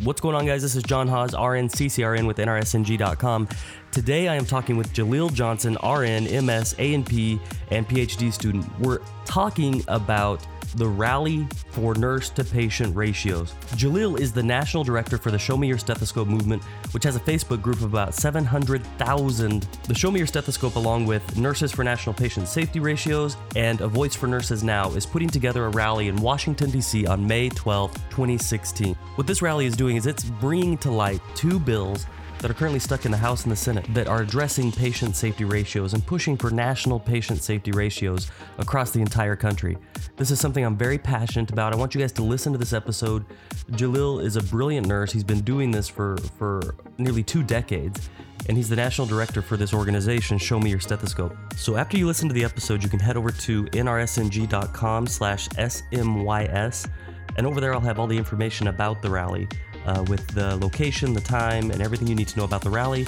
What's 0.00 0.20
going 0.20 0.34
on, 0.34 0.46
guys? 0.46 0.62
This 0.62 0.74
is 0.74 0.82
Jon 0.82 1.06
Haws, 1.06 1.32
RN 1.32 1.68
CCRN 1.68 2.26
with 2.26 2.38
NRSNG.com. 2.38 3.48
Today 3.92 4.26
I 4.26 4.34
am 4.34 4.44
talking 4.44 4.76
with 4.76 4.92
Jaleel 4.92 5.32
Johnson, 5.32 5.74
RN, 5.74 6.24
MS, 6.24 6.74
ANP, 6.74 7.38
and 7.70 7.88
PhD 7.88 8.32
student. 8.32 8.66
We're 8.80 9.00
talking 9.26 9.84
about 9.86 10.44
the 10.74 10.88
Rally 10.88 11.46
for 11.68 11.94
Nurse 11.94 12.30
to 12.30 12.42
Patient 12.42 12.96
Ratios. 12.96 13.52
Jaleel 13.76 14.18
is 14.18 14.32
the 14.32 14.42
national 14.42 14.82
director 14.82 15.18
for 15.18 15.30
the 15.30 15.38
Show 15.38 15.56
Me 15.56 15.68
Your 15.68 15.78
Stethoscope 15.78 16.26
movement, 16.26 16.64
which 16.92 17.04
has 17.04 17.14
a 17.14 17.20
Facebook 17.20 17.62
group 17.62 17.76
of 17.76 17.84
about 17.84 18.14
700,000. 18.14 19.68
The 19.86 19.94
Show 19.94 20.10
Me 20.10 20.18
Your 20.18 20.26
Stethoscope, 20.26 20.76
along 20.76 21.06
with 21.06 21.36
Nurses 21.36 21.70
for 21.70 21.84
National 21.84 22.14
Patient 22.14 22.48
Safety 22.48 22.80
Ratios 22.80 23.36
and 23.54 23.80
A 23.82 23.88
Voice 23.88 24.16
for 24.16 24.26
Nurses 24.26 24.64
Now, 24.64 24.90
is 24.92 25.06
putting 25.06 25.28
together 25.28 25.66
a 25.66 25.68
rally 25.68 26.08
in 26.08 26.16
Washington, 26.16 26.70
D.C. 26.70 27.06
on 27.06 27.24
May 27.24 27.50
12, 27.50 27.92
2016. 28.10 28.96
What 29.16 29.26
this 29.26 29.42
rally 29.42 29.66
is 29.66 29.76
doing 29.76 29.96
is 29.96 30.06
it's 30.06 30.24
bringing 30.24 30.78
to 30.78 30.90
light 30.90 31.20
two 31.34 31.60
bills 31.60 32.06
that 32.38 32.50
are 32.50 32.54
currently 32.54 32.80
stuck 32.80 33.04
in 33.04 33.10
the 33.10 33.16
House 33.18 33.42
and 33.42 33.52
the 33.52 33.56
Senate 33.56 33.84
that 33.92 34.08
are 34.08 34.22
addressing 34.22 34.72
patient 34.72 35.14
safety 35.14 35.44
ratios 35.44 35.92
and 35.92 36.04
pushing 36.06 36.34
for 36.34 36.50
national 36.50 36.98
patient 36.98 37.42
safety 37.42 37.72
ratios 37.72 38.30
across 38.56 38.90
the 38.90 39.00
entire 39.00 39.36
country. 39.36 39.76
This 40.16 40.30
is 40.30 40.40
something 40.40 40.64
I'm 40.64 40.78
very 40.78 40.96
passionate 40.96 41.50
about. 41.50 41.74
I 41.74 41.76
want 41.76 41.94
you 41.94 42.00
guys 42.00 42.12
to 42.12 42.22
listen 42.22 42.52
to 42.52 42.58
this 42.58 42.72
episode. 42.72 43.26
Jalil 43.72 44.24
is 44.24 44.36
a 44.36 44.42
brilliant 44.42 44.86
nurse. 44.86 45.12
He's 45.12 45.24
been 45.24 45.42
doing 45.42 45.70
this 45.70 45.88
for, 45.88 46.16
for 46.38 46.74
nearly 46.96 47.22
two 47.22 47.42
decades 47.42 48.08
and 48.48 48.56
he's 48.56 48.68
the 48.68 48.76
national 48.76 49.06
director 49.06 49.42
for 49.42 49.56
this 49.56 49.72
organization, 49.72 50.38
Show 50.38 50.58
Me 50.58 50.70
Your 50.70 50.80
Stethoscope. 50.80 51.36
So 51.56 51.76
after 51.76 51.96
you 51.96 52.06
listen 52.06 52.28
to 52.28 52.34
the 52.34 52.44
episode, 52.44 52.82
you 52.82 52.88
can 52.88 52.98
head 52.98 53.16
over 53.16 53.30
to 53.30 53.64
nrsng.com 53.66 55.06
slash 55.06 55.48
smys, 55.50 56.90
and 57.36 57.46
over 57.46 57.60
there 57.60 57.72
I'll 57.74 57.80
have 57.80 57.98
all 57.98 58.06
the 58.06 58.16
information 58.16 58.68
about 58.68 59.02
the 59.02 59.10
rally 59.10 59.48
uh, 59.86 60.04
with 60.08 60.26
the 60.28 60.56
location, 60.56 61.12
the 61.12 61.20
time, 61.20 61.70
and 61.70 61.82
everything 61.82 62.06
you 62.06 62.14
need 62.14 62.28
to 62.28 62.38
know 62.38 62.44
about 62.44 62.62
the 62.62 62.70
rally. 62.70 63.06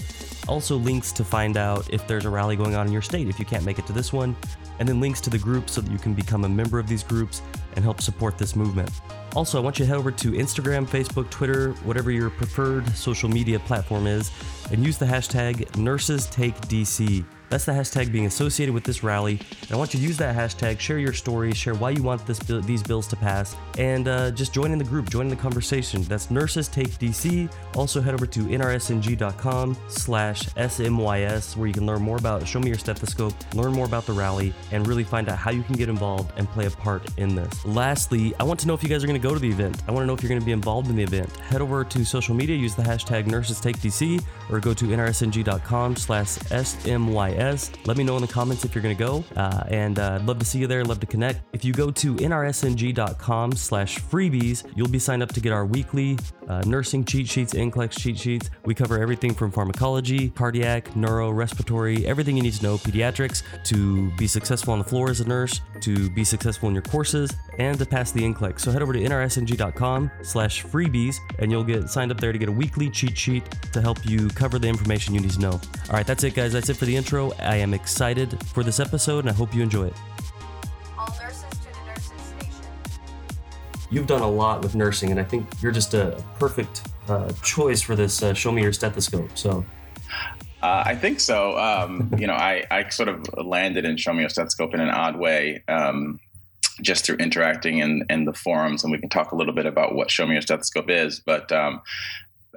Also, 0.49 0.77
links 0.77 1.13
to 1.13 1.25
find 1.25 1.57
out 1.57 1.89
if 1.93 2.07
there's 2.07 2.25
a 2.25 2.31
rally 2.31 2.57
going 2.57 2.75
on 2.75 2.87
in 2.87 2.93
your 2.93 3.03
state 3.03 3.29
if 3.29 3.39
you 3.39 3.45
can't 3.45 3.65
make 3.65 3.79
it 3.79 3.87
to 3.87 3.93
this 3.93 4.13
one, 4.13 4.37
and 4.79 4.89
then 4.89 5.01
links 5.01 5.21
to 5.21 5.31
the 5.31 5.39
groups 5.39 5.73
so 5.73 5.81
that 5.81 5.91
you 5.91 5.99
can 5.99 6.15
become 6.15 6.45
a 6.45 6.49
member 6.49 6.79
of 6.79 6.89
these 6.89 7.03
groups 7.03 7.43
and 7.75 7.85
help 7.85 8.01
support 8.01 8.37
this 8.39 8.57
movement. 8.57 8.91
Also, 9.35 9.59
I 9.59 9.63
want 9.63 9.79
you 9.79 9.85
to 9.85 9.89
head 9.89 9.99
over 9.99 10.11
to 10.13 10.33
Instagram, 10.33 10.87
Facebook, 10.87 11.29
Twitter, 11.31 11.73
whatever 11.85 12.11
your 12.11 12.31
preferred 12.31 12.89
social 12.91 13.29
media 13.29 13.59
platform 13.59 14.07
is, 14.07 14.31
and 14.71 14.85
use 14.85 14.99
the 14.99 15.07
hashtag 15.07 15.67
NursesTakeDC. 15.73 17.25
That's 17.55 17.67
the 17.67 17.71
hashtag 17.71 18.11
being 18.11 18.27
associated 18.27 18.75
with 18.75 18.83
this 18.83 19.05
rally. 19.05 19.39
And 19.63 19.71
I 19.71 19.77
want 19.77 19.95
you 19.95 20.01
to 20.01 20.05
use 20.05 20.17
that 20.17 20.35
hashtag, 20.35 20.81
share 20.81 20.99
your 20.99 21.13
story, 21.13 21.55
share 21.55 21.77
why 21.77 21.91
you 21.91 22.03
want 22.03 22.27
this 22.27 22.41
these 22.41 22.83
bills 22.83 23.07
to 23.07 23.15
pass, 23.15 23.55
and 23.79 24.09
uh, 24.09 24.33
just 24.33 24.53
join 24.53 24.73
in 24.73 24.79
the 24.79 24.85
group, 24.85 25.09
join 25.09 25.27
in 25.27 25.29
the 25.29 25.37
conversation. 25.37 26.03
That's 26.03 26.33
Nurses 26.33 26.67
Take 26.67 26.89
DC. 26.99 27.49
Also 27.77 28.01
head 28.01 28.13
over 28.13 28.27
to 28.27 28.41
nrsng.com 28.41 29.77
slash 29.87 30.49
smys 30.49 31.57
where 31.57 31.69
you 31.69 31.73
can 31.73 31.87
learn 31.87 32.03
more 32.03 32.17
about 32.17 32.45
Show 32.45 32.59
Me 32.59 32.67
Your 32.67 32.77
Stethoscope, 32.77 33.35
learn 33.55 33.73
more 33.73 33.87
about 33.87 34.05
the 34.05 34.15
rally, 34.15 34.53
and 34.73 34.85
really 34.89 35.05
find 35.05 35.29
out 35.29 35.39
how 35.39 35.53
you 35.53 35.63
can 35.63 35.77
get 35.77 35.89
involved 35.89 36.33
and 36.37 36.49
play 36.49 36.67
a 36.67 36.71
part 36.71 37.09
in 37.19 37.37
this. 37.37 37.65
Lastly, 37.65 38.35
I 38.41 38.43
want 38.43 38.59
to 38.61 38.67
know 38.67 38.75
if 38.75 38.83
you 38.83 38.89
guys 38.89 39.05
are 39.05 39.07
going 39.07 39.21
to 39.21 39.29
go 39.29 39.33
to 39.33 39.39
the 39.39 39.49
event. 39.49 39.81
I 39.87 39.93
want 39.93 40.03
to 40.03 40.07
know 40.09 40.15
if 40.15 40.25
you're 40.25 40.29
going 40.29 40.41
to 40.41 40.45
be 40.45 40.51
involved 40.51 40.91
in 40.91 40.97
the 40.97 41.05
event. 41.05 41.31
Head 41.37 41.61
over 41.61 41.85
to 41.85 42.05
social 42.05 42.35
media, 42.35 42.57
use 42.57 42.75
the 42.75 42.83
hashtag 42.83 43.29
Nurses 43.29 43.61
Take 43.61 43.79
DC, 43.79 44.21
or 44.51 44.59
go 44.59 44.75
to 44.75 44.87
nrsng.com 44.87 45.95
slash 45.95 46.39
smys 46.39 47.44
let 47.85 47.97
me 47.97 48.05
know 48.05 48.17
in 48.17 48.23
the 48.23 48.29
comments 48.29 48.65
if 48.65 48.75
you're 48.75 48.83
going 48.83 48.97
to 48.97 49.05
go. 49.05 49.25
Uh, 49.37 49.65
and 49.69 49.99
uh, 49.99 50.19
I'd 50.21 50.27
love 50.27 50.39
to 50.39 50.45
see 50.45 50.59
you 50.59 50.67
there. 50.67 50.85
Love 50.85 51.01
to 51.01 51.07
connect. 51.07 51.43
If 51.53 51.65
you 51.65 51.73
go 51.73 51.91
to 51.91 52.15
nrsng.com 52.15 53.53
slash 53.53 53.99
freebies, 53.99 54.65
you'll 54.75 54.89
be 54.89 54.99
signed 54.99 55.23
up 55.23 55.33
to 55.33 55.41
get 55.41 55.53
our 55.53 55.67
weekly 55.67 56.19
uh, 56.49 56.63
nursing 56.67 57.05
cheat 57.05 57.29
sheets, 57.29 57.55
NCLEX 57.55 57.99
cheat 57.99 58.19
sheets. 58.19 58.51
We 58.65 58.75
cover 58.75 59.01
everything 59.01 59.35
from 59.35 59.51
pharmacology, 59.51 60.31
cardiac, 60.31 60.95
neuro, 60.97 61.31
respiratory, 61.31 62.07
everything 62.07 62.37
you 62.37 62.43
need 62.43 62.55
to 62.55 62.63
know, 62.63 62.77
pediatrics, 62.77 63.43
to 63.65 64.11
be 64.17 64.27
successful 64.27 64.73
on 64.73 64.79
the 64.79 64.85
floor 64.85 65.11
as 65.11 65.21
a 65.21 65.29
nurse, 65.29 65.61
to 65.81 66.11
be 66.11 66.25
successful 66.25 66.69
in 66.69 66.75
your 66.75 66.83
courses, 66.83 67.33
and 67.59 67.79
to 67.79 67.87
pass 67.87 68.13
the 68.13 68.21
NCLEX. 68.23 68.61
So 68.61 68.71
head 68.71 68.83
over 68.83 68.93
to 68.93 69.01
nrsng.com 69.01 70.11
slash 70.23 70.65
freebies, 70.65 71.17
and 71.39 71.51
you'll 71.51 71.65
get 71.65 71.89
signed 71.89 72.11
up 72.11 72.21
there 72.21 72.33
to 72.33 72.39
get 72.39 72.49
a 72.49 72.53
weekly 72.53 72.91
cheat 72.91 73.17
sheet 73.17 73.45
to 73.73 73.81
help 73.81 74.05
you 74.07 74.29
cover 74.31 74.59
the 74.59 74.69
information 74.69 75.15
you 75.15 75.21
need 75.21 75.31
to 75.31 75.41
know. 75.41 75.53
All 75.53 75.93
right, 75.93 76.07
that's 76.07 76.25
it, 76.25 76.35
guys. 76.35 76.53
That's 76.53 76.69
it 76.69 76.77
for 76.77 76.85
the 76.85 76.97
intro. 76.97 77.33
I 77.39 77.57
am 77.57 77.75
excited 77.75 78.39
for 78.49 78.63
this 78.63 78.81
episode, 78.81 79.21
and 79.21 79.31
I 79.31 79.33
hope 79.33 79.55
you 79.55 79.63
enjoy 79.63 79.87
it. 79.87 79.95
You've 83.95 84.09
done 84.09 84.23
a 84.23 84.29
lot 84.29 84.61
with 84.61 84.75
nursing, 84.75 85.13
and 85.13 85.21
I 85.21 85.23
think 85.23 85.47
you're 85.63 85.71
just 85.71 85.95
a 85.95 86.21
perfect 86.41 86.89
uh, 87.09 87.31
choice 87.45 87.81
for 87.81 87.95
this 87.95 88.25
uh, 88.25 88.35
Show 88.35 88.51
Me 88.51 88.61
Your 88.61 88.73
Stethoscope. 88.73 89.39
So, 89.39 89.65
Uh, 90.61 90.83
I 90.85 90.97
think 90.97 91.21
so. 91.21 91.57
Um, 91.57 92.13
you 92.19 92.27
know, 92.27 92.33
I, 92.33 92.65
I 92.73 92.89
sort 92.89 93.09
of 93.09 93.25
landed 93.37 93.85
in 93.85 93.97
Show 93.97 94.13
Me 94.13 94.23
Your 94.23 94.31
Stethoscope 94.31 94.75
in 94.75 94.81
an 94.81 94.89
odd 94.89 95.17
way, 95.17 95.63
um, 95.69 96.19
just 96.83 97.05
through 97.05 97.19
interacting 97.19 97.79
in, 97.79 98.05
in 98.11 98.25
the 98.25 98.33
forums, 98.33 98.83
and 98.83 98.91
we 98.91 98.99
can 98.99 99.11
talk 99.11 99.31
a 99.31 99.37
little 99.37 99.55
bit 99.55 99.65
about 99.65 99.95
what 99.95 100.11
Show 100.11 100.27
Me 100.27 100.33
Your 100.33 100.43
Stethoscope 100.43 100.91
is. 100.91 101.21
But 101.21 101.53
um, 101.53 101.81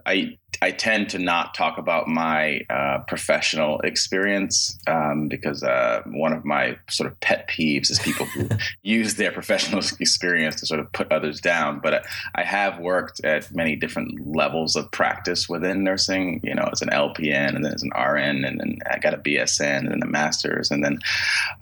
I 0.08 0.40
I 0.62 0.72
tend 0.72 1.10
to 1.10 1.20
not 1.20 1.54
talk 1.54 1.78
about 1.78 2.08
my 2.08 2.62
uh, 2.70 3.00
professional 3.08 3.80
experience 3.82 4.78
um, 4.88 5.28
because 5.28 5.64
uh, 5.64 6.02
one 6.06 6.34
of 6.34 6.46
my 6.46 6.78
sort 6.90 7.12
of 7.12 7.20
pet 7.20 7.48
peeves 7.48 7.90
is 7.90 8.00
people 8.00 8.26
who 8.26 8.50
use 8.84 9.16
their 9.16 9.32
professional 9.32 9.80
experience 10.00 10.56
to 10.58 10.66
sort 10.66 10.80
of 10.80 10.92
put 10.92 11.12
others 11.12 11.42
down. 11.42 11.80
But 11.80 12.06
I 12.36 12.44
have 12.44 12.80
worked 12.80 13.24
at 13.24 13.54
many 13.54 13.76
different 13.76 14.36
levels 14.36 14.76
of 14.76 14.92
practice 14.92 15.48
within 15.48 15.84
nursing. 15.84 16.42
You 16.44 16.56
know, 16.56 16.70
as 16.72 16.82
an 16.82 16.90
LPN, 16.90 17.56
and 17.56 17.64
then 17.64 17.74
as 17.74 17.84
an 17.84 17.92
RN, 17.92 18.46
and 18.46 18.60
then 18.60 18.80
I 18.90 19.00
got 19.00 19.14
a 19.14 19.18
BSN, 19.18 19.80
and 19.80 19.92
then 19.92 20.04
a 20.04 20.08
master's, 20.08 20.72
and 20.72 20.84
then. 20.84 21.00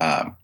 Um, 0.00 0.36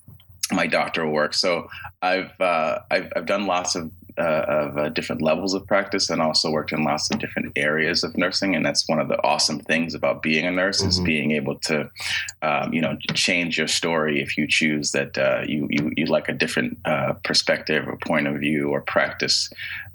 my 0.50 0.66
doctoral 0.66 1.12
work. 1.12 1.32
So 1.32 1.70
I've, 2.02 2.38
uh, 2.38 2.80
I've 2.90 3.10
I've 3.16 3.26
done 3.26 3.46
lots 3.46 3.74
of 3.74 3.90
uh, 4.18 4.44
of 4.48 4.78
uh, 4.78 4.88
different 4.90 5.22
levels 5.22 5.54
of 5.54 5.66
practice 5.66 6.10
and 6.10 6.20
also 6.20 6.50
worked 6.50 6.72
in 6.72 6.84
lots 6.84 7.10
of 7.10 7.18
different 7.18 7.52
areas 7.56 8.04
of 8.04 8.16
nursing. 8.16 8.54
And 8.54 8.64
that's 8.64 8.88
one 8.88 9.00
of 9.00 9.08
the 9.08 9.22
awesome 9.22 9.60
things 9.60 9.94
about 9.94 10.22
being 10.22 10.46
a 10.46 10.50
nurse 10.50 10.80
mm-hmm. 10.80 10.88
is 10.88 11.00
being 11.00 11.32
able 11.32 11.58
to, 11.60 11.90
um, 12.42 12.72
you 12.72 12.80
know, 12.80 12.96
change 13.14 13.58
your 13.58 13.68
story 13.68 14.20
if 14.20 14.36
you 14.36 14.46
choose 14.46 14.92
that 14.92 15.16
uh, 15.18 15.42
you, 15.46 15.66
you, 15.70 15.92
you 15.96 16.06
like 16.06 16.28
a 16.28 16.32
different 16.32 16.78
uh, 16.84 17.14
perspective 17.24 17.86
or 17.86 17.96
point 17.98 18.26
of 18.26 18.36
view 18.36 18.68
or 18.68 18.80
practice 18.80 19.50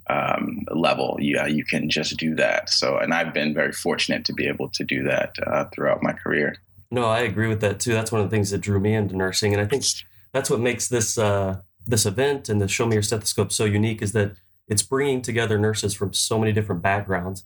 um, 0.09 0.63
level. 0.72 1.17
Yeah, 1.19 1.47
you 1.47 1.66
can 1.66 1.89
just 1.89 2.17
do 2.17 2.35
that. 2.35 2.69
So, 2.69 2.97
and 2.97 3.13
I've 3.13 3.33
been 3.33 3.53
very 3.53 3.73
fortunate 3.73 4.25
to 4.25 4.33
be 4.33 4.47
able 4.47 4.69
to 4.69 4.83
do 4.83 5.03
that 5.03 5.35
uh, 5.45 5.66
throughout 5.73 6.01
my 6.01 6.13
career. 6.13 6.56
No, 6.89 7.06
I 7.06 7.19
agree 7.19 7.47
with 7.47 7.61
that 7.61 7.79
too. 7.79 7.94
That's 7.94 8.11
one 8.11 8.22
of 8.22 8.29
the 8.29 8.35
things 8.35 8.51
that 8.51 8.59
drew 8.59 8.79
me 8.79 8.94
into 8.94 9.16
nursing. 9.16 9.53
And 9.53 9.61
I 9.61 9.66
think 9.66 9.83
that's 10.31 10.50
what 10.50 10.59
makes 10.59 10.88
this 10.88 11.17
uh, 11.17 11.61
this 11.87 12.05
event 12.05 12.49
and 12.49 12.61
the 12.61 12.67
Show 12.67 12.85
Me 12.85 12.95
Your 12.95 13.03
Stethoscope 13.03 13.51
so 13.51 13.65
unique 13.65 14.01
is 14.01 14.11
that 14.11 14.33
it's 14.67 14.83
bringing 14.83 15.21
together 15.21 15.57
nurses 15.57 15.93
from 15.93 16.13
so 16.13 16.37
many 16.37 16.51
different 16.51 16.81
backgrounds. 16.81 17.43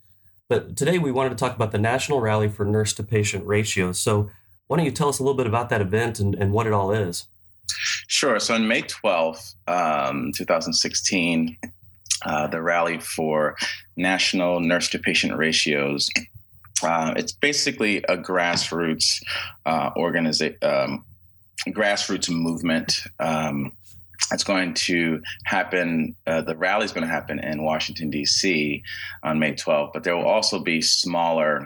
But 0.49 0.75
today 0.75 0.97
we 0.97 1.11
wanted 1.11 1.29
to 1.29 1.35
talk 1.35 1.55
about 1.55 1.71
the 1.71 1.77
National 1.77 2.19
Rally 2.19 2.49
for 2.49 2.65
Nurse 2.65 2.93
to 2.93 3.03
Patient 3.03 3.45
Ratios. 3.45 3.99
So 3.99 4.29
why 4.67 4.77
don't 4.77 4.85
you 4.85 4.91
tell 4.91 5.09
us 5.09 5.19
a 5.19 5.23
little 5.23 5.37
bit 5.37 5.47
about 5.47 5.69
that 5.69 5.81
event 5.81 6.19
and, 6.19 6.35
and 6.35 6.51
what 6.51 6.67
it 6.67 6.73
all 6.73 6.91
is? 6.91 7.27
Sure. 8.07 8.39
So 8.39 8.55
on 8.55 8.67
May 8.67 8.81
12th, 8.81 9.53
um, 9.67 10.31
2016, 10.35 11.57
uh, 12.25 12.47
the 12.47 12.61
rally 12.61 12.99
for 12.99 13.55
National 13.95 14.59
Nurse 14.59 14.89
to 14.89 14.99
Patient 14.99 15.35
Ratios. 15.37 16.09
Uh, 16.83 17.13
it's 17.15 17.31
basically 17.31 17.97
a 18.09 18.17
grassroots 18.17 19.21
uh, 19.65 19.91
um, 19.95 21.05
grassroots 21.67 22.29
movement 22.29 23.01
um, 23.19 23.71
it's 24.31 24.43
going 24.43 24.73
to 24.73 25.21
happen. 25.45 26.15
Uh, 26.27 26.41
the 26.41 26.55
rally 26.55 26.85
is 26.85 26.91
going 26.91 27.07
to 27.07 27.13
happen 27.13 27.39
in 27.39 27.63
Washington 27.63 28.09
D.C. 28.09 28.83
on 29.23 29.39
May 29.39 29.53
12th, 29.53 29.93
but 29.93 30.03
there 30.03 30.15
will 30.15 30.27
also 30.27 30.59
be 30.59 30.81
smaller 30.81 31.65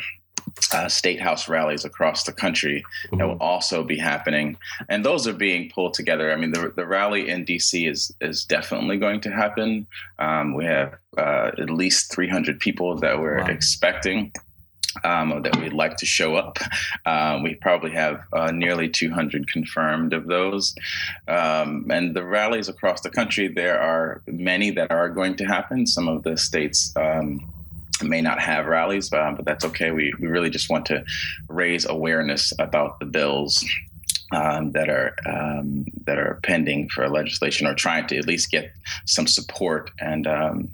uh, 0.71 0.87
state 0.87 1.19
house 1.19 1.49
rallies 1.49 1.85
across 1.85 2.23
the 2.23 2.31
country 2.31 2.83
mm-hmm. 3.07 3.17
that 3.17 3.27
will 3.27 3.37
also 3.39 3.83
be 3.83 3.97
happening, 3.97 4.57
and 4.89 5.03
those 5.03 5.27
are 5.27 5.33
being 5.33 5.69
pulled 5.69 5.93
together. 5.93 6.31
I 6.31 6.35
mean, 6.35 6.51
the, 6.51 6.71
the 6.75 6.85
rally 6.85 7.29
in 7.29 7.45
DC 7.45 7.89
is 7.89 8.13
is 8.21 8.45
definitely 8.45 8.97
going 8.97 9.21
to 9.21 9.31
happen. 9.31 9.87
Um, 10.19 10.53
we 10.53 10.65
have 10.65 10.95
uh, 11.17 11.51
at 11.57 11.69
least 11.69 12.13
300 12.13 12.59
people 12.59 12.97
that 12.99 13.19
we're 13.19 13.39
wow. 13.39 13.47
expecting 13.47 14.31
um, 15.03 15.41
that 15.43 15.55
we'd 15.57 15.73
like 15.73 15.97
to 15.97 16.05
show 16.05 16.35
up. 16.35 16.57
Um, 17.05 17.43
we 17.43 17.55
probably 17.55 17.91
have 17.91 18.21
uh, 18.33 18.51
nearly 18.51 18.89
200 18.89 19.51
confirmed 19.51 20.13
of 20.13 20.27
those. 20.27 20.75
Um, 21.27 21.87
and 21.89 22.15
the 22.15 22.23
rallies 22.23 22.69
across 22.69 23.01
the 23.01 23.09
country, 23.09 23.47
there 23.47 23.79
are 23.79 24.21
many 24.27 24.71
that 24.71 24.91
are 24.91 25.09
going 25.09 25.35
to 25.37 25.45
happen. 25.45 25.85
Some 25.87 26.07
of 26.07 26.23
the 26.23 26.37
states 26.37 26.93
um, 26.95 27.51
may 28.03 28.21
not 28.21 28.39
have 28.39 28.65
rallies, 28.65 29.09
but, 29.09 29.21
um, 29.21 29.35
but 29.35 29.45
that's 29.45 29.65
okay. 29.65 29.91
We, 29.91 30.13
we 30.19 30.27
really 30.27 30.49
just 30.49 30.69
want 30.69 30.85
to 30.87 31.03
raise 31.49 31.85
awareness 31.85 32.53
about 32.59 32.99
the 32.99 33.05
bills 33.05 33.65
um, 34.31 34.71
that 34.71 34.89
are 34.89 35.15
um, 35.25 35.85
that 36.05 36.17
are 36.17 36.39
pending 36.43 36.89
for 36.89 37.07
legislation 37.07 37.67
or 37.67 37.75
trying 37.75 38.07
to 38.07 38.17
at 38.17 38.25
least 38.25 38.51
get 38.51 38.71
some 39.05 39.27
support 39.27 39.91
and 39.99 40.27
um, 40.27 40.69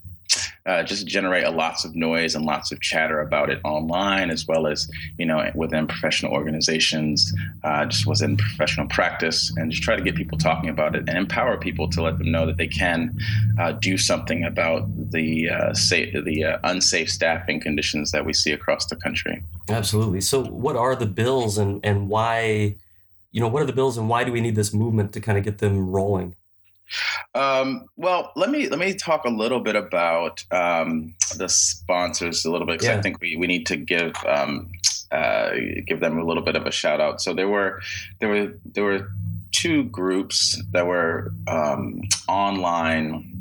uh, 0.66 0.84
just 0.84 1.08
generate 1.08 1.44
a 1.44 1.50
lots 1.50 1.86
of 1.86 1.96
noise 1.96 2.36
and 2.36 2.46
lots 2.46 2.72
of 2.72 2.80
chatter 2.82 3.22
about 3.22 3.50
it 3.50 3.60
online, 3.64 4.30
as 4.30 4.48
well 4.48 4.68
as 4.68 4.90
you 5.18 5.26
know 5.26 5.50
within 5.56 5.88
professional 5.88 6.32
organizations, 6.34 7.34
uh, 7.64 7.86
just 7.86 8.06
within 8.06 8.38
professional 8.38 8.88
practice, 8.88 9.52
and 9.58 9.72
just 9.72 9.84
try 9.84 9.96
to 9.96 10.02
get 10.02 10.16
people 10.16 10.38
talking 10.38 10.70
about 10.70 10.96
it 10.96 11.08
and 11.08 11.18
empower 11.18 11.58
people 11.58 11.90
to 11.90 12.02
let 12.02 12.18
them 12.18 12.32
know 12.32 12.46
that 12.46 12.58
they 12.58 12.68
can 12.68 13.18
uh, 13.60 13.72
do 13.74 13.98
something 13.98 14.44
about 14.44 14.88
the 15.12 15.50
uh, 15.50 15.74
safe, 15.74 16.14
the 16.26 16.44
uh, 16.44 16.58
unsafe 16.64 17.10
staffing 17.10 17.60
conditions 17.60 18.12
that 18.12 18.26
we 18.26 18.34
see 18.34 18.52
across 18.52 18.86
the 18.86 18.96
country. 18.96 19.44
Absolutely. 19.70 20.22
So, 20.22 20.44
what 20.44 20.76
are 20.76 20.96
the 20.96 21.06
bills, 21.06 21.58
and 21.58 21.80
and 21.86 22.10
why? 22.10 22.76
You 23.34 23.40
know, 23.40 23.48
what 23.48 23.64
are 23.64 23.66
the 23.66 23.74
bills, 23.74 23.98
and 23.98 24.10
why 24.10 24.26
do 24.26 24.32
we 24.32 24.42
need 24.42 24.56
this 24.56 24.74
movement 24.74 25.14
to 25.14 25.22
kind 25.22 25.38
of 25.38 25.46
get 25.46 25.60
them 25.60 25.90
rolling? 25.90 26.36
Um, 27.36 27.86
well, 27.98 28.32
let 28.36 28.50
me 28.50 28.70
let 28.70 28.80
me 28.80 28.94
talk 28.94 29.26
a 29.26 29.30
little 29.30 29.60
bit 29.60 29.76
about 29.76 30.44
um, 30.52 31.14
the 31.38 31.48
sponsors 31.50 32.46
a 32.46 32.52
little 32.52 32.68
bit 32.68 32.80
because 32.80 32.88
yeah. 32.88 32.98
I 32.98 33.02
think 33.02 33.22
we, 33.22 33.38
we 33.38 33.48
need 33.48 33.66
to 33.68 33.78
give 33.78 34.14
um, 34.26 34.70
uh, 35.12 35.52
give 35.86 36.00
them 36.00 36.18
a 36.18 36.26
little 36.26 36.44
bit 36.44 36.56
of 36.56 36.66
a 36.66 36.72
shout 36.72 37.02
out. 37.02 37.22
So 37.22 37.34
there 37.34 37.50
were 37.50 37.82
there 38.20 38.30
were 38.30 38.54
there 38.74 38.84
were 38.84 39.12
two 39.52 39.84
groups 39.86 40.62
that 40.72 40.88
were 40.88 41.34
um, 41.48 42.02
online 42.28 43.32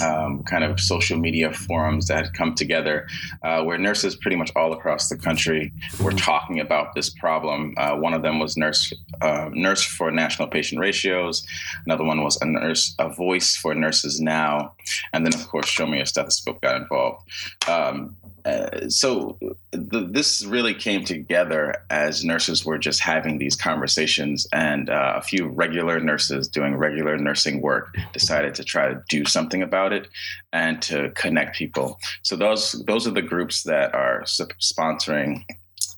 um, 0.00 0.42
kind 0.44 0.64
of 0.64 0.80
social 0.80 1.18
media 1.18 1.52
forums 1.52 2.06
that 2.08 2.24
had 2.24 2.34
come 2.34 2.54
together 2.54 3.06
uh, 3.42 3.62
where 3.62 3.78
nurses 3.78 4.16
pretty 4.16 4.36
much 4.36 4.50
all 4.56 4.72
across 4.72 5.08
the 5.08 5.16
country 5.16 5.72
were 6.00 6.10
mm-hmm. 6.10 6.18
talking 6.18 6.60
about 6.60 6.94
this 6.94 7.10
problem. 7.10 7.74
Uh, 7.76 7.96
one 7.96 8.14
of 8.14 8.22
them 8.22 8.38
was 8.38 8.56
nurse 8.56 8.92
uh, 9.20 9.50
nurse 9.52 9.82
for 9.84 10.10
national 10.10 10.48
patient 10.48 10.80
ratios. 10.80 11.46
Another 11.84 12.04
one 12.04 12.22
was 12.22 12.40
a 12.40 12.46
nurse 12.46 12.94
a 12.98 13.08
voice 13.08 13.56
for 13.56 13.74
nurses 13.74 14.20
now, 14.20 14.72
and 15.12 15.26
then 15.26 15.34
of 15.34 15.46
course 15.48 15.66
Show 15.66 15.86
Me 15.86 16.00
a 16.00 16.06
Stethoscope 16.06 16.60
got 16.60 16.76
involved. 16.76 17.28
Um, 17.68 18.16
uh, 18.44 18.88
so 18.88 19.38
the, 19.70 20.08
this 20.10 20.44
really 20.44 20.74
came 20.74 21.04
together 21.04 21.82
as 21.90 22.24
nurses 22.24 22.64
were 22.64 22.78
just 22.78 23.00
having 23.00 23.38
these 23.38 23.54
conversations, 23.54 24.46
and 24.52 24.90
uh, 24.90 25.14
a 25.16 25.22
few 25.22 25.46
regular 25.46 26.00
nurses 26.00 26.48
doing 26.48 26.76
regular 26.76 27.16
nursing 27.16 27.60
work 27.60 27.96
decided 28.12 28.54
to 28.54 28.64
try 28.64 28.88
to 28.88 29.02
do 29.08 29.24
something 29.24 29.62
about 29.62 29.81
it 29.90 30.06
and 30.52 30.80
to 30.82 31.10
connect 31.16 31.56
people. 31.56 31.98
So 32.22 32.36
those 32.36 32.84
those 32.86 33.06
are 33.06 33.12
the 33.12 33.22
groups 33.22 33.62
that 33.62 33.94
are 33.94 34.22
sponsoring 34.22 35.44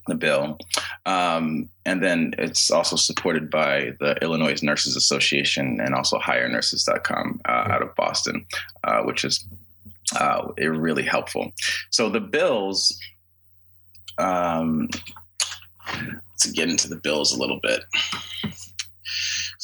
the 0.07 0.15
bill. 0.15 0.59
Um, 1.07 1.69
and 1.87 2.03
then 2.03 2.35
it's 2.39 2.71
also 2.71 2.97
supported 2.97 3.51
by 3.51 3.93
the 4.01 4.17
Illinois 4.23 4.63
Nurses 4.63 4.97
Association 4.97 5.81
and 5.81 5.95
also 5.95 6.19
HireNurses.com 6.19 7.41
uh, 7.45 7.69
out 7.71 7.83
of 7.83 7.95
Boston, 7.95 8.47
uh, 8.85 9.03
which 9.03 9.25
is 9.25 9.45
uh, 10.19 10.49
really 10.59 11.03
helpful. 11.03 11.53
So 11.91 12.11
the 12.11 12.21
bills, 12.21 12.99
um, 14.19 14.89
let's 16.31 16.47
get 16.53 16.69
into 16.69 16.89
the 16.89 16.97
bills 16.97 17.35
a 17.35 17.39
little 17.39 17.61
bit. 17.63 17.85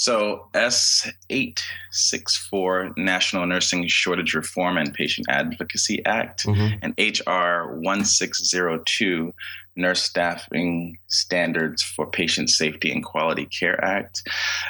So 0.00 0.48
S864 0.54 2.96
National 2.96 3.44
Nursing 3.44 3.86
Shortage 3.86 4.32
Reform 4.32 4.78
and 4.78 4.94
Patient 4.94 5.26
Advocacy 5.28 6.02
Act 6.06 6.46
mm-hmm. 6.46 6.78
and 6.80 6.94
HR 6.98 7.74
1602 7.74 9.34
Nurse 9.76 10.02
Staffing 10.02 10.96
Standards 11.08 11.82
for 11.82 12.06
Patient 12.06 12.48
Safety 12.48 12.90
and 12.90 13.04
Quality 13.04 13.44
Care 13.44 13.84
Act. 13.84 14.26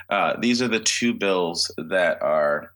Uh, 0.08 0.34
these 0.40 0.60
are 0.60 0.66
the 0.66 0.80
two 0.80 1.14
bills 1.14 1.70
that 1.78 2.20
are 2.20 2.72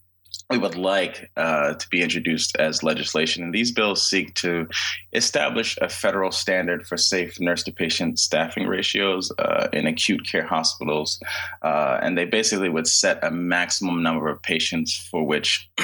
we 0.50 0.58
would 0.58 0.76
like 0.76 1.31
uh, 1.37 1.75
to 1.75 1.88
be 1.88 2.02
introduced 2.02 2.56
as 2.56 2.82
legislation. 2.82 3.43
And 3.43 3.55
these 3.55 3.73
bills 3.73 4.06
seek 4.06 4.35
to 4.35 4.69
establish 5.12 5.79
a 5.81 5.88
federal 5.88 6.31
standard 6.31 6.87
for 6.87 6.96
safe 6.96 7.41
nurse 7.41 7.62
to 7.64 7.73
patient 7.73 8.19
staffing 8.19 8.67
ratios 8.67 9.32
uh, 9.38 9.69
in 9.73 9.87
acute 9.87 10.26
care 10.26 10.46
hospitals. 10.46 11.19
Uh, 11.62 11.99
and 12.02 12.17
they 12.17 12.25
basically 12.25 12.69
would 12.69 12.87
set 12.87 13.25
a 13.25 13.31
maximum 13.31 14.02
number 14.02 14.29
of 14.29 14.43
patients 14.43 14.96
for 15.11 15.25
which. 15.25 15.69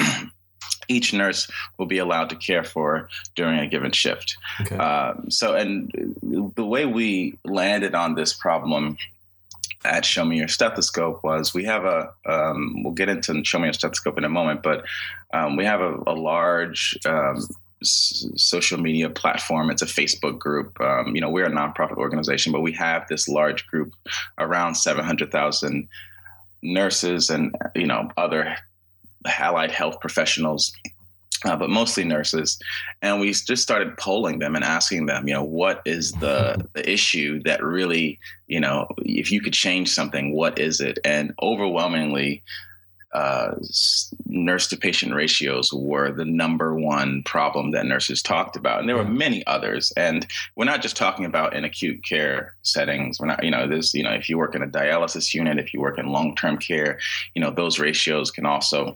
each 0.87 1.13
nurse 1.13 1.49
will 1.77 1.85
be 1.85 1.99
allowed 1.99 2.29
to 2.29 2.35
care 2.35 2.63
for 2.63 3.07
during 3.35 3.59
a 3.59 3.67
given 3.67 3.91
shift. 3.91 4.35
Okay. 4.59 4.75
Um, 4.75 5.29
so, 5.31 5.55
and 5.55 5.89
the 6.55 6.65
way 6.65 6.85
we 6.85 7.37
landed 7.45 7.95
on 7.95 8.15
this 8.15 8.33
problem 8.33 8.97
at 9.83 10.05
Show 10.05 10.25
Me 10.25 10.37
Your 10.37 10.47
Stethoscope 10.47 11.23
was 11.23 11.53
we 11.53 11.65
have 11.65 11.85
a, 11.85 12.13
um, 12.25 12.83
we'll 12.83 12.93
get 12.93 13.09
into 13.09 13.43
Show 13.43 13.59
Me 13.59 13.65
Your 13.65 13.73
Stethoscope 13.73 14.17
in 14.17 14.23
a 14.23 14.29
moment, 14.29 14.61
but 14.63 14.85
um, 15.33 15.55
we 15.55 15.65
have 15.65 15.81
a, 15.81 15.97
a 16.07 16.13
large 16.13 16.97
um, 17.05 17.37
s- 17.81 18.25
social 18.35 18.79
media 18.79 19.09
platform. 19.09 19.69
It's 19.69 19.81
a 19.81 19.87
Facebook 19.87 20.37
group. 20.39 20.79
Um, 20.79 21.15
you 21.15 21.21
know, 21.21 21.29
we're 21.29 21.45
a 21.45 21.51
nonprofit 21.51 21.97
organization, 21.97 22.51
but 22.51 22.61
we 22.61 22.73
have 22.73 23.07
this 23.07 23.27
large 23.27 23.67
group 23.67 23.93
around 24.37 24.75
700,000 24.75 25.87
nurses 26.61 27.29
and, 27.29 27.55
you 27.75 27.87
know, 27.87 28.09
other 28.17 28.55
allied 29.25 29.71
health 29.71 29.99
professionals 29.99 30.73
uh, 31.45 31.55
but 31.55 31.69
mostly 31.69 32.03
nurses. 32.03 32.59
And 33.01 33.19
we 33.19 33.31
just 33.31 33.63
started 33.63 33.97
polling 33.97 34.39
them 34.39 34.55
and 34.55 34.63
asking 34.63 35.05
them, 35.05 35.27
you 35.27 35.33
know, 35.33 35.43
what 35.43 35.81
is 35.85 36.11
the, 36.13 36.67
the 36.73 36.89
issue 36.89 37.41
that 37.43 37.63
really, 37.63 38.19
you 38.47 38.59
know, 38.59 38.87
if 38.99 39.31
you 39.31 39.41
could 39.41 39.53
change 39.53 39.89
something, 39.89 40.33
what 40.35 40.59
is 40.59 40.79
it? 40.79 40.99
And 41.03 41.33
overwhelmingly, 41.41 42.43
uh, 43.13 43.55
nurse 44.25 44.67
to 44.67 44.77
patient 44.77 45.13
ratios 45.13 45.73
were 45.73 46.11
the 46.11 46.23
number 46.23 46.75
one 46.75 47.21
problem 47.23 47.71
that 47.71 47.85
nurses 47.85 48.21
talked 48.21 48.55
about. 48.55 48.79
And 48.79 48.87
there 48.87 48.95
were 48.95 49.03
many 49.03 49.45
others. 49.47 49.91
And 49.97 50.25
we're 50.55 50.65
not 50.65 50.81
just 50.81 50.95
talking 50.95 51.25
about 51.25 51.53
in 51.53 51.65
acute 51.65 52.03
care 52.05 52.55
settings. 52.61 53.19
We're 53.19 53.27
not, 53.27 53.43
you 53.43 53.51
know, 53.51 53.67
this, 53.67 53.93
you 53.93 54.03
know, 54.03 54.13
if 54.13 54.29
you 54.29 54.37
work 54.37 54.55
in 54.55 54.63
a 54.63 54.67
dialysis 54.67 55.33
unit, 55.33 55.59
if 55.59 55.73
you 55.73 55.81
work 55.81 55.99
in 55.99 56.07
long 56.07 56.35
term 56.35 56.57
care, 56.57 56.99
you 57.35 57.41
know, 57.41 57.51
those 57.51 57.79
ratios 57.79 58.31
can 58.31 58.45
also 58.45 58.95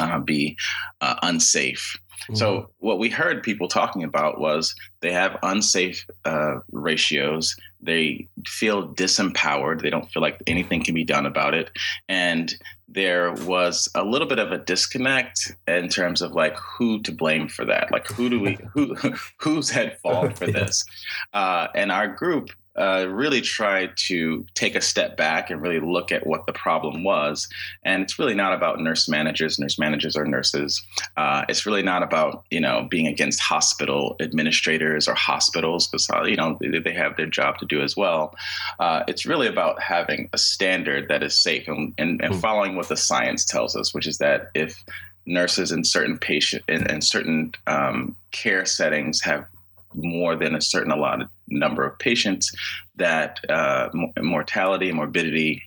uh, 0.00 0.18
be 0.20 0.56
uh, 1.00 1.16
unsafe. 1.22 1.96
Mm-hmm. 2.22 2.34
So 2.34 2.70
what 2.78 2.98
we 2.98 3.08
heard 3.08 3.42
people 3.42 3.68
talking 3.68 4.02
about 4.02 4.40
was 4.40 4.74
they 5.00 5.12
have 5.12 5.38
unsafe 5.42 6.04
uh, 6.24 6.56
ratios. 6.72 7.56
They 7.80 8.28
feel 8.46 8.92
disempowered. 8.94 9.82
They 9.82 9.90
don't 9.90 10.10
feel 10.10 10.22
like 10.22 10.42
anything 10.46 10.82
can 10.82 10.94
be 10.94 11.04
done 11.04 11.26
about 11.26 11.54
it, 11.54 11.70
and 12.08 12.52
there 12.88 13.32
was 13.32 13.88
a 13.94 14.04
little 14.04 14.26
bit 14.26 14.38
of 14.38 14.50
a 14.50 14.58
disconnect 14.58 15.54
in 15.66 15.88
terms 15.88 16.22
of 16.22 16.32
like 16.32 16.56
who 16.56 17.00
to 17.02 17.12
blame 17.12 17.48
for 17.48 17.64
that. 17.66 17.92
Like 17.92 18.08
who 18.08 18.28
do 18.28 18.40
we 18.40 18.58
who 18.72 18.96
who's 19.38 19.70
at 19.76 20.00
fault 20.00 20.36
for 20.36 20.46
this? 20.46 20.84
Uh, 21.32 21.68
and 21.74 21.92
our 21.92 22.08
group 22.08 22.50
uh, 22.78 23.06
really 23.08 23.40
tried 23.40 23.96
to 23.96 24.46
take 24.54 24.74
a 24.74 24.80
step 24.80 25.16
back 25.16 25.50
and 25.50 25.60
really 25.60 25.80
look 25.80 26.12
at 26.12 26.26
what 26.26 26.46
the 26.46 26.52
problem 26.52 27.02
was. 27.02 27.48
And 27.84 28.02
it's 28.02 28.18
really 28.18 28.34
not 28.34 28.52
about 28.52 28.80
nurse 28.80 29.08
managers. 29.08 29.58
Nurse 29.58 29.78
managers 29.78 30.16
are 30.16 30.24
nurses. 30.24 30.82
Uh, 31.16 31.44
it's 31.48 31.66
really 31.66 31.82
not 31.82 32.02
about 32.02 32.44
you 32.50 32.60
know 32.60 32.86
being 32.90 33.06
against 33.06 33.40
hospital 33.40 34.16
administrators 34.20 35.08
or 35.08 35.14
hospitals 35.14 35.88
because 35.88 36.08
uh, 36.10 36.22
you 36.22 36.36
know 36.36 36.58
they 36.60 36.92
have 36.92 37.16
their 37.16 37.26
job 37.26 37.58
to 37.58 37.66
do 37.66 37.82
as 37.82 37.96
well. 37.96 38.34
Uh, 38.78 39.02
it's 39.08 39.26
really 39.26 39.48
about 39.48 39.80
having 39.82 40.28
a 40.32 40.38
standard 40.38 41.08
that 41.08 41.22
is 41.22 41.38
safe 41.38 41.66
and, 41.68 41.92
and, 41.98 42.22
and 42.22 42.34
hmm. 42.34 42.40
following 42.40 42.76
what 42.76 42.88
the 42.88 42.96
science 42.96 43.44
tells 43.44 43.74
us, 43.76 43.92
which 43.92 44.06
is 44.06 44.18
that 44.18 44.50
if 44.54 44.84
nurses 45.26 45.70
in 45.70 45.84
certain 45.84 46.18
patient 46.18 46.64
in, 46.68 46.90
in 46.90 47.02
certain 47.02 47.52
um, 47.66 48.16
care 48.30 48.64
settings 48.64 49.20
have 49.20 49.46
more 49.94 50.36
than 50.36 50.54
a 50.54 50.60
certain 50.60 50.92
allotted 50.92 51.28
number 51.48 51.84
of 51.84 51.98
patients, 51.98 52.52
that 52.96 53.38
uh, 53.48 53.88
mortality 54.20 54.88
and 54.88 54.96
morbidity 54.96 55.62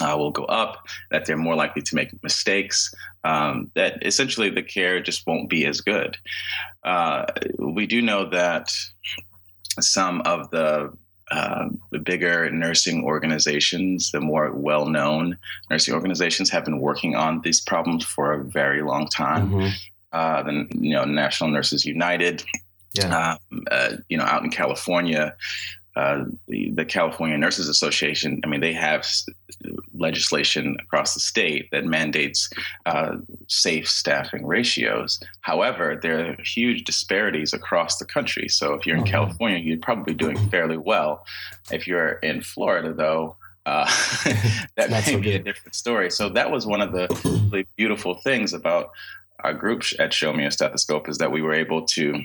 uh, 0.00 0.16
will 0.16 0.30
go 0.30 0.44
up, 0.44 0.86
that 1.10 1.26
they're 1.26 1.36
more 1.36 1.56
likely 1.56 1.82
to 1.82 1.94
make 1.94 2.22
mistakes, 2.22 2.92
um, 3.24 3.70
that 3.74 4.04
essentially 4.06 4.50
the 4.50 4.62
care 4.62 5.00
just 5.00 5.26
won't 5.26 5.50
be 5.50 5.66
as 5.66 5.80
good. 5.80 6.16
Uh, 6.84 7.24
we 7.58 7.86
do 7.86 8.00
know 8.00 8.28
that 8.30 8.70
some 9.80 10.20
of 10.22 10.50
the 10.50 10.92
uh, 11.30 11.68
the 11.92 11.98
bigger 11.98 12.50
nursing 12.50 13.04
organizations, 13.04 14.10
the 14.12 14.20
more 14.20 14.50
well-known 14.50 15.36
nursing 15.70 15.92
organizations, 15.92 16.48
have 16.48 16.64
been 16.64 16.80
working 16.80 17.16
on 17.16 17.42
these 17.42 17.60
problems 17.60 18.02
for 18.02 18.32
a 18.32 18.44
very 18.44 18.80
long 18.80 19.06
time. 19.08 19.50
Mm-hmm. 19.50 19.68
Uh, 20.10 20.42
the 20.42 20.66
you 20.80 20.94
know 20.94 21.04
National 21.04 21.50
Nurses 21.50 21.84
United 21.84 22.42
yeah. 22.98 23.36
Um, 23.50 23.64
uh, 23.70 23.96
you 24.08 24.16
know, 24.16 24.24
out 24.24 24.44
in 24.44 24.50
California, 24.50 25.34
uh, 25.96 26.24
the, 26.46 26.70
the, 26.70 26.84
California 26.84 27.36
Nurses 27.36 27.68
Association, 27.68 28.40
I 28.44 28.46
mean, 28.46 28.60
they 28.60 28.72
have 28.72 29.04
legislation 29.96 30.76
across 30.80 31.14
the 31.14 31.18
state 31.18 31.68
that 31.72 31.84
mandates 31.84 32.48
uh, 32.86 33.16
safe 33.48 33.88
staffing 33.88 34.46
ratios. 34.46 35.18
However, 35.40 35.98
there 36.00 36.30
are 36.30 36.36
huge 36.44 36.84
disparities 36.84 37.52
across 37.52 37.98
the 37.98 38.04
country. 38.04 38.48
So 38.48 38.74
if 38.74 38.86
you're 38.86 38.96
in 38.96 39.02
mm-hmm. 39.02 39.10
California, 39.10 39.58
you're 39.58 39.78
probably 39.78 40.14
doing 40.14 40.36
fairly 40.50 40.76
well. 40.76 41.24
If 41.72 41.88
you're 41.88 42.12
in 42.12 42.42
Florida, 42.42 42.92
though, 42.92 43.34
uh, 43.66 43.84
that 44.76 44.90
may 44.90 45.02
so 45.02 45.18
be 45.18 45.32
a 45.32 45.42
different 45.42 45.74
story. 45.74 46.10
So 46.10 46.28
that 46.28 46.50
was 46.50 46.64
one 46.64 46.80
of 46.80 46.92
the 46.92 47.08
really 47.50 47.66
beautiful 47.76 48.14
things 48.22 48.52
about 48.52 48.90
our 49.42 49.52
group 49.52 49.82
at 49.98 50.12
Show 50.12 50.32
Me 50.32 50.44
a 50.44 50.50
Stethoscope 50.50 51.08
is 51.08 51.18
that 51.18 51.32
we 51.32 51.42
were 51.42 51.54
able 51.54 51.84
to 51.86 52.24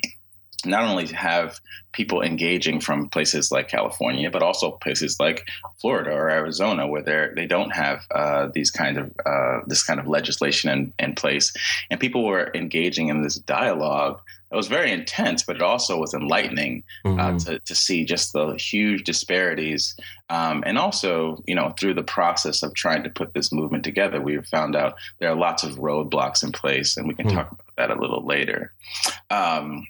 not 0.65 0.84
only 0.84 1.08
have 1.08 1.60
people 1.91 2.22
engaging 2.22 2.79
from 2.79 3.08
places 3.10 3.51
like 3.51 3.67
California, 3.67 4.29
but 4.29 4.43
also 4.43 4.72
places 4.72 5.20
like 5.20 5.48
Florida 5.79 6.12
or 6.12 6.29
Arizona, 6.29 6.88
where 6.88 7.01
they 7.01 7.27
they 7.36 7.48
don't 7.48 7.72
have 7.72 8.05
uh, 8.13 8.50
these 8.53 8.72
kind 8.72 8.98
of 8.98 9.12
uh, 9.25 9.60
this 9.67 9.84
kind 9.84 10.00
of 10.00 10.08
legislation 10.08 10.70
in, 10.70 10.93
in 11.00 11.15
place, 11.15 11.53
and 11.89 12.00
people 12.00 12.25
were 12.25 12.51
engaging 12.53 13.10
in 13.10 13.22
this 13.22 13.36
dialogue. 13.36 14.20
It 14.51 14.55
was 14.55 14.67
very 14.67 14.91
intense, 14.91 15.41
but 15.41 15.55
it 15.55 15.63
also 15.63 15.98
was 15.98 16.13
enlightening 16.13 16.84
uh, 17.05 17.10
mm-hmm. 17.10 17.20
uh, 17.20 17.39
to, 17.39 17.60
to 17.60 17.74
see 17.74 18.05
just 18.05 18.34
the 18.34 18.53
huge 18.53 19.03
disparities, 19.03 19.96
um, 20.29 20.63
and 20.65 20.77
also 20.77 21.41
you 21.48 21.55
know 21.55 21.74
through 21.79 21.96
the 21.96 22.03
process 22.03 22.63
of 22.63 22.74
trying 22.74 23.03
to 23.03 23.10
put 23.10 23.34
this 23.34 23.51
movement 23.51 23.84
together, 23.84 24.22
we 24.22 24.41
found 24.43 24.75
out 24.75 24.96
there 25.20 25.29
are 25.29 25.36
lots 25.36 25.63
of 25.63 25.77
roadblocks 25.77 26.43
in 26.43 26.51
place, 26.51 26.98
and 26.98 27.08
we 27.08 27.15
can 27.15 27.27
mm-hmm. 27.27 27.38
talk 27.38 27.51
about 27.51 27.75
that 27.77 27.91
a 27.91 28.00
little 28.00 28.25
later. 28.25 28.74
Um, 29.29 29.88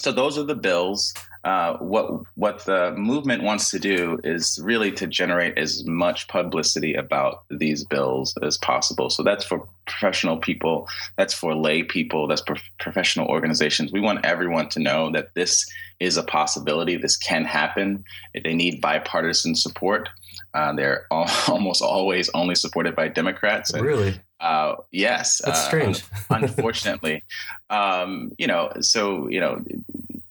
so 0.00 0.12
those 0.12 0.38
are 0.38 0.44
the 0.44 0.54
bills. 0.54 1.12
Uh, 1.44 1.76
what 1.78 2.22
what 2.34 2.64
the 2.66 2.92
movement 2.96 3.42
wants 3.42 3.70
to 3.70 3.78
do 3.78 4.18
is 4.24 4.58
really 4.62 4.92
to 4.92 5.06
generate 5.06 5.56
as 5.56 5.84
much 5.86 6.28
publicity 6.28 6.94
about 6.94 7.44
these 7.50 7.84
bills 7.84 8.34
as 8.42 8.58
possible. 8.58 9.08
So 9.08 9.22
that's 9.22 9.44
for 9.44 9.66
professional 9.86 10.36
people, 10.36 10.88
that's 11.16 11.32
for 11.32 11.54
lay 11.54 11.82
people, 11.82 12.26
that's 12.26 12.42
professional 12.78 13.28
organizations. 13.28 13.92
We 13.92 14.00
want 14.00 14.24
everyone 14.24 14.68
to 14.70 14.80
know 14.80 15.10
that 15.12 15.34
this 15.34 15.66
is 15.98 16.16
a 16.16 16.22
possibility. 16.22 16.96
This 16.96 17.16
can 17.16 17.44
happen. 17.44 18.04
They 18.34 18.54
need 18.54 18.80
bipartisan 18.80 19.54
support. 19.54 20.08
Uh, 20.54 20.72
they're 20.72 21.06
all, 21.10 21.28
almost 21.48 21.82
always 21.82 22.30
only 22.34 22.54
supported 22.54 22.94
by 22.94 23.08
Democrats. 23.08 23.70
And, 23.72 23.84
really? 23.84 24.20
Uh, 24.40 24.76
yes. 24.90 25.40
That's 25.44 25.60
uh, 25.60 25.66
strange. 25.66 26.04
unfortunately, 26.30 27.24
um, 27.68 28.32
you 28.38 28.46
know, 28.46 28.72
so 28.80 29.28
you 29.28 29.40
know, 29.40 29.62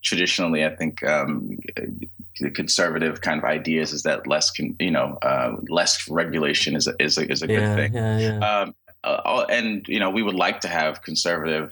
traditionally, 0.01 0.65
I 0.65 0.75
think 0.75 1.03
um, 1.03 1.57
the 2.39 2.49
conservative 2.51 3.21
kind 3.21 3.37
of 3.37 3.45
ideas 3.45 3.93
is 3.93 4.03
that 4.03 4.27
less, 4.27 4.49
can, 4.51 4.75
you 4.79 4.91
know, 4.91 5.17
uh, 5.21 5.55
less 5.69 6.07
regulation 6.09 6.75
is 6.75 6.87
a, 6.87 6.95
is 6.99 7.17
a, 7.17 7.31
is 7.31 7.43
a 7.43 7.47
yeah, 7.47 7.59
good 7.59 7.75
thing. 7.75 7.93
Yeah, 7.93 8.19
yeah. 8.19 8.59
Um, 8.61 8.75
uh, 9.03 9.45
and 9.49 9.87
you 9.87 9.99
know, 9.99 10.09
we 10.09 10.23
would 10.23 10.35
like 10.35 10.59
to 10.61 10.67
have 10.67 11.01
conservative 11.03 11.71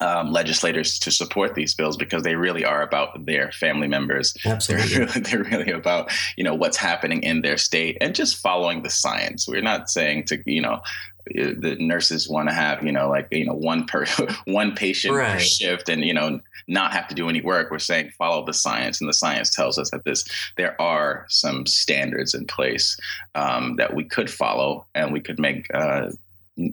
um, 0.00 0.32
legislators 0.32 0.98
to 1.00 1.10
support 1.10 1.54
these 1.54 1.74
bills 1.74 1.96
because 1.96 2.22
they 2.22 2.36
really 2.36 2.64
are 2.64 2.82
about 2.82 3.26
their 3.26 3.52
family 3.52 3.88
members. 3.88 4.34
Absolutely. 4.44 4.88
They're 4.88 5.06
really, 5.06 5.20
they're 5.20 5.44
really 5.44 5.72
about, 5.72 6.12
you 6.36 6.44
know, 6.44 6.54
what's 6.54 6.76
happening 6.76 7.22
in 7.22 7.42
their 7.42 7.56
state 7.56 7.98
and 8.00 8.14
just 8.14 8.36
following 8.36 8.82
the 8.82 8.90
science. 8.90 9.48
We're 9.48 9.62
not 9.62 9.90
saying 9.90 10.24
to, 10.26 10.42
you 10.46 10.60
know, 10.60 10.80
the 11.26 11.76
nurses 11.80 12.28
want 12.28 12.48
to 12.48 12.54
have, 12.54 12.84
you 12.84 12.92
know, 12.92 13.08
like, 13.08 13.28
you 13.30 13.46
know, 13.46 13.54
one 13.54 13.86
per 13.86 14.04
one 14.44 14.74
patient 14.74 15.14
right. 15.14 15.34
per 15.34 15.40
shift 15.40 15.88
and, 15.88 16.04
you 16.04 16.12
know, 16.12 16.40
not 16.66 16.92
have 16.92 17.08
to 17.08 17.14
do 17.14 17.28
any 17.28 17.40
work. 17.40 17.70
We're 17.70 17.78
saying 17.78 18.10
follow 18.10 18.44
the 18.44 18.52
science. 18.52 19.00
And 19.00 19.08
the 19.08 19.14
science 19.14 19.50
tells 19.50 19.78
us 19.78 19.90
that 19.90 20.04
this, 20.04 20.24
there 20.56 20.80
are 20.80 21.26
some 21.28 21.66
standards 21.66 22.34
in 22.34 22.46
place 22.46 22.98
um, 23.34 23.76
that 23.76 23.94
we 23.94 24.04
could 24.04 24.30
follow 24.30 24.86
and 24.94 25.12
we 25.12 25.20
could 25.20 25.38
make 25.38 25.66
uh, 25.74 26.10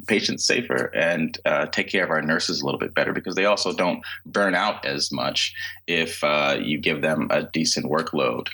patients 0.07 0.45
safer 0.45 0.85
and 0.95 1.37
uh, 1.45 1.65
take 1.67 1.89
care 1.89 2.03
of 2.03 2.11
our 2.11 2.21
nurses 2.21 2.61
a 2.61 2.65
little 2.65 2.79
bit 2.79 2.93
better 2.93 3.13
because 3.13 3.35
they 3.35 3.45
also 3.45 3.73
don't 3.73 4.03
burn 4.25 4.53
out 4.53 4.85
as 4.85 5.11
much 5.11 5.53
if 5.87 6.23
uh, 6.23 6.57
you 6.61 6.77
give 6.77 7.01
them 7.01 7.27
a 7.31 7.43
decent 7.43 7.85
workload. 7.87 8.47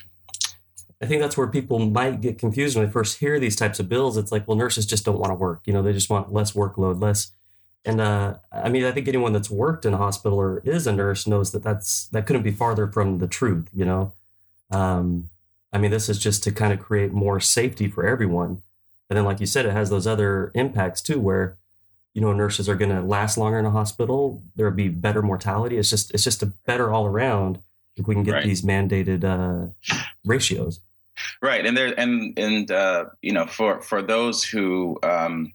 I 1.01 1.05
think 1.05 1.22
that's 1.22 1.38
where 1.38 1.48
people 1.48 1.79
might 1.79 2.22
get 2.22 2.39
confused 2.39 2.75
when 2.75 2.86
they 2.86 2.91
first 2.91 3.19
hear 3.19 3.39
these 3.39 3.55
types 3.55 3.79
of 3.79 3.88
bills. 3.88 4.17
It's 4.17 4.31
like, 4.31 4.48
well, 4.48 4.57
nurses 4.57 4.86
just 4.86 5.05
don't 5.05 5.19
want 5.19 5.29
to 5.29 5.36
work. 5.36 5.62
You 5.65 5.74
know, 5.74 5.84
they 5.84 5.93
just 5.93 6.10
want 6.10 6.34
less 6.34 6.53
workload, 6.53 7.01
less. 7.01 7.34
And 7.86 8.01
uh, 8.01 8.38
I 8.51 8.69
mean, 8.69 8.84
I 8.84 8.91
think 8.91 9.07
anyone 9.07 9.31
that's 9.31 9.50
worked 9.50 9.86
in 9.86 9.93
a 9.93 9.98
hospital 9.98 10.39
or 10.39 10.62
is 10.65 10.88
a 10.88 10.91
nurse 10.91 11.27
knows 11.27 11.51
that 11.51 11.63
that's 11.63 12.07
that 12.07 12.25
couldn't 12.25 12.41
be 12.41 12.51
farther 12.51 12.88
from 12.88 13.19
the 13.19 13.27
truth. 13.27 13.69
You 13.74 13.86
know, 13.86 14.13
um, 14.72 15.29
I 15.72 15.77
mean, 15.77 15.91
this 15.91 16.10
is 16.10 16.17
just 16.17 16.43
to 16.46 16.51
kind 16.51 16.74
of 16.74 16.79
create 16.79 17.13
more 17.13 17.39
safety 17.39 17.88
for 17.88 18.05
everyone. 18.05 18.63
And 19.09 19.17
then, 19.17 19.25
like 19.25 19.39
you 19.39 19.45
said, 19.45 19.65
it 19.65 19.71
has 19.71 19.89
those 19.89 20.07
other 20.07 20.51
impacts 20.53 21.01
too, 21.01 21.19
where 21.19 21.57
you 22.13 22.21
know 22.21 22.33
nurses 22.33 22.67
are 22.67 22.75
going 22.75 22.91
to 22.91 23.01
last 23.01 23.37
longer 23.37 23.59
in 23.59 23.65
a 23.65 23.71
hospital. 23.71 24.43
There'll 24.55 24.73
be 24.73 24.89
better 24.89 25.21
mortality. 25.21 25.77
It's 25.77 25.89
just 25.89 26.13
it's 26.13 26.23
just 26.23 26.43
a 26.43 26.47
better 26.47 26.91
all 26.91 27.05
around 27.05 27.59
if 27.95 28.07
we 28.07 28.15
can 28.15 28.23
get 28.23 28.33
right. 28.33 28.43
these 28.43 28.61
mandated 28.61 29.23
uh, 29.23 29.71
ratios. 30.25 30.81
Right, 31.41 31.65
and 31.65 31.75
there 31.75 31.97
and 31.99 32.37
and 32.37 32.69
uh, 32.71 33.05
you 33.21 33.31
know 33.31 33.45
for 33.45 33.81
for 33.81 34.01
those 34.01 34.43
who 34.43 34.99
um, 35.03 35.51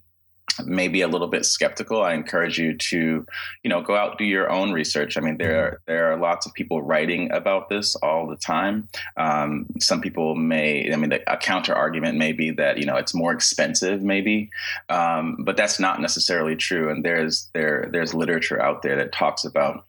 maybe 0.65 1.01
a 1.01 1.07
little 1.07 1.27
bit 1.27 1.45
skeptical, 1.45 2.01
I 2.01 2.13
encourage 2.13 2.57
you 2.57 2.77
to, 2.77 3.25
you 3.63 3.69
know, 3.69 3.81
go 3.81 3.95
out 3.95 4.17
do 4.17 4.25
your 4.25 4.49
own 4.49 4.71
research. 4.71 5.17
I 5.17 5.21
mean, 5.21 5.37
there 5.37 5.59
are 5.59 5.81
there 5.85 6.11
are 6.11 6.17
lots 6.17 6.45
of 6.45 6.53
people 6.53 6.81
writing 6.81 7.31
about 7.31 7.69
this 7.69 7.95
all 7.97 8.27
the 8.27 8.35
time. 8.35 8.87
Um, 9.17 9.65
some 9.79 10.01
people 10.01 10.35
may, 10.35 10.91
I 10.91 10.95
mean, 10.95 11.09
the, 11.09 11.31
a 11.31 11.37
counter 11.37 11.73
argument 11.73 12.17
may 12.17 12.31
be 12.31 12.51
that 12.51 12.77
you 12.77 12.85
know 12.85 12.95
it's 12.95 13.13
more 13.13 13.31
expensive, 13.31 14.01
maybe, 14.01 14.49
um, 14.89 15.37
but 15.39 15.57
that's 15.57 15.79
not 15.79 16.01
necessarily 16.01 16.55
true. 16.55 16.89
And 16.89 17.03
there's 17.03 17.49
there 17.53 17.89
there's 17.91 18.13
literature 18.13 18.61
out 18.61 18.81
there 18.81 18.95
that 18.97 19.11
talks 19.11 19.45
about 19.45 19.85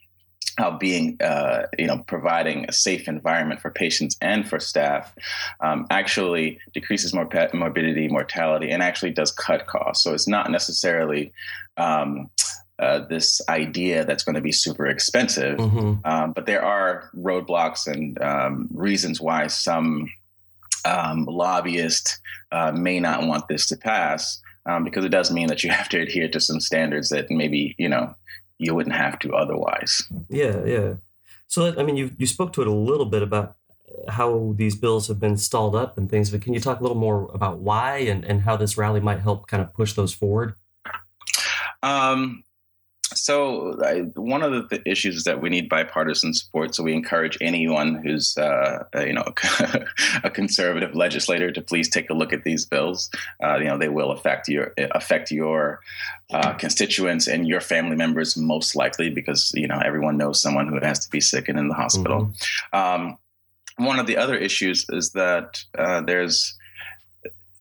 how 0.56 0.76
being, 0.76 1.16
uh, 1.20 1.66
you 1.78 1.86
know, 1.86 1.98
providing 2.06 2.66
a 2.68 2.72
safe 2.72 3.08
environment 3.08 3.60
for 3.60 3.70
patients 3.70 4.16
and 4.20 4.48
for 4.48 4.60
staff 4.60 5.14
um, 5.60 5.86
actually 5.90 6.58
decreases 6.72 7.14
morbidity, 7.14 8.08
mortality, 8.08 8.70
and 8.70 8.82
actually 8.82 9.10
does 9.10 9.32
cut 9.32 9.66
costs. 9.66 10.04
So 10.04 10.14
it's 10.14 10.28
not 10.28 10.50
necessarily 10.50 11.32
um, 11.76 12.30
uh, 12.78 13.00
this 13.08 13.40
idea 13.48 14.04
that's 14.04 14.24
going 14.24 14.34
to 14.34 14.40
be 14.40 14.52
super 14.52 14.86
expensive, 14.86 15.58
mm-hmm. 15.58 15.94
um, 16.04 16.32
but 16.32 16.46
there 16.46 16.64
are 16.64 17.10
roadblocks 17.16 17.86
and 17.86 18.20
um, 18.20 18.68
reasons 18.72 19.20
why 19.20 19.46
some 19.46 20.08
um, 20.84 21.24
lobbyists 21.24 22.18
uh, 22.52 22.72
may 22.72 23.00
not 23.00 23.26
want 23.26 23.48
this 23.48 23.66
to 23.66 23.76
pass. 23.76 24.40
Um, 24.66 24.82
because 24.82 25.04
it 25.04 25.10
does 25.10 25.30
mean 25.30 25.48
that 25.48 25.62
you 25.62 25.68
have 25.70 25.90
to 25.90 26.00
adhere 26.00 26.26
to 26.28 26.40
some 26.40 26.58
standards 26.58 27.10
that 27.10 27.30
maybe 27.30 27.74
you 27.76 27.86
know 27.86 28.14
you 28.58 28.74
wouldn't 28.74 28.96
have 28.96 29.18
to 29.20 29.34
otherwise. 29.34 30.02
Yeah, 30.28 30.64
yeah. 30.64 30.94
So 31.46 31.74
I 31.78 31.82
mean, 31.82 31.96
you 31.96 32.10
you 32.18 32.26
spoke 32.26 32.52
to 32.54 32.62
it 32.62 32.66
a 32.66 32.72
little 32.72 33.06
bit 33.06 33.22
about 33.22 33.56
how 34.08 34.54
these 34.56 34.74
bills 34.74 35.08
have 35.08 35.20
been 35.20 35.36
stalled 35.36 35.74
up 35.74 35.96
and 35.96 36.10
things, 36.10 36.30
but 36.30 36.42
can 36.42 36.54
you 36.54 36.60
talk 36.60 36.80
a 36.80 36.82
little 36.82 36.96
more 36.96 37.30
about 37.32 37.58
why 37.58 37.98
and, 37.98 38.24
and 38.24 38.42
how 38.42 38.56
this 38.56 38.76
rally 38.76 39.00
might 39.00 39.20
help 39.20 39.46
kind 39.46 39.62
of 39.62 39.72
push 39.72 39.92
those 39.92 40.12
forward? 40.12 40.54
Um, 41.82 42.42
so 43.12 43.78
I, 43.84 44.00
one 44.18 44.42
of 44.42 44.52
the, 44.52 44.62
the, 44.76 44.90
issues 44.90 45.16
is 45.16 45.24
that 45.24 45.40
we 45.40 45.50
need 45.50 45.68
bipartisan 45.68 46.32
support. 46.32 46.74
So 46.74 46.82
we 46.82 46.94
encourage 46.94 47.36
anyone 47.40 47.96
who's 47.96 48.36
uh, 48.38 48.84
you 48.94 49.12
know 49.12 49.24
a 50.24 50.30
conservative 50.30 50.94
legislator 50.94 51.50
to 51.50 51.60
please 51.60 51.88
take 51.88 52.08
a 52.10 52.14
look 52.14 52.32
at 52.32 52.44
these 52.44 52.64
bills. 52.64 53.10
Uh, 53.42 53.56
you 53.56 53.66
know 53.66 53.76
they 53.76 53.88
will 53.88 54.10
affect 54.10 54.48
your 54.48 54.72
affect 54.92 55.30
your 55.30 55.80
uh, 56.30 56.54
constituents 56.54 57.26
and 57.26 57.46
your 57.46 57.60
family 57.60 57.96
members 57.96 58.36
most 58.36 58.74
likely 58.74 59.10
because 59.10 59.52
you 59.54 59.68
know 59.68 59.80
everyone 59.84 60.16
knows 60.16 60.40
someone 60.40 60.66
who 60.66 60.78
has 60.80 60.98
to 61.00 61.10
be 61.10 61.20
sick 61.20 61.48
and 61.48 61.58
in 61.58 61.68
the 61.68 61.74
hospital. 61.74 62.26
Mm-hmm. 62.72 62.76
Um, 62.76 63.18
one 63.76 63.98
of 63.98 64.06
the 64.06 64.16
other 64.16 64.36
issues 64.36 64.86
is 64.88 65.12
that 65.12 65.62
uh, 65.76 66.00
there's 66.00 66.56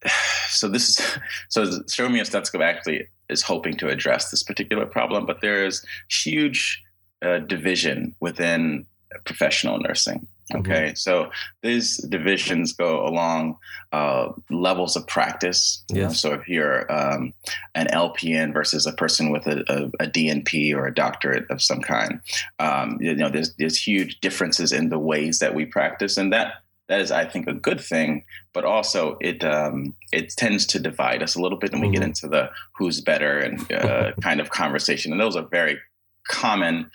so 0.47 0.69
this 0.69 0.89
is 0.89 1.17
so 1.49 1.83
show 1.89 2.07
me 2.07 2.19
a 2.19 2.25
stethoscope 2.25 2.61
actually 2.61 3.07
is 3.29 3.41
hoping 3.41 3.75
to 3.77 3.89
address 3.89 4.31
this 4.31 4.43
particular 4.43 4.85
problem, 4.85 5.25
but 5.25 5.41
there 5.41 5.65
is 5.65 5.85
huge 6.09 6.81
uh, 7.21 7.39
division 7.39 8.15
within 8.19 8.85
professional 9.25 9.79
nursing. 9.79 10.27
Mm-hmm. 10.51 10.59
Okay, 10.59 10.85
mm-hmm. 10.87 10.95
so 10.95 11.29
these 11.61 11.97
divisions 12.09 12.73
go 12.73 13.07
along 13.07 13.57
uh, 13.93 14.29
levels 14.49 14.97
of 14.97 15.07
practice. 15.07 15.83
Yeah. 15.89 16.09
So 16.09 16.33
if 16.33 16.49
you're 16.49 16.91
um, 16.91 17.33
an 17.75 17.87
LPN 17.87 18.51
versus 18.51 18.85
a 18.85 18.91
person 18.91 19.31
with 19.31 19.47
a, 19.47 19.63
a, 19.69 20.03
a, 20.03 20.07
DNP 20.07 20.75
or 20.75 20.85
a 20.85 20.93
doctorate 20.93 21.49
of 21.49 21.61
some 21.61 21.79
kind, 21.79 22.19
um, 22.59 22.97
you 22.99 23.15
know, 23.15 23.29
there's 23.29 23.53
there's 23.55 23.77
huge 23.77 24.19
differences 24.19 24.73
in 24.73 24.89
the 24.89 24.99
ways 24.99 25.39
that 25.39 25.55
we 25.55 25.65
practice, 25.65 26.17
and 26.17 26.33
that 26.33 26.55
that 26.89 26.99
is, 26.99 27.11
I 27.11 27.25
think, 27.25 27.47
a 27.47 27.53
good 27.53 27.79
thing. 27.79 28.25
But 28.53 28.65
also, 28.65 29.17
it 29.21 29.43
um, 29.43 29.95
it 30.11 30.29
tends 30.31 30.65
to 30.67 30.79
divide 30.79 31.23
us 31.23 31.35
a 31.35 31.41
little 31.41 31.57
bit, 31.57 31.71
and 31.71 31.81
we 31.81 31.87
mm-hmm. 31.87 31.95
get 31.95 32.03
into 32.03 32.27
the 32.27 32.49
who's 32.73 33.01
better 33.01 33.39
and 33.39 33.71
uh, 33.71 34.11
kind 34.21 34.39
of 34.39 34.49
conversation. 34.49 35.11
And 35.11 35.21
those 35.21 35.35
are 35.35 35.43
very 35.43 35.79
common. 36.27 36.89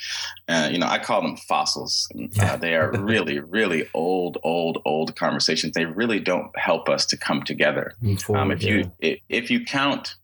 Uh, 0.49 0.69
you 0.71 0.79
know, 0.79 0.87
I 0.87 0.99
call 0.99 1.23
them 1.23 1.37
fossils. 1.37 2.09
Uh, 2.41 2.57
they 2.57 2.75
are 2.75 2.91
really, 2.99 3.39
really 3.39 3.89
old, 3.95 4.39
old, 4.43 4.79
old 4.85 5.17
conversations. 5.17 5.75
They 5.75 5.87
really 5.87 6.21
don't 6.21 6.57
help 6.59 6.89
us 6.89 7.07
to 7.07 7.17
come 7.17 7.43
together. 7.43 7.95
Forward, 8.23 8.41
um, 8.41 8.51
if 8.51 8.63
you 8.63 8.93
if, 9.01 9.21
if 9.29 9.51
you 9.51 9.65
count 9.65 10.17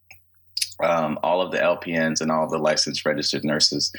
um, 0.83 1.19
all 1.23 1.41
of 1.41 1.53
the 1.53 1.59
LPNs 1.59 2.21
and 2.21 2.31
all 2.31 2.49
the 2.49 2.59
licensed 2.59 3.07
registered 3.07 3.45
nurses 3.45 3.93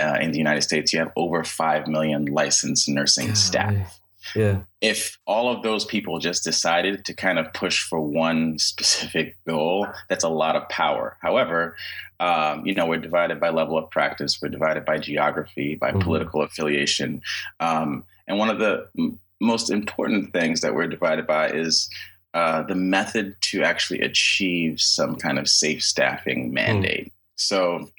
uh, 0.00 0.18
in 0.20 0.32
the 0.32 0.38
United 0.38 0.62
States, 0.62 0.92
you 0.92 0.98
have 0.98 1.12
over 1.16 1.44
five 1.44 1.86
million 1.86 2.26
licensed 2.26 2.88
nursing 2.88 3.34
staff. 3.34 4.01
Yeah. 4.34 4.62
If 4.80 5.18
all 5.26 5.54
of 5.54 5.62
those 5.62 5.84
people 5.84 6.18
just 6.18 6.44
decided 6.44 7.04
to 7.04 7.14
kind 7.14 7.38
of 7.38 7.52
push 7.52 7.82
for 7.82 8.00
one 8.00 8.58
specific 8.58 9.36
goal, 9.46 9.86
that's 10.08 10.24
a 10.24 10.28
lot 10.28 10.56
of 10.56 10.68
power. 10.68 11.16
However, 11.20 11.76
um, 12.20 12.64
you 12.64 12.74
know, 12.74 12.86
we're 12.86 12.98
divided 12.98 13.40
by 13.40 13.50
level 13.50 13.76
of 13.76 13.90
practice, 13.90 14.40
we're 14.40 14.48
divided 14.48 14.84
by 14.84 14.98
geography, 14.98 15.74
by 15.74 15.90
mm-hmm. 15.90 16.00
political 16.00 16.42
affiliation. 16.42 17.20
Um, 17.60 18.04
and 18.28 18.38
one 18.38 18.48
of 18.48 18.58
the 18.58 18.88
m- 18.98 19.18
most 19.40 19.70
important 19.70 20.32
things 20.32 20.60
that 20.60 20.74
we're 20.74 20.86
divided 20.86 21.26
by 21.26 21.50
is 21.50 21.90
uh, 22.34 22.62
the 22.62 22.74
method 22.74 23.34
to 23.40 23.62
actually 23.62 24.00
achieve 24.00 24.80
some 24.80 25.16
kind 25.16 25.38
of 25.38 25.48
safe 25.48 25.82
staffing 25.82 26.48
mm. 26.48 26.52
mandate. 26.52 27.06
Mm. 27.06 27.12
So, 27.36 27.90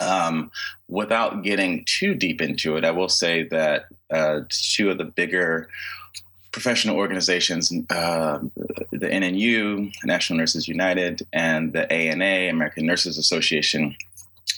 um, 0.00 0.50
without 0.88 1.42
getting 1.42 1.84
too 1.86 2.14
deep 2.14 2.40
into 2.40 2.76
it, 2.76 2.84
I 2.84 2.90
will 2.90 3.08
say 3.08 3.44
that 3.48 3.86
uh, 4.10 4.40
two 4.48 4.90
of 4.90 4.98
the 4.98 5.04
bigger 5.04 5.68
professional 6.52 6.96
organizations, 6.96 7.72
uh, 7.90 8.38
the 8.92 9.08
NNU, 9.08 9.92
National 10.04 10.38
Nurses 10.38 10.68
United, 10.68 11.26
and 11.32 11.72
the 11.72 11.90
ANA, 11.92 12.48
American 12.48 12.86
Nurses 12.86 13.18
Association, 13.18 13.96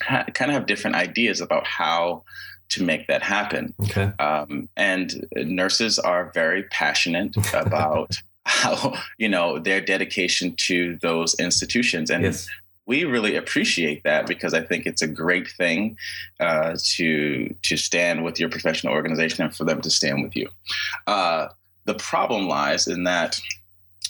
ha- 0.02 0.26
kind 0.34 0.50
of 0.50 0.54
have 0.56 0.66
different 0.66 0.96
ideas 0.96 1.40
about 1.40 1.66
how 1.66 2.22
to 2.68 2.82
make 2.82 3.06
that 3.06 3.22
happen. 3.22 3.72
Okay. 3.80 4.12
Um, 4.18 4.68
and 4.76 5.26
nurses 5.34 5.98
are 5.98 6.30
very 6.34 6.64
passionate 6.64 7.34
about 7.54 8.16
how 8.44 8.94
you 9.18 9.28
know 9.28 9.58
their 9.58 9.80
dedication 9.80 10.54
to 10.56 10.96
those 11.02 11.34
institutions 11.40 12.10
and 12.10 12.22
yes. 12.22 12.48
We 12.86 13.04
really 13.04 13.36
appreciate 13.36 14.04
that 14.04 14.26
because 14.26 14.54
I 14.54 14.62
think 14.62 14.86
it's 14.86 15.02
a 15.02 15.08
great 15.08 15.48
thing 15.48 15.98
uh, 16.40 16.76
to 16.94 17.54
to 17.62 17.76
stand 17.76 18.24
with 18.24 18.38
your 18.38 18.48
professional 18.48 18.92
organization 18.92 19.44
and 19.44 19.54
for 19.54 19.64
them 19.64 19.80
to 19.80 19.90
stand 19.90 20.22
with 20.22 20.36
you. 20.36 20.48
Uh, 21.06 21.48
the 21.84 21.94
problem 21.94 22.46
lies 22.46 22.86
in 22.86 23.04
that 23.04 23.40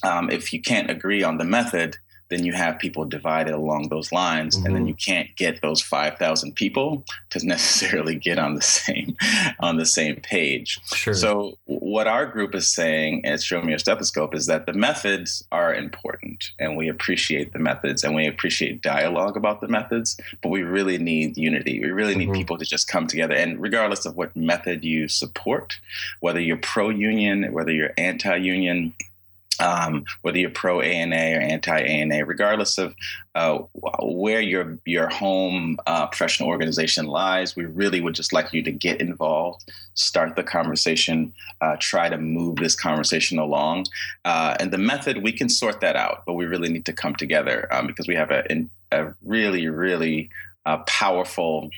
um, 0.03 0.31
if 0.31 0.53
you 0.53 0.61
can't 0.61 0.91
agree 0.91 1.23
on 1.23 1.39
the 1.39 1.45
method, 1.45 1.97
then 2.29 2.45
you 2.45 2.53
have 2.53 2.79
people 2.79 3.05
divided 3.05 3.55
along 3.55 3.89
those 3.89 4.13
lines 4.13 4.57
mm-hmm. 4.57 4.67
and 4.67 4.75
then 4.75 4.83
mm-hmm. 4.83 4.89
you 4.89 4.95
can't 4.95 5.35
get 5.37 5.61
those 5.63 5.81
5000 5.81 6.55
people 6.55 7.05
to 7.31 7.47
necessarily 7.47 8.15
get 8.15 8.39
on 8.39 8.55
the 8.55 8.63
same 8.63 9.17
on 9.61 9.77
the 9.77 9.87
same 9.87 10.17
page 10.17 10.81
sure. 10.95 11.15
so 11.15 11.59
what 11.65 12.07
our 12.07 12.27
group 12.27 12.55
is 12.55 12.69
saying 12.69 13.25
at 13.25 13.43
show 13.43 13.61
me 13.63 13.71
your 13.71 13.79
stethoscope 13.79 14.35
is 14.35 14.47
that 14.47 14.67
the 14.67 14.73
methods 14.73 15.45
are 15.53 15.75
important 15.75 16.51
and 16.59 16.77
we 16.77 16.89
appreciate 16.89 17.53
the 17.53 17.59
methods 17.59 18.03
and 18.03 18.15
we 18.15 18.27
appreciate 18.27 18.83
dialogue 18.83 19.37
about 19.37 19.61
the 19.61 19.69
methods 19.69 20.19
but 20.43 20.49
we 20.49 20.63
really 20.63 20.99
need 20.99 21.37
unity 21.37 21.81
we 21.81 21.91
really 21.91 22.15
need 22.15 22.27
mm-hmm. 22.27 22.35
people 22.35 22.59
to 22.59 22.65
just 22.65 22.89
come 22.89 23.07
together 23.07 23.35
and 23.35 23.61
regardless 23.61 24.07
of 24.07 24.17
what 24.17 24.35
method 24.37 24.85
you 24.85 25.09
support 25.09 25.79
whether 26.21 26.41
you're 26.41 26.57
pro 26.57 26.89
union 26.89 27.53
whether 27.53 27.73
you're 27.73 27.93
anti 27.97 28.37
union 28.37 28.93
um, 29.61 30.05
whether 30.23 30.39
you're 30.39 30.51
pro 30.51 30.81
ANA 30.81 31.37
or 31.37 31.41
anti 31.41 31.79
ANA, 31.79 32.25
regardless 32.25 32.79
of 32.79 32.95
uh, 33.35 33.59
where 34.01 34.41
your 34.41 34.79
your 34.85 35.09
home 35.09 35.79
uh, 35.87 36.07
professional 36.07 36.49
organization 36.49 37.07
lies, 37.07 37.57
we 37.57 37.65
really 37.65 38.01
would 38.01 38.15
just 38.15 38.33
like 38.33 38.53
you 38.53 38.63
to 38.63 38.73
get 38.73 39.01
involved, 39.01 39.71
start 39.95 40.37
the 40.37 40.43
conversation, 40.43 41.33
uh, 41.61 41.77
try 41.79 42.09
to 42.09 42.19
move 42.19 42.57
this 42.57 42.75
conversation 42.75 43.39
along. 43.39 43.87
Uh, 44.25 44.57
and 44.61 44.71
the 44.71 44.79
method 44.79 45.23
we 45.23 45.33
can 45.33 45.49
sort 45.49 45.81
that 45.81 45.97
out, 45.97 46.23
but 46.27 46.35
we 46.35 46.47
really 46.47 46.69
need 46.69 46.85
to 46.87 46.93
come 46.93 47.15
together 47.15 47.69
um, 47.73 47.87
because 47.87 48.09
we 48.09 48.15
have 48.15 48.31
a, 48.31 48.45
a 48.93 49.15
really 49.23 49.69
really 49.69 50.31
uh, 50.65 50.79
powerful. 50.87 51.71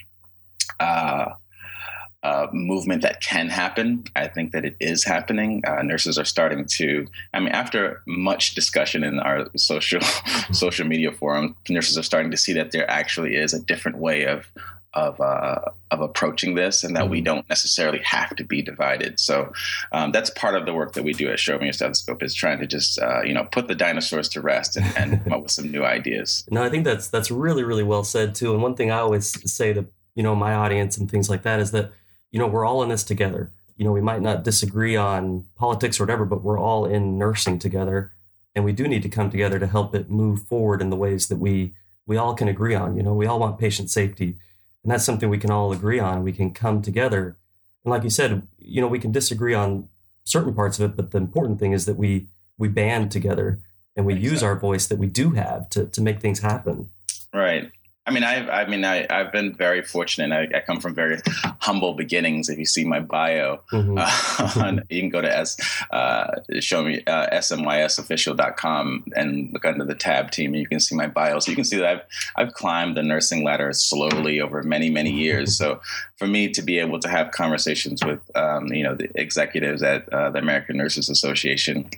Uh, 2.24 2.48
movement 2.52 3.02
that 3.02 3.20
can 3.20 3.48
happen. 3.48 4.02
I 4.16 4.26
think 4.26 4.50
that 4.50 4.64
it 4.64 4.74
is 4.80 5.04
happening. 5.04 5.62
Uh, 5.64 5.82
nurses 5.82 6.18
are 6.18 6.24
starting 6.24 6.66
to. 6.66 7.06
I 7.32 7.38
mean, 7.38 7.50
after 7.50 8.02
much 8.08 8.56
discussion 8.56 9.04
in 9.04 9.20
our 9.20 9.48
social 9.56 10.00
social 10.52 10.84
media 10.84 11.12
forum, 11.12 11.54
nurses 11.68 11.96
are 11.96 12.02
starting 12.02 12.32
to 12.32 12.36
see 12.36 12.52
that 12.54 12.72
there 12.72 12.90
actually 12.90 13.36
is 13.36 13.54
a 13.54 13.60
different 13.60 13.98
way 13.98 14.26
of 14.26 14.50
of 14.94 15.20
uh, 15.20 15.60
of 15.90 16.00
approaching 16.00 16.54
this, 16.54 16.82
and 16.82 16.96
that 16.96 17.02
mm-hmm. 17.04 17.12
we 17.12 17.20
don't 17.20 17.48
necessarily 17.48 18.00
have 18.02 18.34
to 18.36 18.44
be 18.44 18.62
divided. 18.62 19.20
So 19.20 19.52
um, 19.92 20.12
that's 20.12 20.30
part 20.30 20.54
of 20.54 20.66
the 20.66 20.74
work 20.74 20.94
that 20.94 21.04
we 21.04 21.12
do 21.12 21.30
at 21.30 21.38
Show 21.38 21.58
Me 21.58 21.68
a 21.68 21.72
Stethoscope 21.72 22.22
is 22.22 22.34
trying 22.34 22.58
to 22.60 22.66
just 22.66 22.98
uh, 23.00 23.22
you 23.22 23.34
know 23.34 23.44
put 23.44 23.68
the 23.68 23.74
dinosaurs 23.74 24.28
to 24.30 24.40
rest 24.40 24.76
and, 24.76 24.86
and 24.96 25.22
come 25.24 25.32
up 25.34 25.42
with 25.42 25.52
some 25.52 25.70
new 25.70 25.84
ideas. 25.84 26.44
No, 26.58 26.64
I 26.64 26.70
think 26.70 26.84
that's 26.84 27.08
that's 27.08 27.30
really 27.30 27.62
really 27.62 27.84
well 27.84 28.02
said 28.02 28.34
too. 28.34 28.52
And 28.52 28.62
one 28.62 28.74
thing 28.74 28.90
I 28.90 28.98
always 28.98 29.26
say 29.50 29.72
to 29.72 29.86
you 30.14 30.22
know 30.22 30.34
my 30.34 30.54
audience 30.54 30.96
and 30.96 31.10
things 31.10 31.28
like 31.30 31.42
that 31.42 31.60
is 31.60 31.70
that 31.72 31.92
you 32.30 32.38
know, 32.38 32.46
we're 32.46 32.64
all 32.64 32.82
in 32.82 32.88
this 32.88 33.04
together. 33.04 33.50
You 33.76 33.84
know, 33.84 33.92
we 33.92 34.00
might 34.00 34.22
not 34.22 34.44
disagree 34.44 34.96
on 34.96 35.46
politics 35.56 35.98
or 35.98 36.02
whatever, 36.04 36.24
but 36.24 36.42
we're 36.42 36.58
all 36.58 36.84
in 36.84 37.18
nursing 37.18 37.58
together. 37.58 38.12
And 38.54 38.64
we 38.64 38.72
do 38.72 38.88
need 38.88 39.02
to 39.02 39.08
come 39.08 39.30
together 39.30 39.58
to 39.58 39.66
help 39.66 39.94
it 39.94 40.10
move 40.10 40.42
forward 40.42 40.82
in 40.82 40.90
the 40.90 40.96
ways 40.96 41.28
that 41.28 41.38
we 41.38 41.74
we 42.06 42.16
all 42.16 42.34
can 42.34 42.48
agree 42.48 42.74
on. 42.74 42.96
You 42.96 43.02
know, 43.02 43.12
we 43.12 43.26
all 43.26 43.38
want 43.38 43.58
patient 43.58 43.90
safety. 43.90 44.38
And 44.82 44.90
that's 44.90 45.04
something 45.04 45.28
we 45.28 45.38
can 45.38 45.50
all 45.50 45.72
agree 45.72 46.00
on. 46.00 46.22
We 46.22 46.32
can 46.32 46.52
come 46.52 46.80
together. 46.80 47.36
And 47.84 47.90
like 47.90 48.02
you 48.02 48.10
said, 48.10 48.46
you 48.58 48.80
know, 48.80 48.88
we 48.88 48.98
can 48.98 49.12
disagree 49.12 49.54
on 49.54 49.88
certain 50.24 50.54
parts 50.54 50.78
of 50.78 50.90
it, 50.90 50.96
but 50.96 51.10
the 51.10 51.18
important 51.18 51.58
thing 51.58 51.72
is 51.72 51.86
that 51.86 51.96
we 51.96 52.28
we 52.56 52.68
band 52.68 53.10
together 53.10 53.60
and 53.96 54.06
we 54.06 54.14
exactly. 54.14 54.30
use 54.30 54.42
our 54.42 54.58
voice 54.58 54.86
that 54.86 54.98
we 54.98 55.06
do 55.06 55.30
have 55.32 55.68
to 55.70 55.86
to 55.86 56.00
make 56.00 56.20
things 56.20 56.40
happen. 56.40 56.90
Right. 57.32 57.70
I 58.08 58.10
mean, 58.10 58.24
I've, 58.24 58.48
I 58.48 58.64
mean, 58.64 58.86
I, 58.86 59.06
I've 59.10 59.30
been 59.32 59.52
very 59.52 59.82
fortunate. 59.82 60.32
I, 60.32 60.56
I 60.56 60.60
come 60.60 60.80
from 60.80 60.94
very 60.94 61.18
humble 61.60 61.92
beginnings. 61.92 62.48
If 62.48 62.58
you 62.58 62.64
see 62.64 62.82
my 62.82 63.00
bio, 63.00 63.60
mm-hmm. 63.70 63.98
uh, 63.98 64.62
on, 64.66 64.82
you 64.88 65.02
can 65.02 65.10
go 65.10 65.20
to 65.20 65.30
S, 65.30 65.58
uh, 65.90 66.40
show 66.58 66.82
me 66.82 67.02
uh, 67.06 67.28
smysofficial.com 67.30 69.04
and 69.14 69.52
look 69.52 69.66
under 69.66 69.84
the 69.84 69.94
tab 69.94 70.30
team, 70.30 70.54
and 70.54 70.60
you 70.60 70.66
can 70.66 70.80
see 70.80 70.94
my 70.94 71.06
bio. 71.06 71.38
So 71.38 71.50
you 71.50 71.54
can 71.54 71.66
see 71.66 71.76
that 71.76 71.86
I've, 71.86 72.02
I've 72.36 72.54
climbed 72.54 72.96
the 72.96 73.02
nursing 73.02 73.44
ladder 73.44 73.74
slowly 73.74 74.40
over 74.40 74.62
many, 74.62 74.88
many 74.88 75.10
years. 75.10 75.54
So 75.54 75.82
for 76.16 76.26
me 76.26 76.48
to 76.48 76.62
be 76.62 76.78
able 76.78 77.00
to 77.00 77.08
have 77.08 77.30
conversations 77.32 78.02
with, 78.02 78.20
um, 78.34 78.72
you 78.72 78.84
know, 78.84 78.94
the 78.94 79.10
executives 79.20 79.82
at 79.82 80.10
uh, 80.14 80.30
the 80.30 80.38
American 80.38 80.78
Nurses 80.78 81.10
Association 81.10 81.90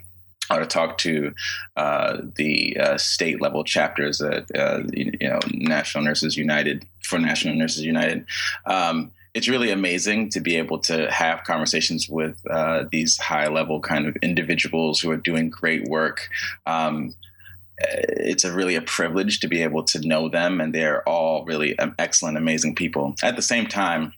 to 0.59 0.67
talk 0.67 0.99
to 0.99 1.33
uh, 1.77 2.19
the 2.37 2.77
uh, 2.79 2.99
state 2.99 3.41
level 3.41 3.65
chapters 3.65 4.21
at 4.21 4.45
uh, 4.57 4.83
you 4.93 5.13
know 5.21 5.41
National 5.53 6.05
Nurses 6.05 6.37
United 6.37 6.87
for 7.03 7.19
National 7.19 7.55
Nurses 7.55 7.85
United. 7.85 8.27
Um, 8.67 9.13
it's 9.33 9.49
really 9.49 9.71
amazing 9.71 10.29
to 10.31 10.41
be 10.41 10.57
able 10.57 10.79
to 10.81 11.09
have 11.11 11.45
conversations 11.45 12.09
with 12.09 12.41
uh, 12.51 12.85
these 12.91 13.17
high 13.17 13.47
level 13.47 13.81
kind 13.81 14.07
of 14.07 14.17
individuals 14.17 15.01
who 15.01 15.11
are 15.11 15.17
doing 15.17 15.51
great 15.51 15.85
work. 15.85 16.29
Um, 16.67 17.15
it's 17.79 18.45
a 18.45 18.53
really 18.53 18.75
a 18.75 18.83
privilege 18.83 19.41
to 19.41 19.49
be 19.49 19.63
able 19.63 19.85
to 19.85 20.07
know 20.07 20.29
them, 20.29 20.61
and 20.61 20.75
they're 20.75 21.09
all 21.09 21.45
really 21.45 21.79
um, 21.79 21.95
excellent, 21.99 22.37
amazing 22.37 22.75
people. 22.75 23.15
At 23.23 23.37
the 23.37 23.43
same 23.43 23.67
time, 23.67 24.13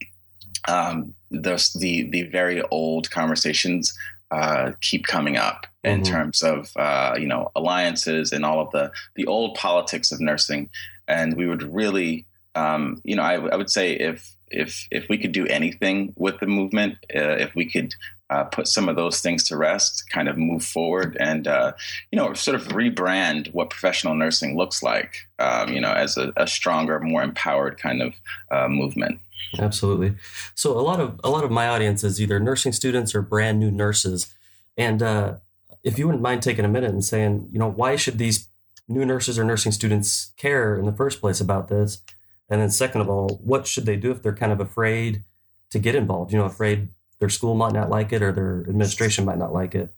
um, 0.67 1.15
the 1.31 2.05
the 2.11 2.23
very 2.25 2.63
old 2.71 3.11
conversations 3.11 3.97
uh, 4.31 4.73
keep 4.81 5.07
coming 5.07 5.37
up 5.37 5.67
in 5.85 6.01
mm-hmm. 6.01 6.13
terms 6.13 6.43
of 6.43 6.71
uh, 6.77 7.17
you 7.19 7.27
know 7.27 7.51
alliances 7.57 8.33
and 8.33 8.45
all 8.45 8.61
of 8.61 8.71
the 8.71 8.93
the 9.17 9.27
old 9.27 9.55
politics 9.55 10.13
of 10.13 10.21
nursing. 10.21 10.71
And 11.09 11.37
we 11.37 11.47
would 11.47 11.63
really, 11.63 12.27
um, 12.55 13.01
you 13.05 13.17
know, 13.17 13.23
I, 13.23 13.35
I, 13.35 13.57
would 13.57 13.71
say 13.71 13.93
if 13.93 14.35
if 14.49 14.87
if 14.91 15.09
we 15.09 15.19
could 15.19 15.33
do 15.33 15.47
anything 15.47 16.13
with 16.17 16.39
the 16.41 16.47
movement, 16.47 16.99
uh, 17.15 17.37
if 17.37 17.55
we 17.55 17.71
could. 17.71 17.95
Uh, 18.31 18.45
put 18.45 18.67
some 18.67 18.89
of 18.89 18.97
those 18.97 19.21
things 19.21 19.45
to 19.45 19.59
rest, 19.59 20.05
kind 20.09 20.27
of 20.27 20.39
move 20.39 20.65
forward, 20.65 21.19
and 21.21 21.47
uh, 21.47 21.71
you 22.11 22.17
know, 22.17 22.33
sort 22.33 22.55
of 22.55 22.69
rebrand 22.69 23.53
what 23.53 23.69
professional 23.69 24.15
nursing 24.15 24.57
looks 24.57 24.83
like. 24.83 25.17
Um, 25.39 25.71
you 25.71 25.83
know, 25.83 25.93
as 25.93 26.17
a, 26.17 26.33
a, 26.39 26.47
stronger, 26.47 26.99
more 26.99 27.23
empowered 27.23 27.77
kind 27.79 28.01
of 28.01 28.15
uh, 28.51 28.69
movement. 28.69 29.21
Absolutely. 29.59 30.15
So 30.55 30.73
a 30.73 30.81
lot 30.81 30.99
of 30.99 31.21
a 31.23 31.29
lot 31.29 31.45
of 31.45 31.51
my 31.51 31.69
audience 31.69 32.05
is 32.05 32.23
either 32.23 32.41
nursing 32.41 32.73
students 32.73 33.15
or 33.15 33.21
brand 33.21 33.61
new 33.61 33.71
nurses, 33.71 34.33
and 34.79 35.03
uh, 35.03 35.35
if 35.83 35.99
you 35.99 36.07
wouldn't 36.07 36.23
mind 36.23 36.43
taking 36.43 36.65
a 36.65 36.69
minute 36.69 36.91
and 36.91 37.05
saying, 37.05 37.49
you 37.53 37.59
know, 37.59 37.71
why 37.71 37.97
should 37.97 38.19
these 38.19 38.49
new 38.89 39.05
nurses 39.05 39.39
or 39.39 39.45
nursing 39.45 39.73
students 39.73 40.33
care 40.37 40.77
in 40.77 40.87
the 40.87 40.93
first 40.93 41.21
place 41.21 41.41
about 41.41 41.69
this, 41.69 42.03
and 42.49 42.61
then 42.61 42.71
second 42.71 43.01
of 43.01 43.09
all, 43.09 43.41
what 43.43 43.67
should 43.67 43.87
they 43.87 43.97
do 43.97 44.11
if 44.11 44.23
they're 44.23 44.35
kind 44.35 44.53
of 44.53 44.61
afraid 44.61 45.25
to 45.71 45.79
get 45.79 45.95
involved? 45.95 46.33
You 46.33 46.39
know, 46.39 46.45
afraid 46.45 46.89
their 47.19 47.29
school 47.29 47.55
might 47.55 47.73
not 47.73 47.91
like 47.91 48.13
it 48.13 48.23
or 48.23 48.33
their 48.33 48.61
administration 48.69 49.25
might 49.25 49.39
not 49.39 49.53
like 49.53 49.75
it. 49.75 49.91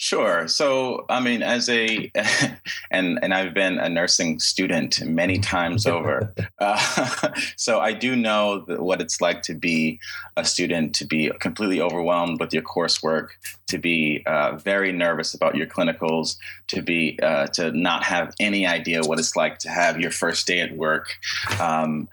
Sure. 0.00 0.46
So, 0.46 1.06
I 1.08 1.18
mean, 1.18 1.42
as 1.42 1.68
a 1.68 2.08
and 2.92 3.18
and 3.20 3.34
I've 3.34 3.52
been 3.52 3.80
a 3.80 3.88
nursing 3.88 4.38
student 4.38 5.04
many 5.04 5.40
times 5.40 5.86
over, 5.86 6.32
uh, 6.60 7.30
so 7.56 7.80
I 7.80 7.94
do 7.94 8.14
know 8.14 8.64
what 8.68 9.00
it's 9.00 9.20
like 9.20 9.42
to 9.42 9.54
be 9.54 9.98
a 10.36 10.44
student, 10.44 10.94
to 10.94 11.04
be 11.04 11.32
completely 11.40 11.80
overwhelmed 11.80 12.38
with 12.38 12.54
your 12.54 12.62
coursework, 12.62 13.30
to 13.66 13.76
be 13.76 14.22
uh, 14.26 14.54
very 14.58 14.92
nervous 14.92 15.34
about 15.34 15.56
your 15.56 15.66
clinicals, 15.66 16.36
to 16.68 16.80
be 16.80 17.18
uh, 17.20 17.48
to 17.48 17.72
not 17.72 18.04
have 18.04 18.32
any 18.38 18.68
idea 18.68 19.02
what 19.02 19.18
it's 19.18 19.34
like 19.34 19.58
to 19.58 19.68
have 19.68 19.98
your 19.98 20.12
first 20.12 20.46
day 20.46 20.60
at 20.60 20.76
work. 20.76 21.12
Um, 21.58 22.08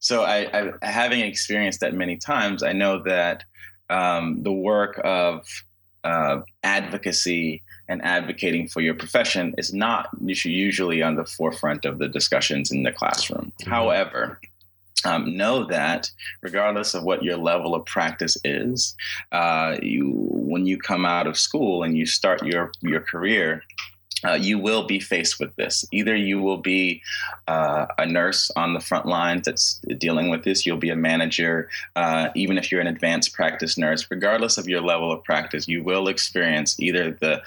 so, 0.00 0.24
I, 0.24 0.72
I 0.82 0.90
having 0.90 1.20
experienced 1.20 1.78
that 1.78 1.94
many 1.94 2.16
times, 2.16 2.64
I 2.64 2.72
know 2.72 3.04
that 3.04 3.44
um, 3.88 4.42
the 4.42 4.52
work 4.52 5.00
of 5.04 5.46
uh, 6.04 6.40
advocacy 6.62 7.62
and 7.88 8.02
advocating 8.02 8.68
for 8.68 8.80
your 8.80 8.94
profession 8.94 9.54
is 9.58 9.72
not 9.74 10.08
usually 10.22 11.02
on 11.02 11.16
the 11.16 11.24
forefront 11.24 11.84
of 11.84 11.98
the 11.98 12.08
discussions 12.08 12.70
in 12.70 12.82
the 12.82 12.92
classroom. 12.92 13.52
Mm-hmm. 13.60 13.70
However, 13.70 14.40
um, 15.04 15.36
know 15.36 15.66
that 15.66 16.10
regardless 16.42 16.94
of 16.94 17.02
what 17.02 17.22
your 17.22 17.36
level 17.36 17.74
of 17.74 17.84
practice 17.84 18.38
is, 18.44 18.94
uh, 19.32 19.76
you 19.82 20.12
when 20.14 20.66
you 20.66 20.78
come 20.78 21.04
out 21.04 21.26
of 21.26 21.38
school 21.38 21.82
and 21.82 21.96
you 21.96 22.06
start 22.06 22.44
your 22.44 22.72
your 22.80 23.00
career, 23.00 23.62
uh, 24.24 24.34
you 24.34 24.58
will 24.58 24.86
be 24.86 25.00
faced 25.00 25.38
with 25.38 25.54
this. 25.56 25.84
Either 25.92 26.16
you 26.16 26.40
will 26.40 26.58
be 26.58 27.02
uh, 27.48 27.86
a 27.98 28.06
nurse 28.06 28.50
on 28.56 28.74
the 28.74 28.80
front 28.80 29.06
lines 29.06 29.44
that's 29.44 29.80
dealing 29.98 30.30
with 30.30 30.44
this, 30.44 30.64
you'll 30.64 30.76
be 30.76 30.90
a 30.90 30.96
manager, 30.96 31.68
uh, 31.96 32.28
even 32.34 32.58
if 32.58 32.70
you're 32.70 32.80
an 32.80 32.86
advanced 32.86 33.32
practice 33.34 33.76
nurse, 33.76 34.06
regardless 34.10 34.58
of 34.58 34.68
your 34.68 34.80
level 34.80 35.12
of 35.12 35.22
practice, 35.24 35.68
you 35.68 35.82
will 35.82 36.08
experience 36.08 36.78
either 36.80 37.12
the 37.20 37.42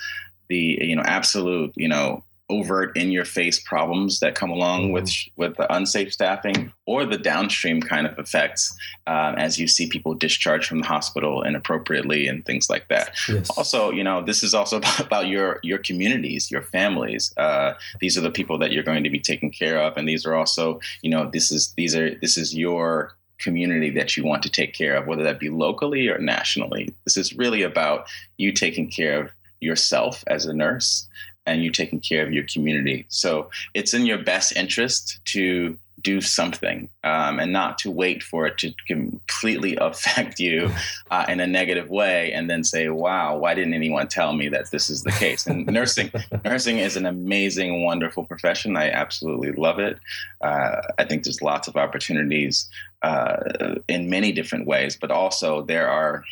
the 0.49 0.79
you 0.81 0.95
know 0.95 1.03
absolute 1.05 1.73
you 1.75 1.87
know 1.87 2.23
overt 2.49 2.95
in 2.95 3.11
your 3.11 3.25
face 3.25 3.59
problems 3.59 4.19
that 4.21 4.35
come 4.35 4.49
along 4.49 4.83
mm-hmm. 4.83 4.93
with 4.93 5.11
with 5.35 5.57
the 5.57 5.73
unsafe 5.73 6.13
staffing 6.13 6.71
or 6.85 7.05
the 7.05 7.17
downstream 7.17 7.81
kind 7.81 8.07
of 8.07 8.17
effects 8.17 8.75
um, 9.05 9.35
as 9.35 9.59
you 9.59 9.67
see 9.67 9.87
people 9.87 10.13
discharged 10.13 10.67
from 10.67 10.79
the 10.79 10.87
hospital 10.87 11.43
inappropriately 11.43 12.27
and 12.27 12.45
things 12.45 12.69
like 12.69 12.87
that 12.87 13.13
yes. 13.27 13.49
also 13.57 13.91
you 13.91 14.03
know 14.03 14.23
this 14.23 14.43
is 14.43 14.53
also 14.53 14.77
about, 14.99 15.27
your 15.27 15.59
your 15.61 15.77
communities 15.79 16.49
your 16.49 16.61
families 16.61 17.33
uh, 17.35 17.73
these 17.99 18.17
are 18.17 18.21
the 18.21 18.31
people 18.31 18.57
that 18.57 18.71
you're 18.71 18.83
going 18.83 19.03
to 19.03 19.09
be 19.09 19.19
taking 19.19 19.51
care 19.51 19.81
of 19.81 19.97
and 19.97 20.07
these 20.07 20.25
are 20.25 20.35
also 20.35 20.79
you 21.01 21.09
know 21.09 21.29
this 21.29 21.51
is 21.51 21.73
these 21.75 21.95
are 21.95 22.15
this 22.21 22.37
is 22.37 22.55
your 22.55 23.11
community 23.39 23.89
that 23.89 24.15
you 24.15 24.23
want 24.23 24.41
to 24.41 24.49
take 24.49 24.73
care 24.73 24.95
of 24.95 25.05
whether 25.05 25.23
that 25.23 25.39
be 25.39 25.49
locally 25.49 26.07
or 26.07 26.17
nationally 26.17 26.95
this 27.03 27.17
is 27.17 27.33
really 27.33 27.61
about 27.61 28.07
you 28.37 28.53
taking 28.53 28.89
care 28.89 29.21
of 29.21 29.31
yourself 29.59 30.23
as 30.27 30.45
a 30.45 30.53
nurse 30.53 31.07
and 31.47 31.63
you're 31.63 31.71
taking 31.71 31.99
care 31.99 32.25
of 32.25 32.31
your 32.31 32.43
community. 32.43 33.05
So 33.09 33.49
it's 33.73 33.93
in 33.93 34.05
your 34.05 34.19
best 34.19 34.55
interest 34.55 35.19
to 35.25 35.77
do 36.01 36.21
something 36.21 36.89
um, 37.03 37.39
and 37.39 37.51
not 37.51 37.77
to 37.79 37.89
wait 37.89 38.21
for 38.21 38.45
it 38.45 38.57
to 38.59 38.71
completely 38.87 39.75
affect 39.81 40.39
you 40.39 40.71
uh, 41.09 41.25
in 41.27 41.39
a 41.39 41.47
negative 41.47 41.89
way 41.89 42.31
and 42.31 42.49
then 42.49 42.63
say 42.63 42.89
wow 42.89 43.35
why 43.35 43.53
didn't 43.55 43.73
anyone 43.73 44.07
tell 44.07 44.33
me 44.33 44.47
that 44.47 44.69
this 44.71 44.89
is 44.89 45.03
the 45.03 45.11
case? 45.11 45.47
And 45.47 45.65
nursing 45.77 46.11
nursing 46.45 46.77
is 46.77 46.97
an 46.97 47.05
amazing 47.05 47.83
wonderful 47.83 48.25
profession. 48.25 48.77
I 48.77 48.91
absolutely 48.91 49.53
love 49.53 49.79
it. 49.79 49.97
Uh, 50.41 50.81
i 50.99 51.03
think 51.03 51.23
there's 51.23 51.41
lots 51.41 51.67
of 51.67 51.75
opportunities 51.75 52.69
uh, 53.01 53.75
in 53.87 54.09
many 54.09 54.31
different 54.31 54.67
ways 54.67 54.95
but 54.95 55.09
also 55.09 55.63
there 55.63 55.89
are 55.89 56.23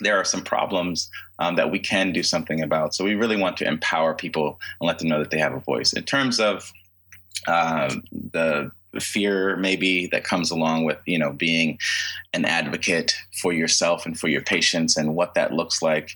there 0.00 0.18
are 0.18 0.24
some 0.24 0.42
problems 0.42 1.08
um, 1.38 1.56
that 1.56 1.70
we 1.70 1.78
can 1.78 2.12
do 2.12 2.22
something 2.22 2.62
about. 2.62 2.94
So 2.94 3.04
we 3.04 3.14
really 3.14 3.36
want 3.36 3.56
to 3.58 3.68
empower 3.68 4.14
people 4.14 4.60
and 4.80 4.88
let 4.88 4.98
them 4.98 5.08
know 5.08 5.18
that 5.18 5.30
they 5.30 5.38
have 5.38 5.54
a 5.54 5.60
voice. 5.60 5.92
In 5.92 6.04
terms 6.04 6.40
of 6.40 6.72
um, 7.46 8.02
the 8.32 8.70
fear 8.98 9.56
maybe 9.56 10.08
that 10.08 10.24
comes 10.24 10.50
along 10.50 10.84
with 10.84 10.98
you 11.06 11.16
know 11.16 11.32
being 11.32 11.78
an 12.32 12.44
advocate 12.44 13.14
for 13.40 13.52
yourself 13.52 14.04
and 14.04 14.18
for 14.18 14.26
your 14.26 14.40
patients 14.42 14.96
and 14.96 15.14
what 15.14 15.34
that 15.34 15.52
looks 15.52 15.80
like 15.80 16.10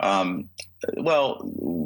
um, 0.00 0.48
well, 0.96 1.40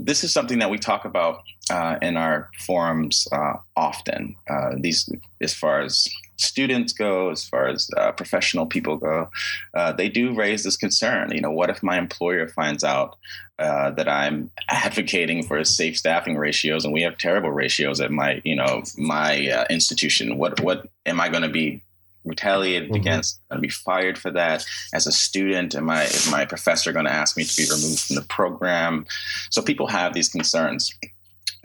this 0.04 0.24
is 0.24 0.32
something 0.32 0.58
that 0.58 0.70
we 0.70 0.78
talk 0.78 1.04
about 1.04 1.42
uh, 1.70 1.98
in 2.02 2.16
our 2.16 2.50
forums 2.58 3.28
uh, 3.30 3.54
often. 3.76 4.34
Uh, 4.48 4.70
these, 4.78 5.08
as 5.40 5.54
far 5.54 5.80
as 5.80 6.08
students 6.36 6.92
go, 6.92 7.30
as 7.30 7.44
far 7.44 7.68
as 7.68 7.90
uh, 7.96 8.12
professional 8.12 8.66
people 8.66 8.96
go, 8.96 9.28
uh, 9.74 9.92
they 9.92 10.08
do 10.08 10.34
raise 10.34 10.64
this 10.64 10.76
concern. 10.76 11.32
You 11.32 11.40
know, 11.40 11.50
what 11.50 11.70
if 11.70 11.82
my 11.82 11.98
employer 11.98 12.48
finds 12.48 12.84
out 12.84 13.16
uh, 13.58 13.90
that 13.92 14.08
I'm 14.08 14.50
advocating 14.68 15.42
for 15.42 15.62
safe 15.64 15.96
staffing 15.96 16.36
ratios, 16.36 16.84
and 16.84 16.92
we 16.92 17.02
have 17.02 17.18
terrible 17.18 17.50
ratios 17.50 18.00
at 18.00 18.10
my, 18.10 18.40
you 18.44 18.56
know, 18.56 18.82
my 18.96 19.64
institution? 19.70 20.38
What 20.38 20.60
what 20.60 20.88
am 21.06 21.20
I 21.20 21.28
going 21.28 21.42
to 21.42 21.48
be 21.48 21.82
retaliated 22.26 22.88
mm-hmm. 22.88 22.96
against, 22.96 23.40
going 23.48 23.62
to 23.62 23.66
be 23.66 23.70
fired 23.70 24.18
for 24.18 24.30
that. 24.32 24.66
As 24.92 25.06
a 25.06 25.12
student, 25.12 25.74
am 25.74 25.88
I 25.88 26.04
is 26.04 26.30
my 26.30 26.44
professor 26.44 26.92
going 26.92 27.06
to 27.06 27.12
ask 27.12 27.36
me 27.36 27.44
to 27.44 27.56
be 27.56 27.64
removed 27.64 28.00
from 28.00 28.16
the 28.16 28.22
program? 28.22 29.06
So 29.50 29.62
people 29.62 29.86
have 29.86 30.12
these 30.12 30.28
concerns. 30.28 30.92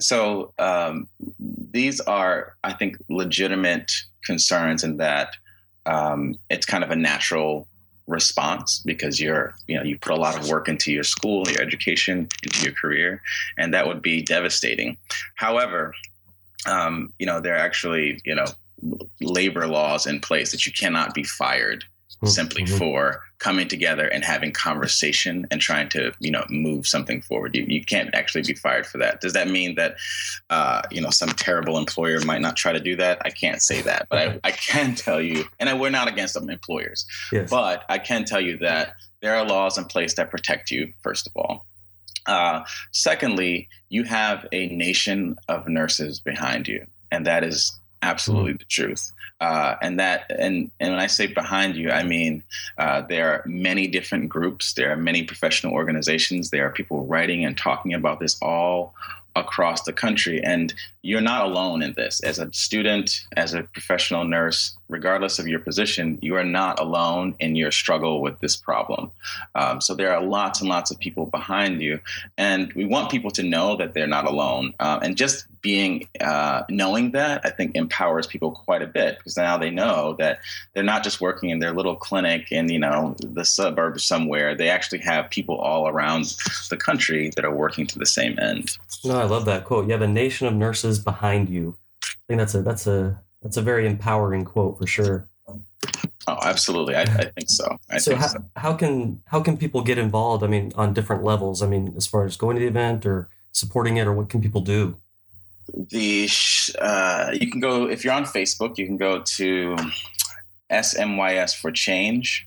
So 0.00 0.52
um, 0.58 1.08
these 1.38 2.00
are, 2.00 2.54
I 2.64 2.72
think, 2.72 2.96
legitimate 3.08 3.92
concerns 4.24 4.84
in 4.84 4.96
that 4.98 5.34
um, 5.86 6.36
it's 6.50 6.66
kind 6.66 6.84
of 6.84 6.90
a 6.90 6.96
natural 6.96 7.66
response 8.08 8.82
because 8.84 9.20
you're 9.20 9.54
you 9.68 9.76
know 9.76 9.82
you 9.82 9.96
put 9.98 10.12
a 10.12 10.16
lot 10.16 10.36
of 10.36 10.48
work 10.48 10.68
into 10.68 10.92
your 10.92 11.04
school 11.04 11.48
your 11.48 11.62
education 11.62 12.28
into 12.42 12.64
your 12.64 12.72
career 12.72 13.22
and 13.58 13.72
that 13.72 13.86
would 13.86 14.02
be 14.02 14.22
devastating. 14.22 14.96
However 15.36 15.94
um, 16.66 17.12
you 17.18 17.26
know 17.26 17.40
there 17.40 17.54
are 17.54 17.58
actually 17.58 18.20
you 18.24 18.34
know 18.34 18.46
labor 19.20 19.66
laws 19.66 20.06
in 20.06 20.20
place 20.20 20.50
that 20.50 20.66
you 20.66 20.72
cannot 20.72 21.14
be 21.14 21.22
fired 21.22 21.84
mm-hmm. 22.22 22.28
simply 22.28 22.66
for 22.66 23.22
coming 23.38 23.66
together 23.66 24.06
and 24.06 24.24
having 24.24 24.52
conversation 24.52 25.46
and 25.50 25.60
trying 25.60 25.88
to 25.90 26.12
you 26.20 26.30
know 26.30 26.44
move 26.48 26.86
something 26.86 27.22
forward. 27.22 27.56
You, 27.56 27.64
you 27.68 27.84
can't 27.84 28.14
actually 28.14 28.42
be 28.42 28.54
fired 28.54 28.86
for 28.86 28.98
that. 28.98 29.20
Does 29.20 29.32
that 29.32 29.48
mean 29.48 29.74
that 29.74 29.96
uh, 30.50 30.82
you 30.90 31.00
know 31.00 31.10
some 31.10 31.30
terrible 31.30 31.76
employer 31.78 32.20
might 32.24 32.40
not 32.40 32.56
try 32.56 32.72
to 32.72 32.80
do 32.80 32.96
that? 32.96 33.20
I 33.24 33.30
can't 33.30 33.60
say 33.60 33.82
that 33.82 34.06
but 34.08 34.18
I, 34.18 34.40
I 34.44 34.50
can 34.52 34.94
tell 34.94 35.20
you 35.20 35.44
and 35.58 35.68
I, 35.68 35.74
we're 35.74 35.90
not 35.90 36.08
against 36.08 36.34
some 36.34 36.50
employers 36.50 37.06
yes. 37.32 37.50
but 37.50 37.84
i 37.88 37.98
can 37.98 38.24
tell 38.24 38.40
you 38.40 38.58
that 38.58 38.94
there 39.20 39.34
are 39.36 39.46
laws 39.46 39.78
in 39.78 39.84
place 39.84 40.14
that 40.14 40.30
protect 40.30 40.70
you 40.70 40.92
first 41.02 41.26
of 41.26 41.32
all. 41.36 41.66
Uh, 42.26 42.64
secondly 42.92 43.68
you 43.88 44.04
have 44.04 44.46
a 44.52 44.68
nation 44.68 45.36
of 45.48 45.66
nurses 45.66 46.20
behind 46.20 46.68
you 46.68 46.86
and 47.10 47.26
that 47.26 47.42
is 47.42 47.76
absolutely 48.02 48.54
mm. 48.54 48.58
the 48.58 48.64
truth. 48.66 49.12
Uh, 49.40 49.76
and 49.82 49.98
that, 49.98 50.30
and 50.30 50.70
and 50.78 50.92
when 50.92 51.00
I 51.00 51.08
say 51.08 51.26
behind 51.26 51.74
you, 51.74 51.90
I 51.90 52.04
mean 52.04 52.44
uh, 52.78 53.02
there 53.02 53.32
are 53.32 53.42
many 53.46 53.88
different 53.88 54.28
groups. 54.28 54.74
There 54.74 54.92
are 54.92 54.96
many 54.96 55.24
professional 55.24 55.72
organizations. 55.72 56.50
There 56.50 56.66
are 56.66 56.70
people 56.70 57.06
writing 57.06 57.44
and 57.44 57.56
talking 57.56 57.94
about 57.94 58.20
this 58.20 58.36
all 58.40 58.94
across 59.34 59.82
the 59.82 59.92
country. 59.92 60.42
And 60.42 60.74
you're 61.02 61.20
not 61.20 61.44
alone 61.44 61.82
in 61.82 61.94
this. 61.94 62.20
As 62.20 62.38
a 62.38 62.52
student, 62.52 63.26
as 63.36 63.54
a 63.54 63.62
professional 63.62 64.24
nurse, 64.24 64.76
regardless 64.92 65.38
of 65.38 65.48
your 65.48 65.58
position, 65.58 66.18
you 66.22 66.36
are 66.36 66.44
not 66.44 66.78
alone 66.78 67.34
in 67.40 67.56
your 67.56 67.70
struggle 67.70 68.20
with 68.20 68.38
this 68.40 68.56
problem. 68.56 69.10
Um, 69.54 69.80
so 69.80 69.94
there 69.94 70.14
are 70.14 70.22
lots 70.22 70.60
and 70.60 70.68
lots 70.68 70.90
of 70.90 70.98
people 70.98 71.26
behind 71.26 71.82
you. 71.82 72.00
And 72.36 72.72
we 72.74 72.84
want 72.84 73.10
people 73.10 73.30
to 73.32 73.42
know 73.42 73.76
that 73.76 73.94
they're 73.94 74.06
not 74.06 74.26
alone. 74.26 74.74
Uh, 74.78 75.00
and 75.02 75.16
just 75.16 75.46
being, 75.62 76.08
uh, 76.20 76.62
knowing 76.68 77.12
that, 77.12 77.40
I 77.44 77.50
think 77.50 77.74
empowers 77.74 78.26
people 78.26 78.50
quite 78.50 78.82
a 78.82 78.86
bit 78.86 79.18
because 79.18 79.36
now 79.36 79.56
they 79.56 79.70
know 79.70 80.14
that 80.18 80.40
they're 80.74 80.82
not 80.82 81.04
just 81.04 81.20
working 81.20 81.50
in 81.50 81.60
their 81.60 81.72
little 81.72 81.96
clinic 81.96 82.52
in, 82.52 82.68
you 82.68 82.78
know, 82.78 83.16
the 83.20 83.44
suburbs 83.44 84.04
somewhere. 84.04 84.54
They 84.54 84.68
actually 84.68 84.98
have 85.00 85.30
people 85.30 85.56
all 85.56 85.88
around 85.88 86.34
the 86.68 86.76
country 86.76 87.30
that 87.36 87.44
are 87.44 87.54
working 87.54 87.86
to 87.86 87.98
the 87.98 88.06
same 88.06 88.38
end. 88.38 88.76
No, 89.04 89.18
I 89.18 89.24
love 89.24 89.44
that 89.46 89.64
quote. 89.64 89.86
You 89.86 89.92
have 89.92 90.02
a 90.02 90.08
nation 90.08 90.46
of 90.46 90.54
nurses 90.54 90.98
behind 90.98 91.48
you. 91.48 91.76
I 92.02 92.06
think 92.28 92.38
that's 92.38 92.54
a 92.54 92.62
that's 92.62 92.86
a 92.86 93.20
that's 93.42 93.56
a 93.56 93.62
very 93.62 93.86
empowering 93.86 94.44
quote 94.44 94.78
for 94.78 94.86
sure. 94.86 95.28
Oh, 96.28 96.38
absolutely. 96.42 96.94
I, 96.94 97.02
I 97.02 97.24
think 97.24 97.48
so. 97.50 97.76
I 97.90 97.98
so, 97.98 98.12
think 98.12 98.20
how, 98.20 98.28
so. 98.28 98.44
how 98.56 98.74
can 98.74 99.20
how 99.26 99.40
can 99.40 99.56
people 99.56 99.82
get 99.82 99.98
involved? 99.98 100.44
I 100.44 100.46
mean, 100.46 100.72
on 100.76 100.94
different 100.94 101.24
levels. 101.24 101.62
I 101.62 101.66
mean, 101.66 101.94
as 101.96 102.06
far 102.06 102.24
as 102.24 102.36
going 102.36 102.56
to 102.56 102.60
the 102.60 102.68
event 102.68 103.04
or 103.04 103.28
supporting 103.50 103.96
it, 103.96 104.06
or 104.06 104.12
what 104.12 104.28
can 104.28 104.40
people 104.40 104.60
do? 104.60 104.96
The 105.74 106.28
uh, 106.80 107.32
you 107.32 107.50
can 107.50 107.60
go 107.60 107.88
if 107.88 108.04
you're 108.04 108.14
on 108.14 108.24
Facebook. 108.24 108.78
You 108.78 108.86
can 108.86 108.96
go 108.96 109.22
to 109.22 109.76
SMYS 110.70 111.56
for 111.56 111.72
Change, 111.72 112.46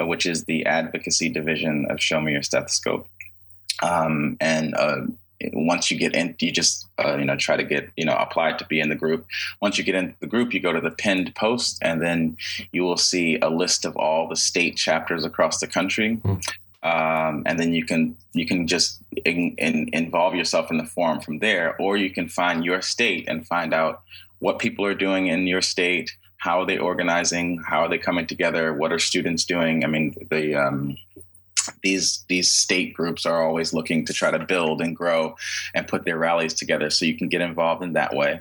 uh, 0.00 0.06
which 0.06 0.26
is 0.26 0.44
the 0.44 0.66
advocacy 0.66 1.28
division 1.28 1.86
of 1.88 2.00
Show 2.00 2.20
Me 2.20 2.32
Your 2.32 2.42
Stethoscope, 2.42 3.08
um, 3.82 4.36
and 4.40 4.74
uh, 4.74 5.02
once 5.52 5.90
you 5.90 5.98
get 5.98 6.14
in, 6.14 6.34
you 6.38 6.50
just 6.50 6.86
uh, 6.98 7.16
you 7.16 7.24
know 7.24 7.36
try 7.36 7.56
to 7.56 7.64
get 7.64 7.90
you 7.96 8.04
know 8.04 8.16
apply 8.16 8.52
to 8.52 8.66
be 8.66 8.80
in 8.80 8.88
the 8.88 8.94
group. 8.94 9.26
Once 9.60 9.78
you 9.78 9.84
get 9.84 9.94
in 9.94 10.14
the 10.20 10.26
group, 10.26 10.54
you 10.54 10.60
go 10.60 10.72
to 10.72 10.80
the 10.80 10.90
pinned 10.90 11.34
post, 11.34 11.78
and 11.82 12.00
then 12.00 12.36
you 12.72 12.82
will 12.82 12.96
see 12.96 13.38
a 13.40 13.48
list 13.48 13.84
of 13.84 13.96
all 13.96 14.28
the 14.28 14.36
state 14.36 14.76
chapters 14.76 15.24
across 15.24 15.60
the 15.60 15.66
country. 15.66 16.16
Mm. 16.16 16.42
Um, 16.82 17.42
and 17.46 17.58
then 17.58 17.74
you 17.74 17.84
can 17.84 18.16
you 18.32 18.46
can 18.46 18.66
just 18.66 19.00
in, 19.24 19.54
in, 19.58 19.90
involve 19.92 20.34
yourself 20.34 20.70
in 20.70 20.78
the 20.78 20.84
forum 20.84 21.20
from 21.20 21.40
there, 21.40 21.76
or 21.80 21.96
you 21.96 22.10
can 22.10 22.28
find 22.28 22.64
your 22.64 22.80
state 22.82 23.26
and 23.28 23.46
find 23.46 23.74
out 23.74 24.02
what 24.38 24.58
people 24.58 24.84
are 24.84 24.94
doing 24.94 25.26
in 25.26 25.46
your 25.46 25.62
state, 25.62 26.12
how 26.38 26.60
are 26.60 26.66
they 26.66 26.78
organizing, 26.78 27.58
how 27.66 27.80
are 27.80 27.88
they 27.88 27.98
coming 27.98 28.26
together, 28.26 28.74
what 28.74 28.92
are 28.92 28.98
students 28.98 29.44
doing. 29.44 29.84
I 29.84 29.88
mean, 29.88 30.14
the 30.30 30.54
um, 30.54 30.96
these 31.82 32.24
these 32.28 32.50
state 32.50 32.94
groups 32.94 33.26
are 33.26 33.42
always 33.42 33.72
looking 33.72 34.04
to 34.06 34.12
try 34.12 34.30
to 34.30 34.38
build 34.38 34.80
and 34.80 34.96
grow 34.96 35.36
and 35.74 35.86
put 35.86 36.04
their 36.04 36.18
rallies 36.18 36.54
together 36.54 36.90
so 36.90 37.04
you 37.04 37.16
can 37.16 37.28
get 37.28 37.40
involved 37.40 37.82
in 37.82 37.94
that 37.94 38.14
way. 38.14 38.40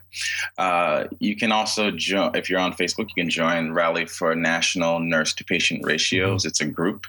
Uh, 0.57 1.05
you 1.19 1.35
can 1.35 1.51
also 1.51 1.91
join 1.91 2.35
if 2.35 2.49
you're 2.49 2.59
on 2.59 2.73
facebook 2.73 3.09
you 3.15 3.23
can 3.23 3.29
join 3.29 3.71
rally 3.71 4.05
for 4.05 4.35
national 4.35 4.99
nurse 4.99 5.33
to 5.33 5.43
patient 5.43 5.85
ratios. 5.85 6.45
It's 6.45 6.61
a 6.61 6.65
group. 6.65 7.07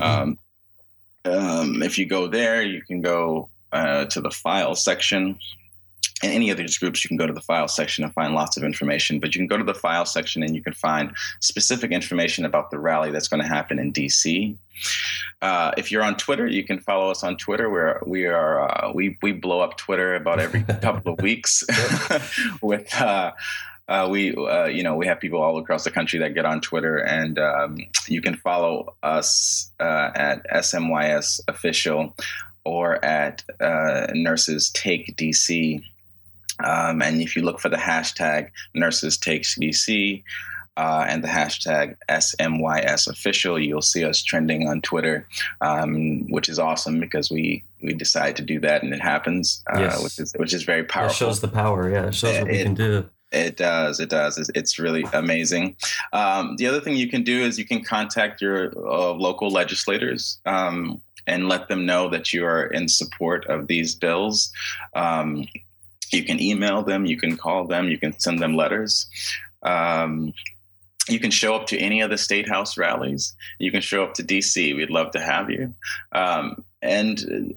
Um, 0.00 0.38
um, 1.24 1.82
if 1.82 1.98
you 1.98 2.06
go 2.06 2.26
there 2.26 2.62
you 2.62 2.82
can 2.82 3.00
go 3.02 3.48
uh, 3.72 4.06
to 4.06 4.20
the 4.20 4.30
file 4.30 4.74
section 4.74 5.38
in 6.22 6.30
any 6.30 6.50
of 6.50 6.58
these 6.58 6.76
groups, 6.76 7.04
you 7.04 7.08
can 7.08 7.16
go 7.16 7.26
to 7.26 7.32
the 7.32 7.40
file 7.40 7.68
section 7.68 8.04
and 8.04 8.12
find 8.12 8.34
lots 8.34 8.56
of 8.56 8.62
information. 8.62 9.20
But 9.20 9.34
you 9.34 9.38
can 9.38 9.46
go 9.46 9.56
to 9.56 9.64
the 9.64 9.74
file 9.74 10.04
section 10.04 10.42
and 10.42 10.54
you 10.54 10.62
can 10.62 10.74
find 10.74 11.12
specific 11.40 11.90
information 11.90 12.44
about 12.44 12.70
the 12.70 12.78
rally 12.78 13.10
that's 13.10 13.28
going 13.28 13.42
to 13.42 13.48
happen 13.48 13.78
in 13.78 13.92
DC. 13.92 14.56
Uh, 15.42 15.72
if 15.76 15.90
you're 15.90 16.02
on 16.02 16.16
Twitter, 16.16 16.46
you 16.46 16.64
can 16.64 16.78
follow 16.80 17.10
us 17.10 17.22
on 17.22 17.36
Twitter. 17.36 17.70
Where 17.70 18.02
we 18.06 18.26
are, 18.26 18.60
uh, 18.60 18.92
we 18.92 19.18
we 19.22 19.32
blow 19.32 19.60
up 19.60 19.76
Twitter 19.76 20.14
about 20.14 20.40
every 20.40 20.62
couple 20.82 21.14
of 21.14 21.20
weeks 21.20 21.64
with. 22.62 22.94
Uh, 22.94 23.32
uh, 23.88 24.06
we, 24.08 24.32
uh, 24.36 24.66
you 24.66 24.84
know, 24.84 24.94
we 24.94 25.04
have 25.04 25.18
people 25.18 25.42
all 25.42 25.58
across 25.58 25.82
the 25.82 25.90
country 25.90 26.20
that 26.20 26.32
get 26.32 26.44
on 26.44 26.60
Twitter, 26.60 26.98
and 26.98 27.40
um, 27.40 27.76
you 28.06 28.22
can 28.22 28.36
follow 28.36 28.94
us 29.02 29.72
uh, 29.80 30.12
at 30.14 30.48
SMYS 30.48 31.40
official 31.48 32.14
or 32.64 33.04
at 33.04 33.42
uh, 33.60 34.06
Nurses 34.14 34.70
Take 34.70 35.16
DC 35.16 35.82
um, 36.64 37.02
and 37.02 37.20
if 37.20 37.36
you 37.36 37.42
look 37.42 37.60
for 37.60 37.68
the 37.68 37.76
hashtag 37.76 38.50
nurses 38.74 39.16
take 39.16 39.42
DC 39.42 40.22
uh, 40.76 41.04
and 41.08 41.22
the 41.22 41.28
hashtag 41.28 41.96
SMYS 42.08 43.08
official, 43.08 43.58
you'll 43.58 43.82
see 43.82 44.04
us 44.04 44.22
trending 44.22 44.68
on 44.68 44.80
Twitter, 44.80 45.26
um, 45.60 46.26
which 46.30 46.48
is 46.48 46.58
awesome 46.58 47.00
because 47.00 47.30
we 47.30 47.64
we 47.82 47.92
decide 47.92 48.36
to 48.36 48.42
do 48.42 48.60
that 48.60 48.82
and 48.82 48.92
it 48.92 49.00
happens, 49.00 49.62
uh, 49.74 49.80
yes. 49.80 50.02
which 50.02 50.18
is 50.18 50.32
which 50.38 50.54
is 50.54 50.62
very 50.62 50.84
powerful. 50.84 51.10
It 51.10 51.30
shows 51.30 51.40
the 51.40 51.48
power. 51.48 51.90
Yeah, 51.90 52.06
it 52.06 52.14
shows 52.14 52.38
what 52.38 52.48
it, 52.48 52.52
we 52.52 52.62
can 52.62 52.74
do. 52.74 53.04
It 53.32 53.56
does. 53.56 54.00
It 54.00 54.08
does. 54.08 54.38
It's, 54.38 54.50
it's 54.54 54.78
really 54.78 55.04
amazing. 55.12 55.76
Um, 56.12 56.56
the 56.56 56.66
other 56.66 56.80
thing 56.80 56.96
you 56.96 57.08
can 57.08 57.22
do 57.22 57.40
is 57.40 57.58
you 57.58 57.64
can 57.64 57.84
contact 57.84 58.40
your 58.40 58.72
uh, 58.76 59.12
local 59.12 59.50
legislators 59.50 60.40
um, 60.46 61.00
and 61.26 61.48
let 61.48 61.68
them 61.68 61.86
know 61.86 62.08
that 62.08 62.32
you 62.32 62.44
are 62.44 62.66
in 62.66 62.88
support 62.88 63.46
of 63.46 63.68
these 63.68 63.94
bills. 63.94 64.50
Um, 64.94 65.46
you 66.12 66.24
can 66.24 66.40
email 66.40 66.82
them, 66.82 67.06
you 67.06 67.16
can 67.16 67.36
call 67.36 67.66
them, 67.66 67.88
you 67.88 67.98
can 67.98 68.18
send 68.18 68.40
them 68.40 68.56
letters. 68.56 69.08
Um, 69.62 70.32
you 71.08 71.18
can 71.18 71.30
show 71.30 71.54
up 71.56 71.66
to 71.68 71.78
any 71.78 72.00
of 72.00 72.10
the 72.10 72.18
state 72.18 72.48
house 72.48 72.76
rallies. 72.76 73.34
You 73.58 73.70
can 73.70 73.80
show 73.80 74.04
up 74.04 74.14
to 74.14 74.22
DC. 74.22 74.76
We'd 74.76 74.90
love 74.90 75.10
to 75.12 75.20
have 75.20 75.50
you. 75.50 75.74
Um, 76.12 76.64
and 76.82 77.54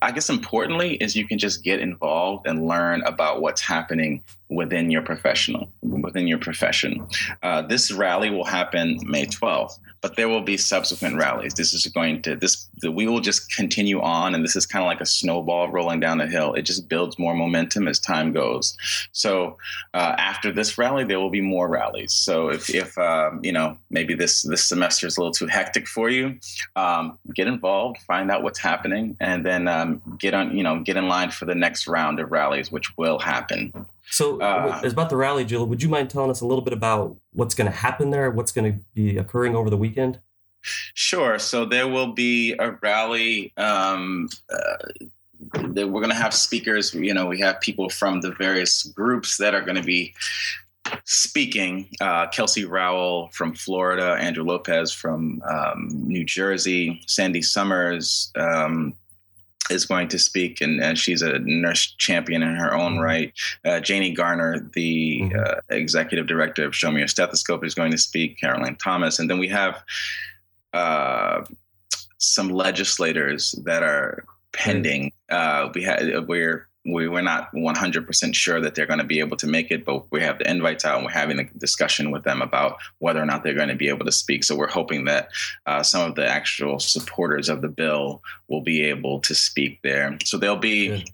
I 0.00 0.12
guess 0.12 0.30
importantly 0.30 0.94
is 0.96 1.14
you 1.14 1.26
can 1.26 1.38
just 1.38 1.62
get 1.62 1.80
involved 1.80 2.46
and 2.46 2.66
learn 2.66 3.02
about 3.02 3.42
what's 3.42 3.60
happening 3.60 4.22
within 4.48 4.90
your 4.90 5.02
professional 5.02 5.68
within 5.82 6.26
your 6.26 6.38
profession. 6.38 7.06
Uh, 7.42 7.62
this 7.62 7.90
rally 7.90 8.30
will 8.30 8.44
happen 8.44 8.98
May 9.04 9.26
12th, 9.26 9.78
but 10.00 10.16
there 10.16 10.28
will 10.28 10.42
be 10.42 10.56
subsequent 10.56 11.16
rallies. 11.16 11.54
This 11.54 11.72
is 11.72 11.86
going 11.86 12.22
to 12.22 12.36
this 12.36 12.68
the, 12.78 12.92
we 12.92 13.06
will 13.06 13.20
just 13.20 13.50
continue 13.54 14.00
on, 14.00 14.34
and 14.34 14.44
this 14.44 14.54
is 14.54 14.66
kind 14.66 14.82
of 14.82 14.86
like 14.86 15.00
a 15.00 15.06
snowball 15.06 15.70
rolling 15.70 16.00
down 16.00 16.20
a 16.20 16.26
hill. 16.26 16.52
It 16.54 16.62
just 16.62 16.88
builds 16.88 17.18
more 17.18 17.34
momentum 17.34 17.88
as 17.88 17.98
time 17.98 18.32
goes. 18.32 18.76
So 19.12 19.56
uh, 19.94 20.14
after 20.18 20.52
this 20.52 20.76
rally, 20.76 21.04
there 21.04 21.18
will 21.20 21.30
be 21.30 21.40
more 21.40 21.68
rallies. 21.68 22.12
So 22.12 22.50
if, 22.50 22.68
if 22.68 22.98
um, 22.98 23.40
you 23.42 23.52
know 23.52 23.78
maybe 23.90 24.14
this 24.14 24.42
this 24.42 24.64
semester 24.64 25.06
is 25.06 25.16
a 25.16 25.20
little 25.20 25.32
too 25.32 25.46
hectic 25.46 25.88
for 25.88 26.10
you, 26.10 26.38
um, 26.76 27.18
get 27.34 27.46
involved, 27.46 27.98
find 28.02 28.30
out 28.30 28.42
what's 28.54 28.60
happening, 28.60 29.16
and 29.18 29.44
then 29.44 29.66
um, 29.66 30.00
get 30.16 30.32
on 30.32 30.56
you 30.56 30.62
know 30.62 30.78
get 30.78 30.96
in 30.96 31.08
line 31.08 31.30
for 31.30 31.44
the 31.44 31.56
next 31.56 31.88
round 31.88 32.20
of 32.20 32.30
rallies, 32.30 32.70
which 32.70 32.96
will 32.96 33.18
happen. 33.18 33.72
So, 34.10 34.40
uh, 34.40 34.80
it's 34.84 34.92
about 34.92 35.10
the 35.10 35.16
rally, 35.16 35.44
Jill. 35.44 35.66
Would 35.66 35.82
you 35.82 35.88
mind 35.88 36.08
telling 36.08 36.30
us 36.30 36.40
a 36.40 36.46
little 36.46 36.62
bit 36.62 36.72
about 36.72 37.16
what's 37.32 37.54
going 37.54 37.68
to 37.68 37.76
happen 37.76 38.10
there? 38.10 38.30
What's 38.30 38.52
going 38.52 38.72
to 38.72 38.78
be 38.94 39.18
occurring 39.18 39.56
over 39.56 39.70
the 39.70 39.76
weekend? 39.76 40.20
Sure. 40.62 41.38
So 41.38 41.64
there 41.64 41.88
will 41.88 42.12
be 42.12 42.54
a 42.58 42.70
rally. 42.80 43.52
Um, 43.56 44.28
uh, 44.48 44.76
we're 45.54 46.00
going 46.04 46.10
to 46.10 46.14
have 46.14 46.32
speakers. 46.32 46.94
You 46.94 47.12
know, 47.12 47.26
we 47.26 47.40
have 47.40 47.60
people 47.60 47.88
from 47.88 48.20
the 48.20 48.32
various 48.32 48.84
groups 48.84 49.36
that 49.38 49.54
are 49.54 49.62
going 49.62 49.76
to 49.76 49.82
be 49.82 50.14
speaking. 51.04 51.88
Uh, 52.00 52.26
Kelsey 52.28 52.64
Rowell 52.64 53.28
from 53.32 53.54
Florida, 53.54 54.16
Andrew 54.20 54.44
Lopez 54.44 54.92
from 54.92 55.42
um, 55.48 55.88
New 55.90 56.24
Jersey, 56.24 57.02
Sandy 57.06 57.42
Summers, 57.42 58.30
um, 58.36 58.94
is 59.70 59.86
going 59.86 60.08
to 60.08 60.18
speak, 60.18 60.60
and, 60.60 60.80
and, 60.82 60.98
she's 60.98 61.22
a 61.22 61.38
nurse 61.38 61.94
champion 61.96 62.42
in 62.42 62.54
her 62.54 62.74
own 62.74 62.92
mm-hmm. 62.92 63.00
right. 63.00 63.32
Uh, 63.64 63.80
Janie 63.80 64.12
Garner, 64.12 64.68
the 64.74 65.22
mm-hmm. 65.22 65.38
uh, 65.38 65.60
executive 65.74 66.26
director 66.26 66.66
of 66.66 66.76
Show 66.76 66.90
Me 66.90 66.98
Your 66.98 67.08
Stethoscope, 67.08 67.64
is 67.64 67.74
going 67.74 67.90
to 67.90 67.98
speak. 67.98 68.38
Caroline 68.38 68.76
Thomas, 68.76 69.18
and 69.18 69.30
then 69.30 69.38
we 69.38 69.48
have 69.48 69.82
uh, 70.74 71.44
some 72.18 72.50
legislators 72.50 73.52
that 73.64 73.82
are 73.82 74.26
pending. 74.52 75.12
Uh, 75.30 75.70
we 75.74 75.82
had 75.82 76.28
we're 76.28 76.68
we 76.84 77.08
were 77.08 77.22
not 77.22 77.50
100% 77.52 78.34
sure 78.34 78.60
that 78.60 78.74
they're 78.74 78.86
going 78.86 78.98
to 78.98 79.04
be 79.04 79.18
able 79.18 79.36
to 79.38 79.46
make 79.46 79.70
it, 79.70 79.84
but 79.84 80.10
we 80.12 80.20
have 80.20 80.38
the 80.38 80.50
invites 80.50 80.84
out 80.84 80.96
and 80.96 81.04
we're 81.04 81.12
having 81.12 81.38
a 81.38 81.44
discussion 81.58 82.10
with 82.10 82.24
them 82.24 82.42
about 82.42 82.76
whether 82.98 83.22
or 83.22 83.26
not 83.26 83.42
they're 83.42 83.54
going 83.54 83.68
to 83.68 83.74
be 83.74 83.88
able 83.88 84.04
to 84.04 84.12
speak. 84.12 84.44
So 84.44 84.54
we're 84.54 84.68
hoping 84.68 85.06
that 85.06 85.28
uh, 85.66 85.82
some 85.82 86.08
of 86.08 86.14
the 86.14 86.28
actual 86.28 86.78
supporters 86.78 87.48
of 87.48 87.62
the 87.62 87.68
bill 87.68 88.22
will 88.48 88.60
be 88.60 88.82
able 88.82 89.20
to 89.20 89.34
speak 89.34 89.80
there. 89.82 90.18
So 90.24 90.38
there'll 90.38 90.56
be. 90.56 90.88
Good. 90.88 91.10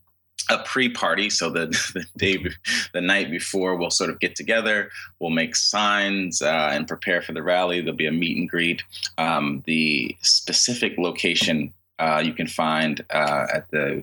A 0.48 0.59
pre-party, 0.64 1.30
so 1.30 1.48
the 1.48 1.66
the 1.94 2.04
day, 2.16 2.44
the 2.92 3.00
night 3.00 3.30
before, 3.30 3.76
we'll 3.76 3.90
sort 3.90 4.11
of 4.11 4.18
get 4.18 4.35
together. 4.35 4.90
We'll 5.20 5.30
make 5.30 5.54
signs 5.54 6.42
uh, 6.42 6.70
and 6.72 6.88
prepare 6.88 7.22
for 7.22 7.33
the 7.33 7.42
rally. 7.42 7.80
There'll 7.80 7.94
be 7.94 8.06
a 8.06 8.11
meet 8.11 8.37
and 8.37 8.48
greet. 8.48 8.83
Um, 9.16 9.62
the 9.66 10.16
specific 10.22 10.98
location 10.98 11.72
uh, 12.00 12.22
you 12.24 12.33
can 12.33 12.48
find 12.48 13.04
uh, 13.11 13.46
at 13.52 13.70
the 13.70 14.02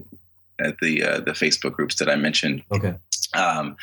at 0.60 0.78
the 0.80 1.04
uh, 1.04 1.20
the 1.20 1.32
Facebook 1.32 1.74
groups 1.74 1.96
that 1.96 2.10
I 2.10 2.16
mentioned. 2.16 2.64
Okay. 2.72 2.96
Um, 3.34 3.76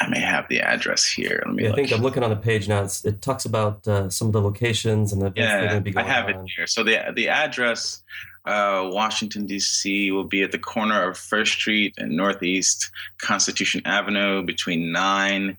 I 0.00 0.08
may 0.08 0.20
have 0.20 0.48
the 0.48 0.60
address 0.60 1.06
here. 1.06 1.42
Let 1.46 1.54
me. 1.54 1.64
Yeah, 1.64 1.72
I 1.72 1.74
think 1.74 1.92
I'm 1.92 2.02
looking 2.02 2.22
on 2.22 2.30
the 2.30 2.36
page 2.36 2.68
now. 2.68 2.82
It's, 2.82 3.04
it 3.04 3.20
talks 3.20 3.44
about 3.44 3.86
uh, 3.86 4.08
some 4.08 4.28
of 4.28 4.32
the 4.32 4.40
locations 4.40 5.12
and 5.12 5.20
the 5.20 5.32
yeah. 5.36 5.80
I 5.96 6.02
have 6.02 6.26
on. 6.26 6.30
it 6.30 6.50
here. 6.56 6.66
So 6.66 6.82
the 6.82 7.12
the 7.14 7.28
address, 7.28 8.02
uh, 8.46 8.88
Washington 8.90 9.46
D.C. 9.46 10.10
will 10.10 10.24
be 10.24 10.42
at 10.42 10.52
the 10.52 10.58
corner 10.58 11.08
of 11.08 11.18
First 11.18 11.52
Street 11.52 11.94
and 11.98 12.16
Northeast 12.16 12.90
Constitution 13.18 13.82
Avenue 13.84 14.42
between 14.42 14.90
nine. 14.90 15.56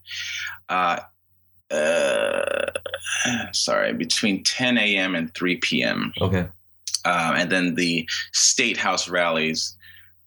Uh, 0.69 0.99
uh, 1.71 2.71
sorry, 3.51 3.93
between 3.93 4.43
10 4.43 4.77
a.m. 4.77 5.15
and 5.15 5.33
3 5.33 5.57
p.m. 5.57 6.13
Okay. 6.21 6.47
Uh, 7.05 7.33
and 7.35 7.51
then 7.51 7.75
the 7.75 8.07
state 8.31 8.77
house 8.77 9.09
rallies 9.09 9.75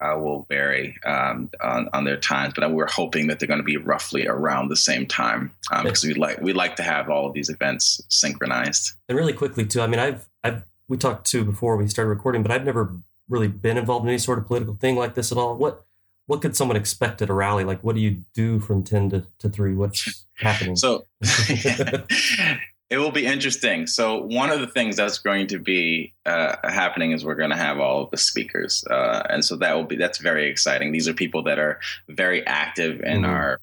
uh, 0.00 0.16
will 0.18 0.46
vary 0.48 0.96
um, 1.06 1.50
on, 1.62 1.88
on, 1.92 2.04
their 2.04 2.16
times, 2.16 2.52
but 2.54 2.70
we're 2.70 2.86
hoping 2.86 3.26
that 3.26 3.38
they're 3.38 3.48
going 3.48 3.60
to 3.60 3.64
be 3.64 3.76
roughly 3.76 4.26
around 4.26 4.68
the 4.68 4.76
same 4.76 5.06
time 5.06 5.50
because 5.82 6.04
um, 6.04 6.08
we 6.08 6.14
like 6.14 6.40
we 6.40 6.52
like 6.52 6.76
to 6.76 6.82
have 6.82 7.08
all 7.08 7.26
of 7.26 7.32
these 7.32 7.48
events 7.48 8.00
synchronized. 8.08 8.92
And 9.08 9.16
really 9.16 9.32
quickly 9.32 9.64
too, 9.64 9.80
I 9.80 9.86
mean, 9.86 10.00
I've 10.00 10.28
I've 10.44 10.62
we 10.88 10.96
talked 10.96 11.26
to 11.28 11.44
before 11.44 11.76
we 11.76 11.88
started 11.88 12.10
recording, 12.10 12.42
but 12.42 12.50
I've 12.50 12.64
never 12.64 12.94
really 13.28 13.48
been 13.48 13.76
involved 13.76 14.04
in 14.04 14.10
any 14.10 14.18
sort 14.18 14.38
of 14.38 14.46
political 14.46 14.74
thing 14.74 14.96
like 14.96 15.14
this 15.14 15.32
at 15.32 15.38
all. 15.38 15.56
What 15.56 15.84
what 16.26 16.42
could 16.42 16.56
someone 16.56 16.76
expect 16.76 17.22
at 17.22 17.30
a 17.30 17.34
rally? 17.34 17.64
Like, 17.64 17.82
what 17.82 17.94
do 17.94 18.00
you 18.00 18.24
do 18.34 18.60
from 18.60 18.82
ten 18.82 19.10
to, 19.10 19.26
to 19.38 19.48
three? 19.48 19.74
What's 19.74 20.26
happening? 20.34 20.76
So. 20.76 21.06
It 22.88 22.98
will 22.98 23.10
be 23.10 23.26
interesting. 23.26 23.88
So 23.88 24.22
one 24.22 24.50
of 24.50 24.60
the 24.60 24.68
things 24.68 24.96
that's 24.96 25.18
going 25.18 25.48
to 25.48 25.58
be 25.58 26.12
uh, 26.24 26.54
happening 26.62 27.10
is 27.10 27.24
we're 27.24 27.34
going 27.34 27.50
to 27.50 27.56
have 27.56 27.80
all 27.80 28.04
of 28.04 28.10
the 28.10 28.16
speakers, 28.16 28.84
uh, 28.88 29.26
and 29.28 29.44
so 29.44 29.56
that 29.56 29.74
will 29.74 29.84
be 29.84 29.96
that's 29.96 30.18
very 30.18 30.48
exciting. 30.48 30.92
These 30.92 31.08
are 31.08 31.14
people 31.14 31.42
that 31.44 31.58
are 31.58 31.80
very 32.08 32.46
active 32.46 33.00
in 33.00 33.22
mm-hmm. 33.22 33.30
our 33.30 33.60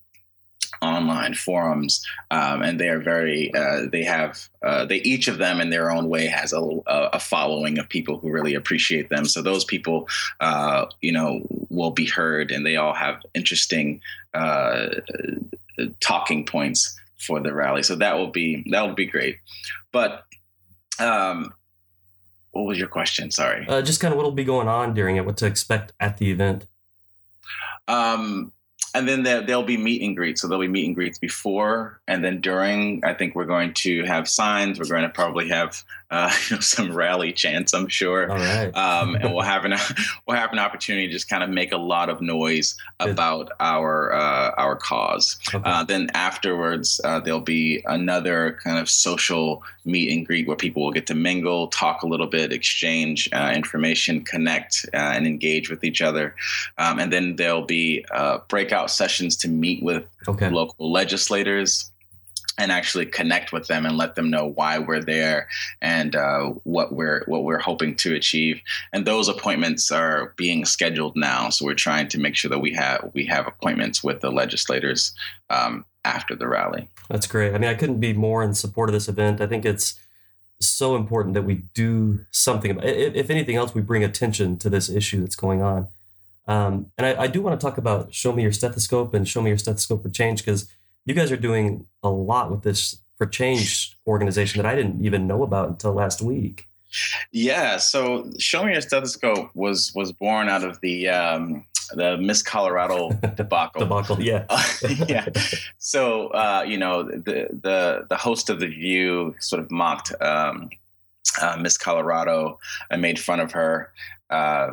online 0.81 1.33
forums, 1.33 2.05
um, 2.31 2.61
and 2.61 2.81
they 2.81 2.89
are 2.89 2.99
very 2.99 3.53
uh, 3.55 3.87
they 3.89 4.03
have 4.03 4.49
uh, 4.61 4.85
they 4.85 4.97
each 4.97 5.29
of 5.29 5.37
them 5.37 5.61
in 5.61 5.69
their 5.69 5.89
own 5.89 6.09
way 6.09 6.27
has 6.27 6.51
a, 6.51 6.61
a, 6.87 7.19
following 7.19 7.79
of 7.79 7.87
people 7.87 8.17
who 8.17 8.29
really 8.29 8.55
appreciate 8.55 9.07
them. 9.09 9.23
So 9.23 9.41
those 9.41 9.63
people, 9.63 10.09
uh, 10.41 10.87
you 10.99 11.13
know, 11.13 11.47
will 11.69 11.91
be 11.91 12.05
heard, 12.05 12.51
and 12.51 12.65
they 12.65 12.75
all 12.75 12.93
have 12.93 13.21
interesting 13.33 14.01
uh, 14.33 14.89
talking 16.01 16.45
points 16.45 16.99
for 17.23 17.39
the 17.39 17.53
rally. 17.53 17.83
So 17.83 17.95
that 17.95 18.17
will 18.17 18.31
be 18.31 18.65
that 18.71 18.81
will 18.81 18.95
be 18.95 19.05
great. 19.05 19.37
But 19.91 20.23
um, 20.99 21.53
what 22.51 22.63
was 22.63 22.77
your 22.77 22.87
question? 22.87 23.31
Sorry. 23.31 23.65
Uh, 23.67 23.81
just 23.81 23.99
kind 23.99 24.13
of 24.13 24.17
what 24.17 24.23
will 24.23 24.31
be 24.31 24.43
going 24.43 24.67
on 24.67 24.93
during 24.93 25.15
it. 25.15 25.25
What 25.25 25.37
to 25.37 25.45
expect 25.45 25.93
at 25.99 26.17
the 26.17 26.31
event. 26.31 26.67
Um, 27.87 28.51
and 28.95 29.07
then 29.07 29.23
there, 29.23 29.41
there'll 29.41 29.63
be 29.63 29.77
meet 29.77 30.01
and 30.03 30.15
greets. 30.15 30.41
So 30.41 30.47
there'll 30.47 30.61
be 30.61 30.67
meet 30.67 30.85
and 30.85 30.95
greets 30.95 31.17
before 31.17 31.99
and 32.07 32.23
then 32.23 32.41
during. 32.41 33.03
I 33.03 33.13
think 33.13 33.35
we're 33.35 33.45
going 33.45 33.73
to 33.75 34.03
have 34.03 34.29
signs. 34.29 34.79
We're 34.79 34.85
going 34.85 35.01
to 35.01 35.09
probably 35.09 35.49
have 35.49 35.83
uh, 36.13 36.31
you 36.49 36.55
know, 36.55 36.59
some 36.61 36.93
rally 36.93 37.33
chants, 37.33 37.73
I'm 37.73 37.87
sure. 37.87 38.31
All 38.31 38.37
right. 38.37 38.75
Um, 38.75 39.15
and 39.15 39.33
we'll 39.33 39.41
have 39.41 39.65
an 39.65 39.73
we'll 40.27 40.37
have 40.37 40.53
an 40.53 40.59
opportunity 40.59 41.07
to 41.07 41.13
just 41.13 41.27
kind 41.27 41.43
of 41.43 41.49
make 41.49 41.71
a 41.71 41.77
lot 41.77 42.09
of 42.09 42.21
noise 42.21 42.75
about 42.99 43.51
our 43.59 44.13
uh, 44.13 44.51
our 44.57 44.75
cause. 44.75 45.37
Okay. 45.53 45.61
Uh, 45.65 45.83
then 45.83 46.09
afterwards, 46.13 47.01
uh, 47.03 47.19
there'll 47.19 47.41
be 47.41 47.83
another 47.87 48.59
kind 48.63 48.77
of 48.77 48.89
social 48.89 49.63
meet 49.85 50.15
and 50.15 50.25
greet 50.25 50.47
where 50.47 50.55
people 50.55 50.83
will 50.83 50.91
get 50.91 51.07
to 51.07 51.15
mingle, 51.15 51.67
talk 51.67 52.03
a 52.03 52.07
little 52.07 52.27
bit, 52.27 52.53
exchange 52.53 53.27
uh, 53.33 53.51
information, 53.53 54.23
connect, 54.23 54.85
uh, 54.93 54.97
and 54.97 55.25
engage 55.25 55.69
with 55.69 55.83
each 55.83 56.01
other. 56.01 56.35
Um, 56.77 56.99
and 56.99 57.11
then 57.11 57.35
there'll 57.37 57.65
be 57.65 58.05
uh, 58.11 58.37
breakout 58.47 58.91
sessions 58.91 59.35
to 59.37 59.47
meet 59.47 59.83
with 59.83 60.05
okay. 60.27 60.49
local 60.49 60.91
legislators 60.91 61.91
and 62.57 62.71
actually 62.71 63.05
connect 63.05 63.51
with 63.51 63.67
them 63.67 63.85
and 63.85 63.97
let 63.97 64.15
them 64.15 64.29
know 64.29 64.47
why 64.47 64.77
we're 64.77 65.01
there 65.01 65.47
and 65.81 66.15
uh, 66.15 66.49
what 66.63 66.93
we're 66.93 67.23
what 67.25 67.43
we're 67.43 67.59
hoping 67.59 67.95
to 67.95 68.13
achieve. 68.13 68.61
And 68.91 69.05
those 69.05 69.27
appointments 69.27 69.91
are 69.91 70.33
being 70.37 70.65
scheduled 70.65 71.15
now, 71.15 71.49
so 71.49 71.65
we're 71.65 71.73
trying 71.73 72.07
to 72.09 72.19
make 72.19 72.35
sure 72.35 72.49
that 72.49 72.59
we 72.59 72.73
have 72.73 73.11
we 73.13 73.25
have 73.25 73.47
appointments 73.47 74.03
with 74.03 74.21
the 74.21 74.31
legislators 74.31 75.13
um, 75.49 75.85
after 76.05 76.35
the 76.35 76.47
rally. 76.47 76.89
That's 77.09 77.27
great. 77.27 77.53
I 77.53 77.57
mean, 77.57 77.69
I 77.69 77.75
couldn't 77.75 77.99
be 77.99 78.13
more 78.13 78.43
in 78.43 78.53
support 78.53 78.89
of 78.89 78.93
this 78.93 79.07
event. 79.07 79.41
I 79.41 79.47
think 79.47 79.65
it's 79.65 79.99
so 80.59 80.95
important 80.95 81.33
that 81.33 81.43
we 81.43 81.63
do 81.73 82.25
something 82.31 82.71
about 82.71 82.85
it. 82.85 83.15
If 83.15 83.29
anything 83.29 83.55
else, 83.55 83.73
we 83.73 83.81
bring 83.81 84.03
attention 84.03 84.57
to 84.59 84.69
this 84.69 84.89
issue 84.89 85.19
that's 85.21 85.35
going 85.35 85.61
on. 85.61 85.87
Um, 86.47 86.91
and 86.97 87.07
I, 87.07 87.23
I 87.23 87.27
do 87.27 87.41
want 87.41 87.59
to 87.59 87.65
talk 87.65 87.77
about 87.77 88.13
Show 88.13 88.31
Me 88.31 88.43
Your 88.43 88.51
Stethoscope 88.51 89.13
and 89.13 89.27
Show 89.27 89.41
Me 89.41 89.49
Your 89.49 89.57
Stethoscope 89.57 90.03
for 90.03 90.09
Change 90.09 90.43
because 90.43 90.69
you 91.05 91.13
guys 91.13 91.31
are 91.31 91.37
doing 91.37 91.85
a 92.01 92.09
lot 92.09 92.51
with 92.51 92.63
this 92.63 92.99
for 93.17 93.25
change 93.25 93.97
organization 94.07 94.61
that 94.61 94.69
I 94.69 94.75
didn't 94.75 95.03
even 95.03 95.27
know 95.27 95.43
about 95.43 95.69
until 95.69 95.93
last 95.93 96.21
week. 96.21 96.67
Yeah, 97.31 97.77
so 97.77 98.29
Show 98.37 98.63
Me 98.65 98.73
Your 98.73 98.81
Stethoscope 98.81 99.49
was 99.55 99.91
was 99.95 100.11
born 100.11 100.47
out 100.47 100.63
of 100.63 100.79
the 100.81 101.09
um, 101.09 101.65
the 101.95 102.17
Miss 102.17 102.41
Colorado 102.41 103.09
debacle. 103.35 103.81
Debacle, 103.81 104.21
yeah. 104.21 104.45
yeah. 105.07 105.25
So 105.79 106.27
uh, 106.27 106.63
you 106.67 106.77
know 106.77 107.03
the 107.03 107.47
the 107.61 108.05
the 108.09 108.17
host 108.17 108.49
of 108.49 108.59
the 108.59 108.67
View 108.67 109.35
sort 109.39 109.61
of 109.61 109.71
mocked 109.71 110.13
um, 110.21 110.69
uh, 111.41 111.57
Miss 111.59 111.77
Colorado 111.77 112.59
I 112.91 112.97
made 112.97 113.19
fun 113.19 113.39
of 113.39 113.51
her, 113.51 113.91
uh, 114.29 114.71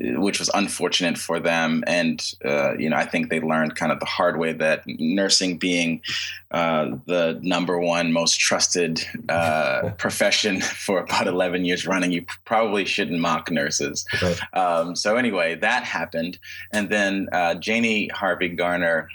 which 0.00 0.38
was 0.38 0.50
unfortunate 0.54 1.18
for 1.18 1.38
them. 1.38 1.84
And 1.86 2.24
uh, 2.44 2.76
you 2.78 2.88
know, 2.88 2.96
I 2.96 3.04
think 3.04 3.28
they 3.28 3.40
learned 3.40 3.76
kind 3.76 3.92
of 3.92 4.00
the 4.00 4.06
hard 4.06 4.38
way 4.38 4.52
that 4.54 4.84
nursing, 4.86 5.58
being 5.58 6.00
uh, 6.50 6.96
the 7.06 7.38
number 7.42 7.78
one 7.78 8.12
most 8.12 8.40
trusted 8.40 9.04
uh, 9.28 9.90
profession 9.98 10.60
for 10.60 11.00
about 11.00 11.26
eleven 11.26 11.64
years 11.64 11.86
running, 11.86 12.12
you 12.12 12.24
probably 12.44 12.84
shouldn't 12.84 13.20
mock 13.20 13.50
nurses. 13.50 14.04
Right. 14.22 14.40
Um, 14.54 14.96
so 14.96 15.16
anyway, 15.16 15.56
that 15.56 15.84
happened, 15.84 16.38
and 16.72 16.88
then 16.88 17.28
uh, 17.32 17.54
Janie 17.56 18.08
Harvey 18.08 18.48
Garner 18.48 19.08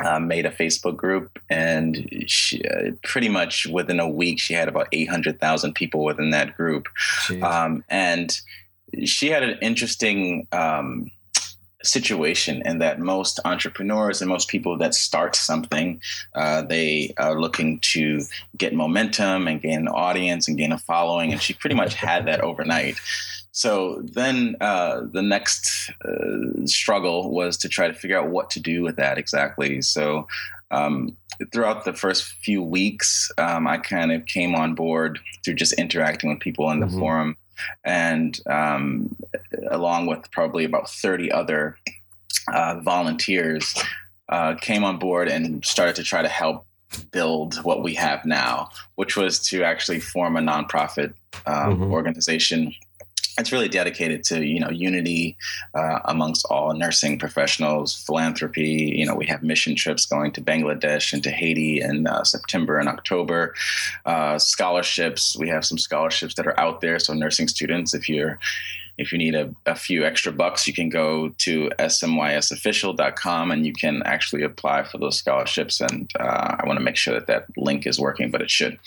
uh, 0.00 0.18
made 0.18 0.46
a 0.46 0.50
Facebook 0.50 0.96
group, 0.96 1.38
and 1.50 2.24
she, 2.26 2.62
uh, 2.64 2.92
pretty 3.04 3.28
much 3.28 3.66
within 3.66 4.00
a 4.00 4.08
week, 4.08 4.40
she 4.40 4.54
had 4.54 4.68
about 4.68 4.88
800,000 4.92 5.74
people 5.74 6.04
within 6.04 6.30
that 6.30 6.56
group. 6.56 6.88
Um, 7.42 7.84
and 7.88 8.40
she 9.04 9.28
had 9.28 9.42
an 9.42 9.58
interesting 9.60 10.46
um, 10.52 11.10
situation 11.82 12.62
in 12.64 12.78
that 12.78 12.98
most 12.98 13.40
entrepreneurs 13.44 14.20
and 14.20 14.28
most 14.28 14.48
people 14.48 14.78
that 14.78 14.94
start 14.94 15.36
something, 15.36 16.00
uh, 16.34 16.62
they 16.62 17.12
are 17.18 17.40
looking 17.40 17.80
to 17.80 18.22
get 18.56 18.74
momentum 18.74 19.48
and 19.48 19.60
gain 19.60 19.80
an 19.80 19.88
audience 19.88 20.48
and 20.48 20.56
gain 20.58 20.72
a 20.72 20.78
following. 20.78 21.32
And 21.32 21.40
she 21.40 21.54
pretty 21.54 21.76
much 21.76 21.94
had 21.94 22.26
that 22.26 22.40
overnight. 22.40 22.96
So 23.52 24.00
then 24.02 24.56
uh, 24.60 25.02
the 25.12 25.22
next 25.22 25.90
uh, 26.04 26.64
struggle 26.66 27.30
was 27.30 27.56
to 27.58 27.68
try 27.68 27.86
to 27.86 27.94
figure 27.94 28.18
out 28.18 28.28
what 28.30 28.50
to 28.50 28.60
do 28.60 28.82
with 28.82 28.96
that 28.96 29.18
exactly. 29.18 29.82
So 29.82 30.26
um, 30.70 31.14
throughout 31.52 31.84
the 31.84 31.92
first 31.92 32.24
few 32.24 32.62
weeks, 32.62 33.30
um, 33.36 33.66
I 33.66 33.76
kind 33.76 34.10
of 34.10 34.24
came 34.24 34.54
on 34.54 34.74
board 34.74 35.20
through 35.44 35.54
just 35.54 35.74
interacting 35.74 36.30
with 36.30 36.40
people 36.40 36.70
in 36.70 36.80
the 36.80 36.86
Mhm. 36.86 36.98
forum, 36.98 37.36
and 37.84 38.40
um, 38.46 39.14
along 39.70 40.06
with 40.06 40.30
probably 40.30 40.64
about 40.64 40.88
30 40.88 41.30
other 41.30 41.76
uh, 42.52 42.80
volunteers, 42.80 43.74
uh, 44.30 44.54
came 44.54 44.82
on 44.82 44.98
board 44.98 45.28
and 45.28 45.62
started 45.64 45.94
to 45.96 46.02
try 46.02 46.22
to 46.22 46.28
help 46.28 46.66
build 47.10 47.62
what 47.64 47.82
we 47.82 47.94
have 47.94 48.24
now, 48.24 48.68
which 48.94 49.14
was 49.16 49.38
to 49.38 49.62
actually 49.62 50.00
form 50.00 50.36
a 50.36 50.40
nonprofit 50.40 51.12
um, 51.46 51.78
Mhm. 51.78 51.90
organization 51.92 52.74
it's 53.42 53.52
really 53.52 53.68
dedicated 53.68 54.22
to 54.22 54.46
you 54.46 54.60
know 54.60 54.70
unity 54.70 55.36
uh, 55.74 55.98
amongst 56.04 56.46
all 56.46 56.72
nursing 56.74 57.18
professionals 57.18 57.94
philanthropy 58.06 58.94
you 58.96 59.04
know 59.04 59.16
we 59.16 59.26
have 59.26 59.42
mission 59.42 59.74
trips 59.74 60.06
going 60.06 60.30
to 60.30 60.40
bangladesh 60.40 61.12
and 61.12 61.24
to 61.24 61.30
haiti 61.30 61.80
in 61.80 62.06
uh, 62.06 62.22
september 62.22 62.78
and 62.78 62.88
october 62.88 63.52
uh, 64.06 64.38
scholarships 64.38 65.36
we 65.36 65.48
have 65.48 65.64
some 65.64 65.76
scholarships 65.76 66.36
that 66.36 66.46
are 66.46 66.58
out 66.58 66.80
there 66.80 67.00
so 67.00 67.12
nursing 67.12 67.48
students 67.48 67.92
if 67.92 68.08
you're 68.08 68.38
if 68.98 69.10
you 69.10 69.18
need 69.18 69.34
a, 69.34 69.52
a 69.64 69.74
few 69.74 70.04
extra 70.04 70.30
bucks, 70.30 70.66
you 70.66 70.74
can 70.74 70.90
go 70.90 71.30
to 71.38 71.70
smysofficial.com 71.78 73.50
and 73.50 73.64
you 73.66 73.72
can 73.72 74.02
actually 74.04 74.42
apply 74.42 74.82
for 74.84 74.98
those 74.98 75.16
scholarships. 75.16 75.80
And 75.80 76.10
uh, 76.20 76.56
I 76.60 76.66
want 76.66 76.78
to 76.78 76.84
make 76.84 76.96
sure 76.96 77.14
that 77.14 77.26
that 77.26 77.46
link 77.56 77.86
is 77.86 77.98
working, 77.98 78.30
but 78.30 78.42
it 78.42 78.50
should. 78.50 78.78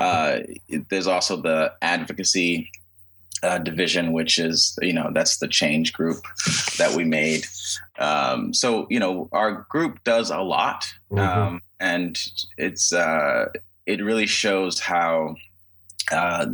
Uh, 0.00 0.40
there's 0.90 1.06
also 1.06 1.36
the 1.36 1.72
advocacy 1.80 2.70
uh, 3.42 3.58
division, 3.58 4.12
which 4.12 4.38
is 4.38 4.78
you 4.82 4.92
know 4.92 5.10
that's 5.12 5.38
the 5.38 5.48
change 5.48 5.92
group 5.92 6.22
that 6.78 6.94
we 6.96 7.04
made. 7.04 7.46
Um, 7.98 8.54
so 8.54 8.86
you 8.90 9.00
know 9.00 9.28
our 9.32 9.66
group 9.68 10.02
does 10.04 10.30
a 10.30 10.40
lot, 10.40 10.86
Mhm. 11.10 11.18
um, 11.18 11.62
and 11.80 12.18
it's 12.56 12.92
uh, 12.92 13.46
it 13.86 14.02
really 14.02 14.26
shows 14.26 14.80
how 14.80 15.36
uh, 16.10 16.46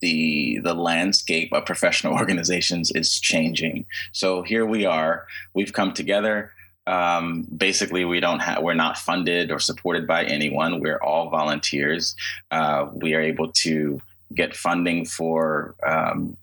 the 0.00 0.58
the 0.62 0.74
landscape 0.74 1.52
of 1.52 1.64
professional 1.66 2.14
organizations 2.22 2.90
is 2.94 3.18
changing. 3.20 3.84
So 4.12 4.42
here 4.42 4.66
we 4.66 4.84
are. 4.86 5.26
We've 5.54 5.72
come 5.72 5.92
together. 5.92 6.52
Um, 6.86 7.46
basically, 7.56 8.04
we 8.04 8.18
don't 8.20 8.40
have 8.40 8.62
we're 8.62 8.74
not 8.74 8.98
funded 8.98 9.50
or 9.52 9.60
supported 9.60 10.06
by 10.06 10.24
anyone. 10.24 10.80
We're 10.80 10.98
all 10.98 11.30
volunteers. 11.30 12.16
Uh, 12.50 12.86
we 12.92 13.14
are 13.14 13.20
able 13.20 13.52
to 13.64 14.00
get 14.34 14.56
funding 14.56 15.04
for 15.04 15.74
um, 15.86 16.36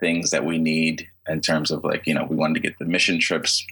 things 0.00 0.30
that 0.30 0.44
we 0.44 0.58
need 0.58 1.06
in 1.28 1.40
terms 1.40 1.70
of 1.70 1.84
like 1.84 2.06
you 2.06 2.14
know 2.14 2.26
we 2.28 2.36
wanted 2.36 2.54
to 2.54 2.60
get 2.60 2.78
the 2.78 2.84
mission 2.84 3.18
trips. 3.18 3.64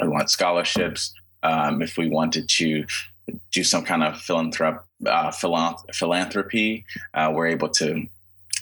We 0.00 0.08
want 0.08 0.30
scholarships. 0.30 1.14
Um, 1.42 1.82
if 1.82 1.98
we 1.98 2.08
wanted 2.08 2.48
to 2.48 2.86
do 3.52 3.64
some 3.64 3.84
kind 3.84 4.02
of 4.02 4.14
philanthrop- 4.14 4.82
uh, 5.06 5.30
philanthropy 5.92 6.84
uh, 7.14 7.32
we're 7.34 7.46
able 7.46 7.68
to 7.68 8.06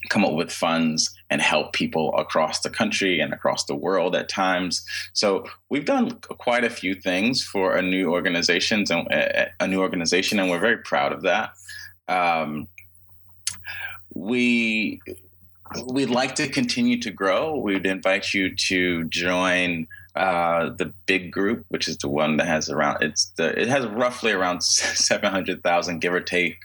come 0.08 0.24
up 0.24 0.32
with 0.32 0.52
funds 0.52 1.14
and 1.30 1.40
help 1.40 1.72
people 1.72 2.14
across 2.16 2.60
the 2.60 2.70
country 2.70 3.20
and 3.20 3.32
across 3.32 3.64
the 3.64 3.74
world 3.74 4.16
at 4.16 4.28
times. 4.28 4.84
So 5.12 5.46
we've 5.70 5.84
done 5.84 6.18
quite 6.38 6.64
a 6.64 6.70
few 6.70 6.94
things 6.94 7.42
for 7.42 7.76
a 7.76 7.82
new 7.82 8.10
organizations 8.10 8.90
and 8.90 9.06
a 9.10 9.68
new 9.68 9.80
organization 9.80 10.40
and 10.40 10.50
we're 10.50 10.58
very 10.58 10.78
proud 10.78 11.12
of 11.12 11.22
that. 11.22 11.52
Um, 12.08 12.68
we 14.14 15.00
we'd 15.86 16.10
like 16.10 16.34
to 16.36 16.48
continue 16.48 17.00
to 17.00 17.10
grow. 17.10 17.56
We'd 17.56 17.86
invite 17.86 18.34
you 18.34 18.54
to 18.54 19.04
join 19.04 19.86
uh, 20.14 20.70
the 20.70 20.92
big 21.06 21.32
group, 21.32 21.64
which 21.68 21.88
is 21.88 21.96
the 21.98 22.08
one 22.08 22.36
that 22.36 22.46
has 22.46 22.68
around 22.68 23.02
it's 23.02 23.26
the 23.36 23.58
it 23.58 23.68
has 23.68 23.86
roughly 23.86 24.32
around 24.32 24.62
seven 24.62 25.30
hundred 25.30 25.62
thousand, 25.62 26.00
give 26.00 26.12
or 26.12 26.20
take 26.20 26.58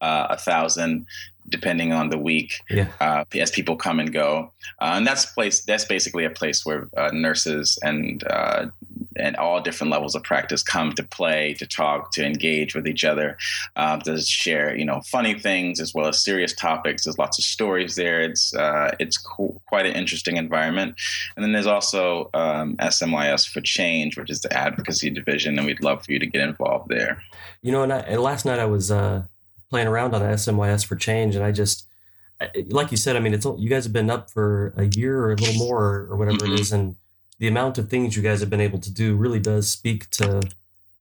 uh, 0.00 0.26
a 0.30 0.36
thousand, 0.36 1.06
depending 1.50 1.92
on 1.92 2.10
the 2.10 2.18
week 2.18 2.54
Yeah. 2.70 2.88
uh, 3.00 3.24
as 3.34 3.50
people 3.50 3.76
come 3.76 4.00
and 4.00 4.12
go. 4.12 4.52
Uh, 4.80 4.94
and 4.96 5.06
that's 5.06 5.26
place 5.26 5.62
that's 5.64 5.84
basically 5.84 6.24
a 6.24 6.30
place 6.30 6.64
where 6.64 6.88
uh, 6.96 7.10
nurses 7.12 7.78
and 7.82 8.24
uh, 8.28 8.66
and 9.16 9.36
all 9.36 9.60
different 9.60 9.90
levels 9.90 10.14
of 10.14 10.22
practice 10.22 10.62
come 10.62 10.92
to 10.92 11.02
play, 11.02 11.54
to 11.54 11.66
talk, 11.66 12.12
to 12.12 12.24
engage 12.24 12.74
with 12.74 12.86
each 12.86 13.04
other, 13.04 13.36
uh, 13.76 13.96
to 13.98 14.20
share 14.20 14.76
you 14.76 14.84
know 14.84 15.00
funny 15.06 15.38
things 15.38 15.80
as 15.80 15.92
well 15.94 16.06
as 16.06 16.22
serious 16.24 16.54
topics. 16.54 17.04
There's 17.04 17.18
lots 17.18 17.38
of 17.38 17.44
stories 17.44 17.96
there. 17.96 18.20
It's 18.20 18.54
uh, 18.54 18.94
it's 19.00 19.18
co- 19.18 19.60
quite 19.66 19.86
an 19.86 19.94
interesting 19.94 20.36
environment. 20.36 20.94
And 21.36 21.44
then 21.44 21.52
there's 21.52 21.66
also 21.66 22.30
um, 22.34 22.76
SMYS 22.76 23.48
for 23.48 23.60
Change, 23.60 24.16
which 24.16 24.30
is 24.30 24.40
the 24.40 24.52
advocacy 24.56 25.10
division, 25.10 25.58
and 25.58 25.66
we'd 25.66 25.82
love 25.82 26.04
for 26.04 26.12
you 26.12 26.18
to 26.18 26.26
get 26.26 26.42
involved 26.42 26.88
there. 26.88 27.22
You 27.62 27.72
know, 27.72 27.82
and, 27.82 27.92
I, 27.92 27.98
and 28.00 28.20
last 28.22 28.44
night 28.44 28.58
I 28.58 28.64
was 28.66 28.90
uh, 28.90 29.22
playing 29.70 29.86
around 29.86 30.14
on 30.14 30.20
the 30.20 30.28
SMYS 30.28 30.84
for 30.84 30.96
change, 30.96 31.36
and 31.36 31.44
I 31.44 31.52
just, 31.52 31.86
like 32.68 32.90
you 32.90 32.96
said, 32.96 33.16
I 33.16 33.20
mean, 33.20 33.32
it's 33.34 33.46
you 33.58 33.68
guys 33.68 33.84
have 33.84 33.92
been 33.92 34.10
up 34.10 34.30
for 34.30 34.74
a 34.76 34.84
year 34.84 35.18
or 35.20 35.32
a 35.32 35.36
little 35.36 35.54
more 35.54 36.06
or, 36.10 36.16
whatever 36.16 36.38
Mhm. 36.38 36.54
it 36.54 36.60
is, 36.60 36.72
and 36.72 36.96
the 37.38 37.48
amount 37.48 37.78
of 37.78 37.88
things 37.88 38.16
you 38.16 38.22
guys 38.22 38.40
have 38.40 38.50
been 38.50 38.60
able 38.60 38.78
to 38.80 38.90
do 38.90 39.16
really 39.16 39.40
does 39.40 39.70
speak 39.70 40.10
to 40.10 40.40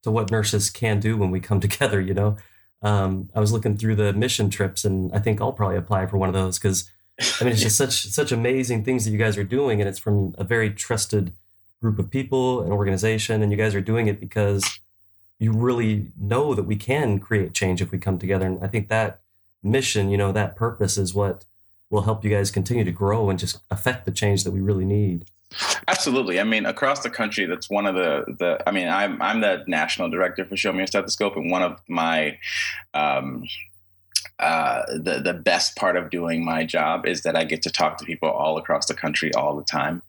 to 0.01 0.09
what 0.11 0.31
nurses 0.31 0.69
can 0.69 0.99
do 1.01 1.17
when 1.17 1.29
we 1.31 1.39
come 1.41 1.59
together. 1.67 1.99
You 1.99 2.13
know, 2.13 2.37
um, 2.81 3.29
I 3.35 3.39
was 3.41 3.51
looking 3.51 3.75
through 3.75 3.95
the 3.95 4.13
mission 4.13 4.49
trips, 4.49 4.85
and 4.85 5.11
I 5.13 5.19
think 5.19 5.41
I'll 5.41 5.51
probably 5.51 5.75
apply 5.77 6.05
for 6.05 6.17
one 6.17 6.29
of 6.29 6.35
those 6.35 6.57
because 6.59 6.89
I 7.41 7.43
mean 7.43 7.53
it's 7.53 7.61
just 7.61 7.75
such 7.83 8.05
such 8.07 8.31
amazing 8.31 8.83
things 8.85 9.03
that 9.05 9.11
you 9.11 9.17
guys 9.17 9.37
are 9.37 9.43
doing, 9.43 9.81
and 9.81 9.89
it's 9.89 9.99
from 9.99 10.33
a 10.37 10.43
very 10.43 10.69
trusted 10.69 11.33
group 11.81 11.97
of 11.99 12.09
people 12.11 12.61
and 12.61 12.71
organization, 12.71 13.41
and 13.41 13.51
you 13.51 13.57
guys 13.57 13.73
are 13.75 13.81
doing 13.81 14.07
it 14.07 14.19
because 14.19 14.63
you 15.39 15.53
really 15.53 16.07
know 16.19 16.53
that 16.53 16.63
we 16.63 16.75
can 16.75 17.19
create 17.19 17.53
change 17.53 17.81
if 17.81 17.91
we 17.91 17.97
come 17.97 18.19
together. 18.19 18.45
And 18.45 18.63
I 18.63 18.67
think 18.67 18.89
that 18.89 19.21
mission, 19.63 20.09
you 20.09 20.17
know, 20.17 20.31
that 20.31 20.55
purpose 20.55 20.97
is 20.97 21.13
what 21.13 21.45
will 21.89 22.01
help 22.01 22.23
you 22.23 22.29
guys 22.29 22.51
continue 22.51 22.83
to 22.83 22.91
grow 22.91 23.29
and 23.29 23.39
just 23.39 23.59
affect 23.71 24.05
the 24.05 24.11
change 24.11 24.43
that 24.43 24.51
we 24.51 24.59
really 24.59 24.85
need. 24.85 25.25
Absolutely. 25.87 26.39
I 26.39 26.43
mean, 26.43 26.67
across 26.67 26.99
the 26.99 27.09
country, 27.09 27.45
that's 27.45 27.69
one 27.69 27.87
of 27.87 27.95
the 27.95 28.23
the. 28.37 28.61
I 28.67 28.71
mean, 28.71 28.87
I'm 28.87 29.19
I'm 29.19 29.41
the 29.41 29.63
national 29.65 30.09
director 30.09 30.45
for 30.45 30.55
Show 30.55 30.71
Me 30.71 30.83
a 30.83 30.87
Stethoscope, 30.87 31.35
and 31.35 31.49
one 31.49 31.63
of 31.63 31.79
my 31.87 32.37
um, 32.93 33.43
uh, 34.39 34.85
the 34.87 35.19
the 35.21 35.33
best 35.33 35.75
part 35.75 35.97
of 35.97 36.09
doing 36.09 36.45
my 36.45 36.63
job 36.65 37.05
is 37.05 37.23
that 37.23 37.35
I 37.35 37.43
get 37.43 37.61
to 37.63 37.69
talk 37.69 37.97
to 37.97 38.05
people 38.05 38.29
all 38.29 38.57
across 38.57 38.87
the 38.87 38.93
country 38.93 39.33
all 39.33 39.57
the 39.57 39.63
time, 39.63 40.01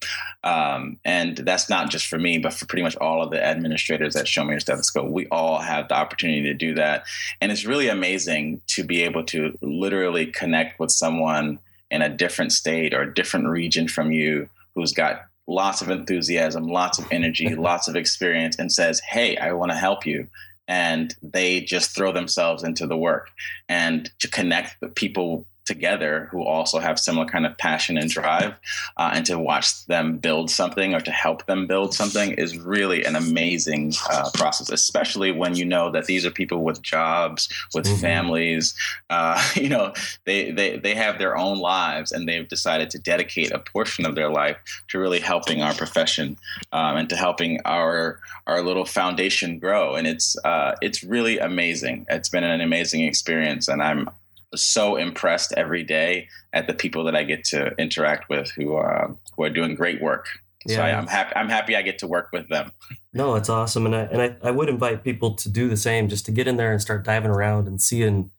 um, 0.44 0.98
and 1.04 1.36
that's 1.38 1.68
not 1.68 1.90
just 1.90 2.06
for 2.06 2.18
me, 2.18 2.38
but 2.38 2.52
for 2.52 2.64
pretty 2.66 2.82
much 2.82 2.96
all 2.96 3.22
of 3.22 3.30
the 3.30 3.44
administrators 3.44 4.14
at 4.14 4.28
Show 4.28 4.44
Me 4.44 4.50
Your 4.50 4.60
Stethoscope. 4.60 5.10
We 5.10 5.26
all 5.28 5.58
have 5.58 5.88
the 5.88 5.94
opportunity 5.96 6.42
to 6.42 6.54
do 6.54 6.74
that, 6.74 7.06
and 7.40 7.50
it's 7.50 7.64
really 7.64 7.88
amazing 7.88 8.60
to 8.68 8.84
be 8.84 9.02
able 9.02 9.24
to 9.24 9.58
literally 9.62 10.26
connect 10.26 10.78
with 10.78 10.92
someone 10.92 11.58
in 11.90 12.00
a 12.00 12.08
different 12.08 12.52
state 12.52 12.94
or 12.94 13.02
a 13.02 13.14
different 13.14 13.48
region 13.48 13.88
from 13.88 14.12
you 14.12 14.48
who's 14.76 14.92
got 14.92 15.22
lots 15.48 15.82
of 15.82 15.90
enthusiasm, 15.90 16.68
lots 16.68 17.00
of 17.00 17.06
energy, 17.10 17.54
lots 17.56 17.88
of 17.88 17.96
experience, 17.96 18.56
and 18.60 18.72
says, 18.72 19.00
"Hey, 19.00 19.36
I 19.36 19.52
want 19.52 19.72
to 19.72 19.76
help 19.76 20.06
you." 20.06 20.28
And 20.70 21.16
they 21.20 21.60
just 21.60 21.90
throw 21.90 22.12
themselves 22.12 22.62
into 22.62 22.86
the 22.86 22.96
work 22.96 23.32
and 23.68 24.08
to 24.20 24.28
connect 24.28 24.78
the 24.80 24.86
people 24.86 25.44
together 25.70 26.26
who 26.32 26.42
also 26.42 26.80
have 26.80 26.98
similar 26.98 27.24
kind 27.24 27.46
of 27.46 27.56
passion 27.56 27.96
and 27.96 28.10
drive 28.10 28.54
uh, 28.96 29.12
and 29.14 29.24
to 29.24 29.38
watch 29.38 29.86
them 29.86 30.18
build 30.18 30.50
something 30.50 30.94
or 30.94 31.00
to 31.00 31.12
help 31.12 31.46
them 31.46 31.64
build 31.64 31.94
something 31.94 32.32
is 32.32 32.58
really 32.58 33.04
an 33.04 33.14
amazing 33.14 33.92
uh, 34.10 34.28
process 34.34 34.68
especially 34.68 35.30
when 35.30 35.54
you 35.54 35.64
know 35.64 35.88
that 35.88 36.06
these 36.06 36.26
are 36.26 36.30
people 36.32 36.64
with 36.64 36.82
jobs 36.82 37.48
with 37.72 37.84
mm-hmm. 37.84 38.00
families 38.00 38.74
uh, 39.10 39.40
you 39.54 39.68
know 39.68 39.92
they, 40.24 40.50
they 40.50 40.76
they 40.76 40.92
have 40.92 41.18
their 41.18 41.36
own 41.36 41.58
lives 41.60 42.10
and 42.10 42.26
they've 42.26 42.48
decided 42.48 42.90
to 42.90 42.98
dedicate 42.98 43.52
a 43.52 43.60
portion 43.60 44.04
of 44.04 44.16
their 44.16 44.28
life 44.28 44.56
to 44.88 44.98
really 44.98 45.20
helping 45.20 45.62
our 45.62 45.74
profession 45.74 46.36
um, 46.72 46.96
and 46.96 47.08
to 47.08 47.14
helping 47.14 47.60
our 47.64 48.18
our 48.48 48.60
little 48.60 48.84
foundation 48.84 49.60
grow 49.60 49.94
and 49.94 50.08
it's 50.08 50.36
uh, 50.44 50.74
it's 50.82 51.04
really 51.04 51.38
amazing 51.38 52.04
it's 52.08 52.28
been 52.28 52.42
an 52.42 52.60
amazing 52.60 53.04
experience 53.04 53.68
and 53.68 53.80
i'm 53.80 54.10
so 54.54 54.96
impressed 54.96 55.52
every 55.56 55.82
day 55.84 56.28
at 56.52 56.66
the 56.66 56.74
people 56.74 57.04
that 57.04 57.14
I 57.14 57.22
get 57.22 57.44
to 57.46 57.72
interact 57.78 58.28
with 58.28 58.50
who 58.50 58.74
are 58.74 59.10
uh, 59.10 59.14
who 59.36 59.44
are 59.44 59.50
doing 59.50 59.74
great 59.74 60.00
work. 60.00 60.26
Yeah. 60.66 60.76
So 60.76 60.82
I, 60.82 60.90
am 60.90 61.06
happy. 61.06 61.32
I'm 61.36 61.48
happy 61.48 61.76
I 61.76 61.82
get 61.82 61.98
to 62.00 62.06
work 62.06 62.28
with 62.32 62.48
them. 62.48 62.72
No, 63.12 63.34
it's 63.34 63.48
awesome, 63.48 63.86
and 63.86 63.96
I 63.96 64.00
and 64.02 64.22
I, 64.22 64.36
I 64.42 64.50
would 64.50 64.68
invite 64.68 65.02
people 65.02 65.34
to 65.34 65.48
do 65.48 65.68
the 65.68 65.76
same, 65.76 66.08
just 66.08 66.26
to 66.26 66.32
get 66.32 66.46
in 66.46 66.56
there 66.56 66.72
and 66.72 66.80
start 66.80 67.04
diving 67.04 67.30
around 67.30 67.66
and 67.66 67.80
seeing 67.80 68.30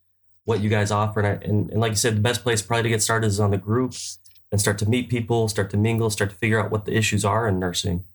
what 0.45 0.61
you 0.61 0.69
guys 0.69 0.91
offer. 0.91 1.19
And, 1.19 1.27
I, 1.27 1.45
and, 1.45 1.69
and 1.71 1.81
like 1.81 1.91
you 1.91 1.97
said, 1.97 2.15
the 2.15 2.21
best 2.21 2.43
place 2.43 2.61
probably 2.61 2.83
to 2.83 2.89
get 2.89 3.01
started 3.01 3.27
is 3.27 3.39
on 3.39 3.51
the 3.51 3.57
group 3.57 3.93
and 4.51 4.59
start 4.59 4.77
to 4.79 4.89
meet 4.89 5.09
people, 5.09 5.47
start 5.47 5.69
to 5.71 5.77
mingle, 5.77 6.09
start 6.09 6.29
to 6.29 6.35
figure 6.35 6.59
out 6.63 6.71
what 6.71 6.85
the 6.85 6.95
issues 6.95 7.23
are 7.25 7.47
in 7.47 7.59
nursing. 7.59 8.05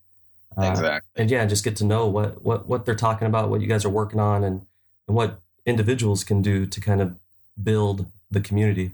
Uh, 0.57 0.71
exactly. 0.71 1.23
And 1.23 1.31
yeah, 1.31 1.45
just 1.45 1.65
get 1.65 1.77
to 1.77 1.85
know 1.85 2.07
what 2.07 2.43
what 2.43 2.67
what 2.69 2.85
they're 2.85 2.95
talking 2.95 3.27
about, 3.27 3.51
what 3.51 3.61
you 3.61 3.67
guys 3.67 3.85
are 3.85 3.91
working 3.91 4.21
on, 4.21 4.45
and 4.45 4.67
and 5.09 5.17
what 5.17 5.41
individuals 5.67 6.25
can 6.25 6.43
do 6.43 6.65
to 6.65 6.81
kind 6.81 7.01
of 7.03 7.17
build 7.63 8.07
the 8.31 8.41
community. 8.41 8.93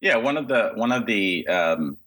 Yeah, 0.00 0.16
one 0.16 0.36
of 0.36 0.48
the 0.48 0.72
one 0.74 0.92
of 0.92 1.06
the 1.06 1.46
um, 1.48 1.98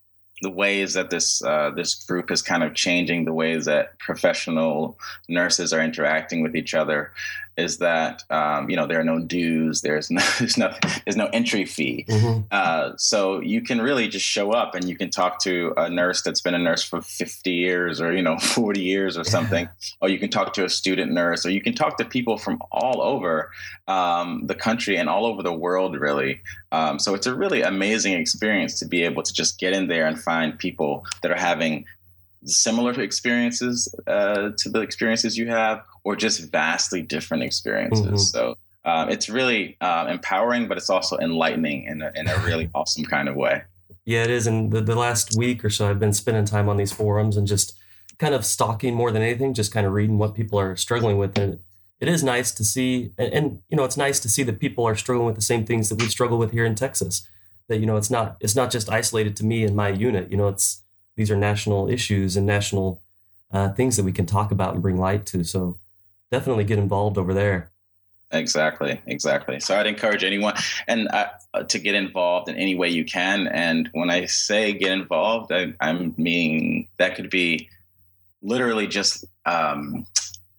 the 0.42 0.50
ways 0.50 0.94
that 0.94 1.10
this 1.10 1.42
uh, 1.42 1.70
this 1.70 1.94
group 1.94 2.30
is 2.30 2.42
kind 2.42 2.62
of 2.62 2.74
changing 2.74 3.24
the 3.24 3.32
ways 3.32 3.64
that 3.64 3.98
professional 3.98 4.98
nurses 5.28 5.72
are 5.72 5.80
interacting 5.80 6.42
with 6.42 6.54
each 6.54 6.74
other 6.74 7.12
is 7.58 7.78
that 7.78 8.22
um, 8.30 8.70
you 8.70 8.76
know 8.76 8.86
there 8.86 9.00
are 9.00 9.04
no 9.04 9.18
dues, 9.18 9.82
there's 9.82 10.10
no 10.10 10.22
there's 10.38 10.56
no 10.56 10.72
there's 11.04 11.16
no 11.16 11.26
entry 11.32 11.64
fee, 11.64 12.06
mm-hmm. 12.08 12.42
uh, 12.50 12.92
so 12.96 13.40
you 13.40 13.60
can 13.60 13.80
really 13.80 14.08
just 14.08 14.24
show 14.24 14.52
up 14.52 14.74
and 14.74 14.88
you 14.88 14.96
can 14.96 15.10
talk 15.10 15.40
to 15.40 15.74
a 15.76 15.90
nurse 15.90 16.22
that's 16.22 16.40
been 16.40 16.54
a 16.54 16.58
nurse 16.58 16.82
for 16.82 17.02
50 17.02 17.50
years 17.50 18.00
or 18.00 18.14
you 18.14 18.22
know 18.22 18.38
40 18.58 18.80
years 18.80 19.18
or 19.18 19.24
something, 19.24 19.68
or 20.00 20.08
you 20.08 20.18
can 20.18 20.30
talk 20.30 20.54
to 20.54 20.64
a 20.64 20.70
student 20.70 21.12
nurse, 21.12 21.44
or 21.44 21.50
you 21.50 21.60
can 21.60 21.74
talk 21.74 21.98
to 21.98 22.04
people 22.04 22.38
from 22.38 22.62
all 22.70 23.02
over 23.02 23.50
um, 23.88 24.46
the 24.46 24.54
country 24.54 24.96
and 24.96 25.08
all 25.08 25.26
over 25.26 25.42
the 25.42 25.52
world, 25.52 25.98
really. 25.98 26.40
Um, 26.70 26.98
so 26.98 27.14
it's 27.14 27.26
a 27.26 27.34
really 27.34 27.62
amazing 27.62 28.12
experience 28.14 28.78
to 28.78 28.86
be 28.86 29.02
able 29.02 29.22
to 29.22 29.32
just 29.32 29.58
get 29.58 29.72
in 29.72 29.88
there 29.88 30.06
and 30.06 30.20
find 30.20 30.58
people 30.58 31.04
that 31.22 31.30
are 31.32 31.36
having 31.36 31.86
similar 32.44 33.00
experiences 33.00 33.92
uh, 34.06 34.50
to 34.58 34.68
the 34.70 34.80
experiences 34.80 35.36
you 35.36 35.48
have, 35.48 35.82
or 36.08 36.16
just 36.16 36.50
vastly 36.50 37.02
different 37.02 37.42
experiences. 37.42 38.06
Mm-hmm. 38.06 38.16
So 38.16 38.56
um, 38.86 39.10
it's 39.10 39.28
really 39.28 39.76
uh, 39.82 40.06
empowering, 40.08 40.66
but 40.66 40.78
it's 40.78 40.88
also 40.88 41.18
enlightening 41.18 41.84
in 41.84 42.00
a, 42.00 42.10
in 42.14 42.26
a 42.26 42.38
really 42.46 42.70
awesome 42.74 43.04
kind 43.04 43.28
of 43.28 43.36
way. 43.36 43.60
Yeah, 44.06 44.22
it 44.22 44.30
is. 44.30 44.46
And 44.46 44.72
the, 44.72 44.80
the 44.80 44.94
last 44.94 45.36
week 45.36 45.62
or 45.62 45.68
so, 45.68 45.90
I've 45.90 45.98
been 46.00 46.14
spending 46.14 46.46
time 46.46 46.66
on 46.66 46.78
these 46.78 46.92
forums 46.92 47.36
and 47.36 47.46
just 47.46 47.78
kind 48.18 48.34
of 48.34 48.46
stalking 48.46 48.94
more 48.94 49.10
than 49.10 49.20
anything, 49.20 49.52
just 49.52 49.70
kind 49.70 49.86
of 49.86 49.92
reading 49.92 50.16
what 50.16 50.34
people 50.34 50.58
are 50.58 50.76
struggling 50.76 51.18
with. 51.18 51.36
And 51.36 51.60
it 52.00 52.08
is 52.08 52.24
nice 52.24 52.52
to 52.52 52.64
see, 52.64 53.12
and, 53.18 53.30
and 53.34 53.62
you 53.68 53.76
know, 53.76 53.84
it's 53.84 53.98
nice 53.98 54.18
to 54.20 54.30
see 54.30 54.42
that 54.44 54.60
people 54.60 54.86
are 54.86 54.96
struggling 54.96 55.26
with 55.26 55.36
the 55.36 55.42
same 55.42 55.66
things 55.66 55.90
that 55.90 56.00
we 56.00 56.08
struggle 56.08 56.38
with 56.38 56.52
here 56.52 56.64
in 56.64 56.74
Texas. 56.74 57.28
That 57.68 57.80
you 57.80 57.86
know, 57.86 57.98
it's 57.98 58.10
not 58.10 58.38
it's 58.40 58.56
not 58.56 58.70
just 58.70 58.88
isolated 58.88 59.36
to 59.36 59.44
me 59.44 59.62
and 59.62 59.76
my 59.76 59.90
unit. 59.90 60.30
You 60.30 60.38
know, 60.38 60.48
it's 60.48 60.82
these 61.16 61.30
are 61.30 61.36
national 61.36 61.90
issues 61.90 62.34
and 62.34 62.46
national 62.46 63.02
uh, 63.52 63.72
things 63.74 63.98
that 63.98 64.04
we 64.04 64.12
can 64.12 64.24
talk 64.24 64.50
about 64.50 64.72
and 64.72 64.82
bring 64.82 64.96
light 64.96 65.26
to. 65.26 65.44
So 65.44 65.78
definitely 66.30 66.64
get 66.64 66.78
involved 66.78 67.18
over 67.18 67.34
there. 67.34 67.70
Exactly, 68.30 69.00
exactly. 69.06 69.58
So 69.58 69.78
I'd 69.78 69.86
encourage 69.86 70.22
anyone 70.22 70.54
and 70.86 71.08
uh, 71.08 71.28
to 71.66 71.78
get 71.78 71.94
involved 71.94 72.48
in 72.48 72.56
any 72.56 72.74
way 72.74 72.88
you 72.90 73.04
can. 73.04 73.46
And 73.48 73.88
when 73.92 74.10
I 74.10 74.26
say 74.26 74.72
get 74.74 74.92
involved, 74.92 75.50
I, 75.50 75.72
I 75.80 75.92
mean 76.16 76.88
that 76.98 77.16
could 77.16 77.30
be 77.30 77.70
literally 78.42 78.86
just 78.86 79.24
um, 79.46 80.06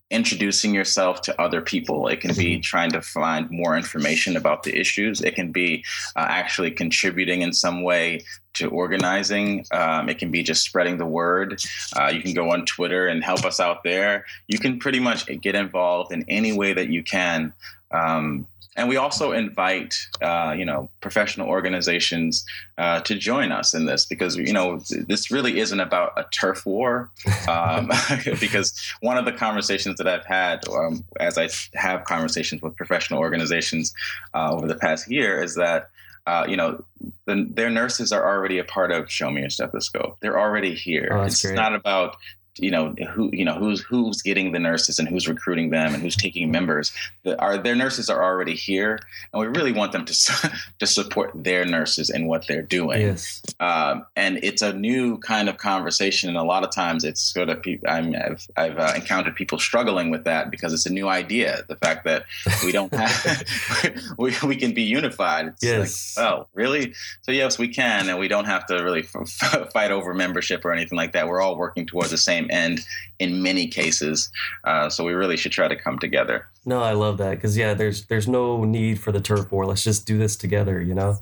introducing 0.09 0.74
yourself 0.74 1.22
to 1.22 1.41
other 1.41 1.61
people. 1.61 2.07
It 2.07 2.22
can 2.22 2.34
be 2.34 2.55
mm-hmm. 2.55 2.61
trying 2.61 2.91
to 2.91 3.01
find 3.01 3.49
more 3.51 3.78
information 3.78 4.36
about 4.36 4.63
the 4.63 4.76
issues. 4.76 5.22
It 5.22 5.36
can 5.36 5.51
be 5.51 5.86
uh, 6.15 6.26
actually 6.28 6.72
contributing 6.72 7.43
in 7.43 7.53
some 7.53 7.84
way 7.84 8.26
to 8.60 8.70
organizing. 8.70 9.66
Um, 9.72 10.10
it 10.10 10.18
can 10.20 10.32
be 10.32 10.43
just 10.43 10.64
spreading 10.64 10.97
the 10.97 11.05
word. 11.05 11.62
Uh, 11.95 12.12
you 12.14 12.22
can 12.22 12.34
go 12.34 12.51
on 12.51 12.66
Twitter 12.66 13.07
and 13.07 13.24
help 13.24 13.43
us 13.45 13.60
out 13.60 13.84
there. 13.84 14.26
You 14.47 14.60
can 14.60 14.80
pretty 14.80 14.99
much 14.99 15.26
get 15.41 15.55
involved 15.55 16.12
in 16.12 16.24
any 16.28 16.53
way 16.53 16.74
that 16.74 16.89
you 16.89 17.03
can. 17.03 17.53
Um, 17.91 18.45
and 18.80 18.88
we 18.88 18.95
also 18.95 19.34
invite 19.34 19.95
uh, 20.22 20.55
you 20.57 20.64
know 20.64 20.89
professional 21.01 21.49
organizations 21.49 22.45
uh, 22.78 23.01
to 23.01 23.16
join 23.16 23.51
us 23.51 23.74
in 23.74 23.86
this 23.86 24.05
because 24.05 24.38
you 24.38 24.53
know 24.53 24.80
this 24.89 25.32
really 25.32 25.60
isn't 25.60 25.80
about 25.80 26.14
a 26.16 26.26
turf 26.32 26.66
war 26.66 27.10
um, 27.49 27.91
because 28.39 28.80
one 29.01 29.18
of 29.18 29.26
the 29.26 29.34
conversations 29.34 29.97
that 29.97 30.07
I've 30.07 30.26
had 30.26 30.66
um, 30.70 31.03
as 31.20 31.38
I 31.38 31.49
have 31.78 32.05
conversations 32.05 32.62
with 32.62 32.76
professional 32.78 33.20
organizations 33.20 33.93
uh, 34.34 34.51
over 34.53 34.68
the 34.68 34.76
past 34.76 35.12
year 35.12 35.43
is 35.43 35.55
that 35.55 35.89
uh, 36.30 36.45
you 36.47 36.55
know, 36.55 36.84
the, 37.25 37.47
their 37.49 37.71
nurses 37.71 38.11
are 38.11 38.23
already 38.23 38.59
a 38.59 38.63
part 38.63 38.91
of 38.91 39.11
Show 39.11 39.32
Me 39.32 39.41
Your 39.41 39.49
Stethoscope. 39.49 40.17
They're 40.21 40.39
already 40.39 40.75
here. 40.75 41.09
Oh, 41.11 41.23
it's 41.23 41.41
great. 41.41 41.55
not 41.55 41.73
about 41.73 42.17
you 42.60 42.72
know 42.72 42.93
who 43.14 43.30
you 43.34 43.45
know 43.45 43.55
who's 43.55 43.82
who's 43.82 44.22
getting 44.22 44.51
the 44.51 44.60
nurses 44.60 44.99
and 44.99 45.07
who's 45.07 45.28
recruiting 45.28 45.70
them 45.70 45.93
and 45.93 46.01
who's 46.03 46.16
taking 46.16 46.51
members. 46.51 46.91
The, 47.24 47.39
our 47.39 47.57
their 47.57 47.76
nurses 47.76 48.10
are 48.10 48.24
already 48.24 48.55
here 48.55 48.99
and 49.34 49.39
we 49.39 49.47
really 49.47 49.72
want 49.72 49.91
them 49.91 50.05
to 50.05 50.14
to 50.80 50.88
support 50.88 51.32
their 51.36 51.66
nurses 51.66 52.10
and 52.10 52.28
what 52.28 52.47
they're 52.47 52.62
doing. 52.62 53.01
Yes. 53.01 53.41
um, 53.60 54.05
and 54.16 54.39
it's 54.43 54.62
a 54.62 54.74
new 54.74 55.18
kind 55.20 55.49
of 55.49 55.57
conversation 55.57 56.30
and 56.30 56.38
a 56.38 56.43
lot 56.43 56.64
of 56.64 56.72
times 56.72 57.03
it's 57.03 57.22
sort 57.22 57.49
of 57.49 57.64
I'm, 57.88 58.16
I've, 58.16 58.47
I've 58.55 58.78
uh, 58.78 58.93
encountered 58.95 59.36
people 59.36 59.60
struggling 59.60 60.10
with 60.10 60.24
that 60.26 60.51
because 60.51 60.74
it's 60.74 60.86
a 60.86 60.93
new 60.93 61.07
idea 61.07 61.64
the 61.68 61.76
fact 61.76 62.05
that 62.05 62.26
we 62.64 62.72
don't 62.72 62.93
have 63.03 64.14
we, 64.18 64.34
we 64.45 64.55
can 64.55 64.74
be 64.74 64.84
unified. 64.84 65.47
It's 65.47 65.64
yes. 65.64 66.18
like 66.18 66.26
oh 66.26 66.47
really? 66.53 66.93
So 67.22 67.32
yes 67.32 67.57
we 67.57 67.68
can 67.68 68.10
and 68.10 68.20
we 68.20 68.28
don't 68.28 68.45
have 68.45 68.66
to 68.68 68.76
really 68.84 69.05
f- 69.14 69.72
fight 69.72 69.91
over 69.91 70.14
membership 70.14 70.66
or 70.66 70.72
anything 70.72 70.97
like 70.97 71.14
that. 71.14 71.28
We're 71.28 71.41
all 71.41 71.57
working 71.57 71.86
towards 71.86 72.12
the 72.12 72.18
same 72.18 72.49
end 72.50 72.82
in 73.20 73.41
many 73.41 73.68
cases. 73.68 74.30
Uh, 74.64 74.89
so 74.89 75.04
we 75.04 75.14
really 75.14 75.38
should 75.38 75.52
try 75.52 75.68
to 75.68 75.76
come 75.76 76.00
together. 76.00 76.47
No, 76.66 76.82
I 76.82 76.93
love 76.93 77.18
that 77.18 77.32
because 77.32 77.58
yeah, 77.58 77.74
there's 77.74 78.06
there's 78.06 78.28
no 78.28 78.64
need 78.64 79.00
for 79.00 79.12
the 79.12 79.22
turf 79.22 79.52
war. 79.52 79.66
Let's 79.66 79.84
just 79.84 80.06
do 80.06 80.18
this 80.18 80.36
together, 80.36 80.82
you 80.82 80.93
know. 80.93 81.18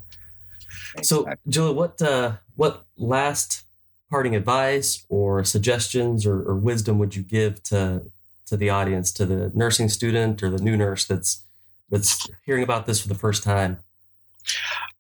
Exactly. 0.97 1.03
So, 1.03 1.33
Julia, 1.47 1.73
what 1.73 2.01
uh, 2.01 2.33
what 2.55 2.83
last 2.97 3.63
parting 4.09 4.35
advice 4.35 5.05
or 5.09 5.43
suggestions 5.43 6.25
or, 6.25 6.41
or 6.41 6.55
wisdom 6.55 6.97
would 6.99 7.15
you 7.15 7.23
give 7.23 7.61
to 7.63 8.03
to 8.47 8.57
the 8.57 8.69
audience, 8.69 9.11
to 9.11 9.25
the 9.25 9.51
nursing 9.53 9.89
student 9.89 10.41
or 10.41 10.49
the 10.49 10.61
new 10.61 10.77
nurse 10.77 11.05
that's 11.05 11.43
that's 11.89 12.27
hearing 12.45 12.63
about 12.63 12.85
this 12.85 12.99
for 12.99 13.07
the 13.07 13.15
first 13.15 13.43
time? 13.43 13.79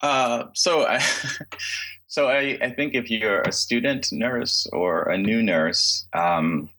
Uh, 0.01 0.45
so, 0.53 0.85
I, 0.85 1.03
so 2.07 2.27
I, 2.29 2.57
I 2.61 2.69
think 2.71 2.95
if 2.95 3.11
you're 3.11 3.41
a 3.41 3.51
student 3.51 4.07
nurse 4.11 4.67
or 4.71 5.03
a 5.03 5.17
new 5.17 5.43
nurse, 5.43 6.07
um, 6.13 6.69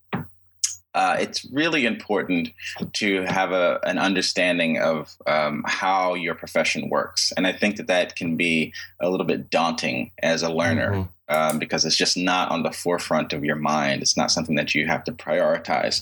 uh, 0.95 1.16
it's 1.20 1.45
really 1.53 1.87
important 1.87 2.49
to 2.95 3.22
have 3.22 3.53
a, 3.53 3.79
an 3.85 3.99
understanding 3.99 4.79
of 4.79 5.14
um, 5.26 5.62
how 5.66 6.14
your 6.14 6.35
profession 6.35 6.89
works. 6.89 7.33
And 7.37 7.47
I 7.47 7.53
think 7.53 7.76
that 7.76 7.87
that 7.89 8.16
can 8.16 8.37
be 8.37 8.72
a 9.01 9.11
little 9.11 9.26
bit 9.26 9.51
daunting 9.51 10.11
as 10.22 10.43
a 10.43 10.53
learner. 10.53 10.93
Mm-hmm. 10.93 11.12
Um, 11.31 11.59
because 11.59 11.85
it's 11.85 11.95
just 11.95 12.16
not 12.16 12.51
on 12.51 12.62
the 12.62 12.72
forefront 12.72 13.35
of 13.35 13.45
your 13.45 13.55
mind. 13.55 14.01
It's 14.01 14.16
not 14.16 14.31
something 14.31 14.55
that 14.55 14.74
you 14.74 14.87
have 14.87 15.05
to 15.05 15.12
prioritize. 15.12 16.01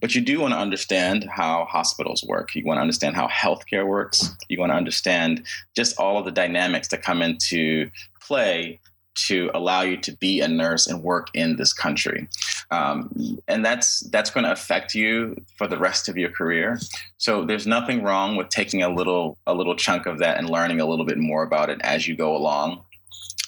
But 0.00 0.14
you 0.14 0.20
do 0.20 0.38
want 0.38 0.54
to 0.54 0.60
understand 0.60 1.24
how 1.24 1.64
hospitals 1.64 2.22
work. 2.22 2.54
You 2.54 2.64
want 2.64 2.78
to 2.78 2.82
understand 2.82 3.16
how 3.16 3.26
healthcare 3.26 3.84
works. 3.84 4.36
You 4.48 4.60
want 4.60 4.70
to 4.70 4.76
understand 4.76 5.44
just 5.74 5.98
all 5.98 6.16
of 6.16 6.26
the 6.26 6.30
dynamics 6.30 6.86
that 6.88 7.02
come 7.02 7.22
into 7.22 7.90
play 8.28 8.80
to 9.26 9.50
allow 9.52 9.82
you 9.82 9.96
to 9.96 10.12
be 10.18 10.40
a 10.40 10.48
nurse 10.48 10.86
and 10.86 11.02
work 11.02 11.26
in 11.34 11.56
this 11.56 11.72
country, 11.72 12.28
um, 12.70 13.10
and 13.48 13.64
that's 13.64 14.00
that's 14.10 14.30
going 14.30 14.44
to 14.44 14.52
affect 14.52 14.94
you 14.94 15.34
for 15.56 15.66
the 15.66 15.78
rest 15.78 16.08
of 16.08 16.16
your 16.16 16.30
career. 16.30 16.78
So 17.16 17.44
there's 17.44 17.66
nothing 17.66 18.04
wrong 18.04 18.36
with 18.36 18.48
taking 18.50 18.82
a 18.82 18.88
little 18.88 19.36
a 19.46 19.54
little 19.54 19.74
chunk 19.74 20.06
of 20.06 20.18
that 20.18 20.38
and 20.38 20.48
learning 20.48 20.80
a 20.80 20.86
little 20.86 21.06
bit 21.06 21.18
more 21.18 21.42
about 21.42 21.70
it 21.70 21.80
as 21.82 22.06
you 22.06 22.14
go 22.16 22.36
along. 22.36 22.84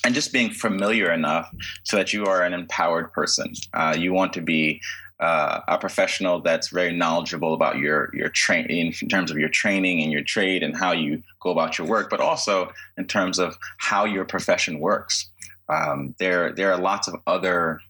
And 0.02 0.14
just 0.14 0.32
being 0.32 0.50
familiar 0.50 1.12
enough 1.12 1.46
so 1.84 1.98
that 1.98 2.14
you 2.14 2.24
are 2.24 2.42
an 2.42 2.54
empowered 2.54 3.12
person. 3.12 3.52
Uh, 3.74 3.94
you 3.98 4.14
want 4.14 4.32
to 4.32 4.40
be 4.40 4.80
uh, 5.20 5.60
a 5.68 5.78
professional 5.78 6.40
that's 6.40 6.68
very 6.68 6.96
knowledgeable 6.96 7.54
about 7.54 7.76
your 7.76 8.10
your 8.14 8.30
train 8.30 8.66
in 8.66 9.08
terms 9.08 9.30
of 9.30 9.38
your 9.38 9.50
training 9.50 10.02
and 10.02 10.10
your 10.10 10.22
trade 10.22 10.62
and 10.62 10.76
how 10.76 10.92
you 10.92 11.22
go 11.40 11.50
about 11.50 11.78
your 11.78 11.86
work, 11.86 12.10
but 12.10 12.20
also 12.20 12.72
in 12.96 13.06
terms 13.06 13.38
of 13.38 13.58
how 13.78 14.04
your 14.04 14.24
profession 14.24 14.80
works 14.80 15.30
um, 15.70 16.14
there 16.18 16.52
there 16.52 16.72
are 16.72 16.78
lots 16.78 17.08
of 17.08 17.14
other 17.26 17.80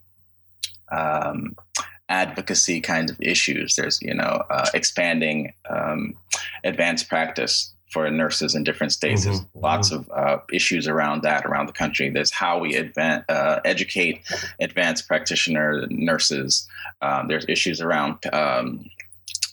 um, 0.93 1.57
advocacy 2.09 2.81
kinds 2.81 3.11
of 3.11 3.21
issues. 3.21 3.75
There's 3.75 4.01
you 4.03 4.15
know 4.15 4.45
uh, 4.51 4.69
expanding 4.75 5.53
um, 5.69 6.15
advanced 6.63 7.09
practice 7.09 7.73
for 7.91 8.11
nurses 8.11 8.55
in 8.55 8.65
different 8.65 8.93
states. 8.93 9.23
Mm-hmm. 9.23 9.31
There's 9.31 9.47
lots 9.55 9.91
mm-hmm. 9.91 10.11
of 10.11 10.41
uh, 10.41 10.43
issues 10.53 10.87
around 10.87 11.23
that 11.23 11.45
around 11.45 11.67
the 11.67 11.73
country. 11.73 12.11
There's 12.11 12.33
how 12.33 12.59
we 12.59 12.75
advan- 12.75 13.25
uh, 13.29 13.61
educate 13.65 14.23
advanced 14.61 15.09
practitioner 15.09 15.87
nurses. 15.91 16.69
Um, 17.03 17.29
there's 17.29 17.47
issues 17.49 17.81
around 17.81 18.19
um, 18.33 18.89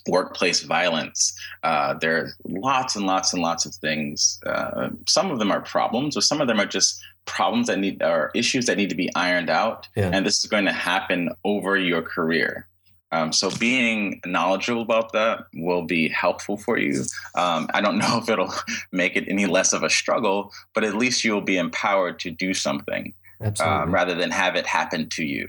workplace 0.08 0.62
violence. 0.62 1.38
Uh, 1.64 1.96
there 1.96 2.18
are 2.18 2.30
lots 2.48 2.96
and 2.96 3.06
lots 3.06 3.34
and 3.34 3.42
lots 3.42 3.66
of 3.66 3.76
things. 3.76 4.40
Uh, 4.46 4.90
some 5.08 5.32
of 5.32 5.40
them 5.40 5.52
are 5.52 5.62
problems, 5.62 6.16
or 6.16 6.22
some 6.22 6.42
of 6.42 6.48
them 6.48 6.60
are 6.60 6.66
just 6.66 7.02
problems 7.26 7.68
that 7.68 7.78
need 7.78 8.02
or 8.02 8.32
issues 8.34 8.68
that 8.68 8.78
need 8.78 8.90
to 8.90 8.96
be 8.96 9.14
ironed 9.16 9.50
out. 9.50 9.88
Yeah. 9.96 10.12
And 10.14 10.26
this 10.26 10.40
is 10.40 10.50
going 10.50 10.66
to 10.66 10.74
happen 10.74 11.30
over 11.44 11.78
your 11.78 12.02
career. 12.02 12.68
Um, 13.12 13.32
so 13.32 13.50
being 13.58 14.20
knowledgeable 14.26 14.82
about 14.82 15.14
that 15.14 15.46
will 15.54 15.84
be 15.84 16.10
helpful 16.10 16.58
for 16.58 16.78
you. 16.78 17.04
Um, 17.36 17.68
I 17.74 17.82
don't 17.82 17.98
know 18.04 18.18
if 18.18 18.30
it'll 18.30 18.54
make 18.92 19.16
it 19.16 19.26
any 19.28 19.46
less 19.46 19.74
of 19.74 19.84
a 19.84 19.90
struggle, 19.90 20.52
but 20.74 20.84
at 20.84 20.96
least 20.96 21.24
you'll 21.24 21.42
be 21.42 21.58
empowered 21.58 22.20
to 22.20 22.32
do 22.32 22.54
something 22.54 23.14
um, 23.60 23.94
rather 23.94 24.16
than 24.16 24.32
have 24.32 24.56
it 24.56 24.66
happen 24.66 25.10
to 25.10 25.24
you. 25.24 25.48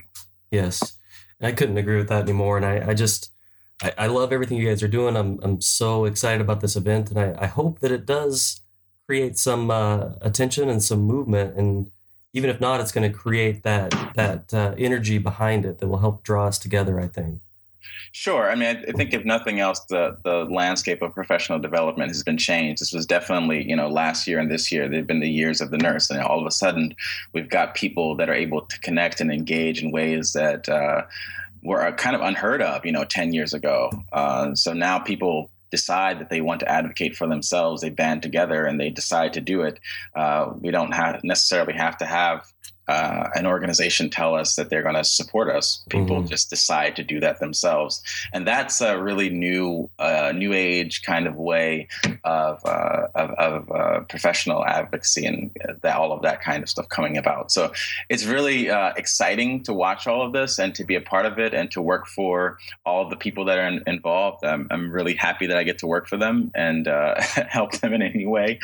Yes, 0.51 0.97
I 1.41 1.51
couldn't 1.51 1.77
agree 1.77 1.97
with 1.97 2.09
that 2.09 2.23
anymore. 2.23 2.57
And 2.57 2.65
I, 2.65 2.89
I 2.89 2.93
just, 2.93 3.31
I, 3.81 3.93
I, 3.97 4.07
love 4.07 4.31
everything 4.31 4.57
you 4.57 4.67
guys 4.67 4.83
are 4.83 4.87
doing. 4.87 5.15
I'm, 5.15 5.39
I'm 5.41 5.61
so 5.61 6.05
excited 6.05 6.41
about 6.41 6.61
this 6.61 6.75
event, 6.75 7.11
and 7.11 7.19
I, 7.19 7.35
I 7.43 7.45
hope 7.47 7.79
that 7.79 7.91
it 7.91 8.05
does 8.05 8.61
create 9.05 9.37
some 9.37 9.71
uh, 9.71 10.11
attention 10.21 10.69
and 10.69 10.83
some 10.83 11.01
movement 11.01 11.57
and 11.57 11.89
even 12.31 12.47
if 12.47 12.61
not 12.61 12.79
it's 12.79 12.91
going 12.91 13.11
to 13.11 13.17
create 13.17 13.63
that 13.63 13.89
that 14.15 14.53
uh, 14.53 14.75
energy 14.77 15.17
behind 15.17 15.65
it 15.65 15.79
that 15.79 15.87
will 15.87 15.97
help 15.97 16.23
draw 16.23 16.45
us 16.45 16.59
together 16.59 16.99
i 16.99 17.07
think 17.07 17.41
Sure. 18.11 18.49
I 18.49 18.55
mean, 18.55 18.83
I, 18.87 18.91
think 18.91 19.13
if 19.13 19.23
nothing 19.23 19.59
else, 19.59 19.81
the 19.81 20.17
the 20.23 20.45
landscape 20.45 21.01
of 21.01 21.13
professional 21.13 21.59
development 21.59 22.09
has 22.09 22.23
been 22.23 22.37
changed. 22.37 22.81
This 22.81 22.91
was 22.91 23.05
definitely, 23.05 23.67
you 23.69 23.75
know, 23.75 23.87
last 23.87 24.27
year 24.27 24.39
and 24.39 24.49
this 24.49 24.71
year, 24.71 24.89
they've 24.89 25.05
been 25.05 25.19
the 25.19 25.29
years 25.29 25.61
of 25.61 25.69
the 25.69 25.77
nurse, 25.77 26.09
and 26.09 26.19
all 26.19 26.39
of 26.39 26.47
a 26.47 26.51
sudden, 26.51 26.95
we've 27.33 27.49
got 27.49 27.75
people 27.75 28.15
that 28.15 28.29
are 28.29 28.33
able 28.33 28.61
to 28.61 28.79
connect 28.79 29.21
and 29.21 29.31
engage 29.31 29.83
in 29.83 29.91
ways 29.91 30.33
that 30.33 30.67
uh, 30.67 31.03
were 31.61 31.91
kind 31.93 32.15
of 32.15 32.21
unheard 32.21 32.61
of, 32.61 32.85
you 32.85 32.91
know, 32.91 33.03
ten 33.03 33.31
years 33.31 33.53
ago. 33.53 33.91
Uh, 34.11 34.55
so 34.55 34.73
now 34.73 34.97
people 34.97 35.51
decide 35.71 36.19
that 36.19 36.29
they 36.29 36.41
want 36.41 36.59
to 36.61 36.69
advocate 36.69 37.15
for 37.15 37.27
themselves, 37.27 37.81
they 37.81 37.89
band 37.89 38.23
together 38.23 38.65
and 38.65 38.79
they 38.79 38.89
decide 38.89 39.33
to 39.33 39.41
do 39.41 39.61
it. 39.61 39.79
Uh, 40.15 40.51
we 40.59 40.71
don't 40.71 40.93
have 40.93 41.23
necessarily 41.23 41.73
have 41.73 41.97
to 41.97 42.05
have 42.05 42.51
uh, 42.89 43.29
an 43.35 43.45
organization 43.45 44.09
tell 44.09 44.33
us 44.33 44.55
that 44.55 44.71
they're 44.71 44.81
going 44.81 44.95
to 44.95 45.03
support 45.03 45.47
us. 45.55 45.83
People 45.89 46.17
mm-hmm. 46.17 46.27
just 46.27 46.49
decide 46.49 46.95
to 46.95 47.03
do 47.03 47.19
that 47.19 47.39
themselves, 47.39 48.01
and 48.33 48.47
that's 48.47 48.81
a 48.81 48.99
really 48.99 49.29
new, 49.29 49.87
uh, 49.99 50.33
new 50.35 50.53
age 50.53 51.03
kind 51.03 51.27
of 51.27 51.35
way 51.35 51.87
of 52.23 52.65
uh, 52.65 53.07
of, 53.13 53.29
of 53.31 53.71
uh, 53.71 53.99
professional 54.09 54.65
advocacy 54.65 55.23
and 55.27 55.51
that, 55.83 55.95
all 55.95 56.11
of 56.11 56.23
that 56.23 56.41
kind 56.41 56.63
of 56.63 56.69
stuff 56.69 56.89
coming 56.89 57.15
about. 57.15 57.51
So 57.51 57.71
it's 58.09 58.25
really 58.25 58.71
uh, 58.71 58.93
exciting 58.97 59.61
to 59.63 59.73
watch 59.73 60.07
all 60.07 60.25
of 60.25 60.33
this 60.33 60.57
and 60.57 60.73
to 60.73 60.83
be 60.83 60.95
a 60.95 61.01
part 61.01 61.27
of 61.27 61.37
it 61.37 61.53
and 61.53 61.69
to 61.71 61.83
work 61.83 62.07
for 62.07 62.57
all 62.87 63.03
of 63.03 63.11
the 63.11 63.17
people 63.17 63.45
that 63.45 63.59
are 63.59 63.67
in, 63.67 63.83
involved. 63.85 64.43
I'm, 64.43 64.67
I'm, 64.71 64.89
really 64.89 65.13
happy 65.13 65.45
that 65.45 65.55
I 65.55 65.63
get 65.63 65.77
to 65.79 65.87
work 65.87 66.07
for 66.07 66.17
them 66.17 66.49
and 66.55 66.87
uh, 66.87 67.21
help 67.21 67.73
them 67.73 67.93
in 67.93 68.01
any 68.01 68.25
way. 68.25 68.59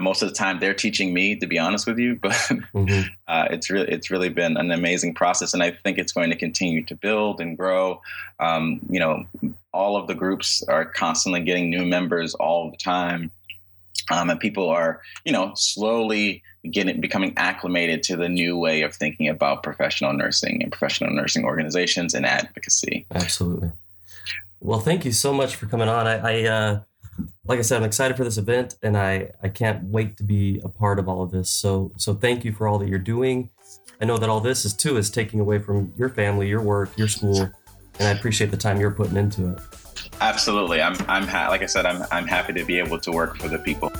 most 0.00 0.22
of 0.22 0.28
the 0.28 0.34
time, 0.34 0.60
they're 0.60 0.74
teaching 0.74 1.12
me, 1.12 1.34
to 1.34 1.48
be 1.48 1.58
honest 1.58 1.88
with 1.88 1.98
you, 1.98 2.14
but. 2.14 2.30
Mm-hmm 2.32 3.08
it's 3.56 3.70
really 3.70 3.88
it's 3.88 4.10
really 4.10 4.28
been 4.28 4.56
an 4.56 4.70
amazing 4.70 5.14
process, 5.14 5.54
and 5.54 5.62
I 5.62 5.72
think 5.72 5.98
it's 5.98 6.12
going 6.12 6.30
to 6.30 6.36
continue 6.36 6.84
to 6.84 6.94
build 6.94 7.40
and 7.40 7.56
grow. 7.56 8.00
Um, 8.38 8.80
you 8.88 9.00
know, 9.00 9.26
all 9.72 9.96
of 9.96 10.06
the 10.06 10.14
groups 10.14 10.62
are 10.68 10.84
constantly 10.84 11.42
getting 11.42 11.70
new 11.70 11.84
members 11.84 12.34
all 12.34 12.70
the 12.70 12.76
time, 12.76 13.30
um, 14.10 14.30
and 14.30 14.38
people 14.38 14.68
are 14.68 15.00
you 15.24 15.32
know 15.32 15.52
slowly 15.54 16.42
getting 16.70 17.00
becoming 17.00 17.32
acclimated 17.36 18.02
to 18.04 18.16
the 18.16 18.28
new 18.28 18.56
way 18.56 18.82
of 18.82 18.94
thinking 18.94 19.28
about 19.28 19.62
professional 19.62 20.12
nursing 20.12 20.62
and 20.62 20.70
professional 20.70 21.12
nursing 21.12 21.44
organizations 21.44 22.14
and 22.14 22.26
advocacy. 22.26 23.06
Absolutely. 23.14 23.72
Well, 24.60 24.80
thank 24.80 25.04
you 25.04 25.12
so 25.12 25.32
much 25.32 25.56
for 25.56 25.66
coming 25.66 25.88
on. 25.88 26.06
I, 26.06 26.16
I 26.16 26.44
uh, 26.44 26.80
like 27.46 27.58
I 27.58 27.62
said, 27.62 27.78
I'm 27.78 27.84
excited 27.84 28.16
for 28.16 28.24
this 28.24 28.38
event, 28.38 28.76
and 28.82 28.96
I 28.96 29.30
I 29.42 29.48
can't 29.48 29.84
wait 29.84 30.16
to 30.18 30.24
be 30.24 30.60
a 30.64 30.68
part 30.68 30.98
of 30.98 31.08
all 31.08 31.22
of 31.22 31.30
this. 31.30 31.50
So 31.50 31.92
so 31.96 32.14
thank 32.14 32.44
you 32.44 32.52
for 32.52 32.68
all 32.68 32.78
that 32.78 32.88
you're 32.88 32.98
doing. 32.98 33.50
I 34.00 34.04
know 34.04 34.18
that 34.18 34.28
all 34.28 34.40
this 34.40 34.64
is 34.64 34.74
too 34.74 34.96
is 34.96 35.10
taking 35.10 35.40
away 35.40 35.58
from 35.58 35.92
your 35.96 36.08
family, 36.08 36.48
your 36.48 36.60
work, 36.60 36.96
your 36.96 37.08
school, 37.08 37.40
and 37.98 38.08
I 38.08 38.10
appreciate 38.10 38.50
the 38.50 38.56
time 38.56 38.80
you're 38.80 38.90
putting 38.90 39.16
into 39.16 39.50
it. 39.52 39.60
Absolutely, 40.20 40.82
I'm 40.82 40.96
I'm 41.08 41.26
ha- 41.26 41.48
like 41.48 41.62
I 41.62 41.66
said, 41.66 41.86
I'm 41.86 42.04
I'm 42.10 42.26
happy 42.26 42.52
to 42.54 42.64
be 42.64 42.78
able 42.78 42.98
to 43.00 43.12
work 43.12 43.36
for 43.38 43.48
the 43.48 43.58
people. 43.58 43.90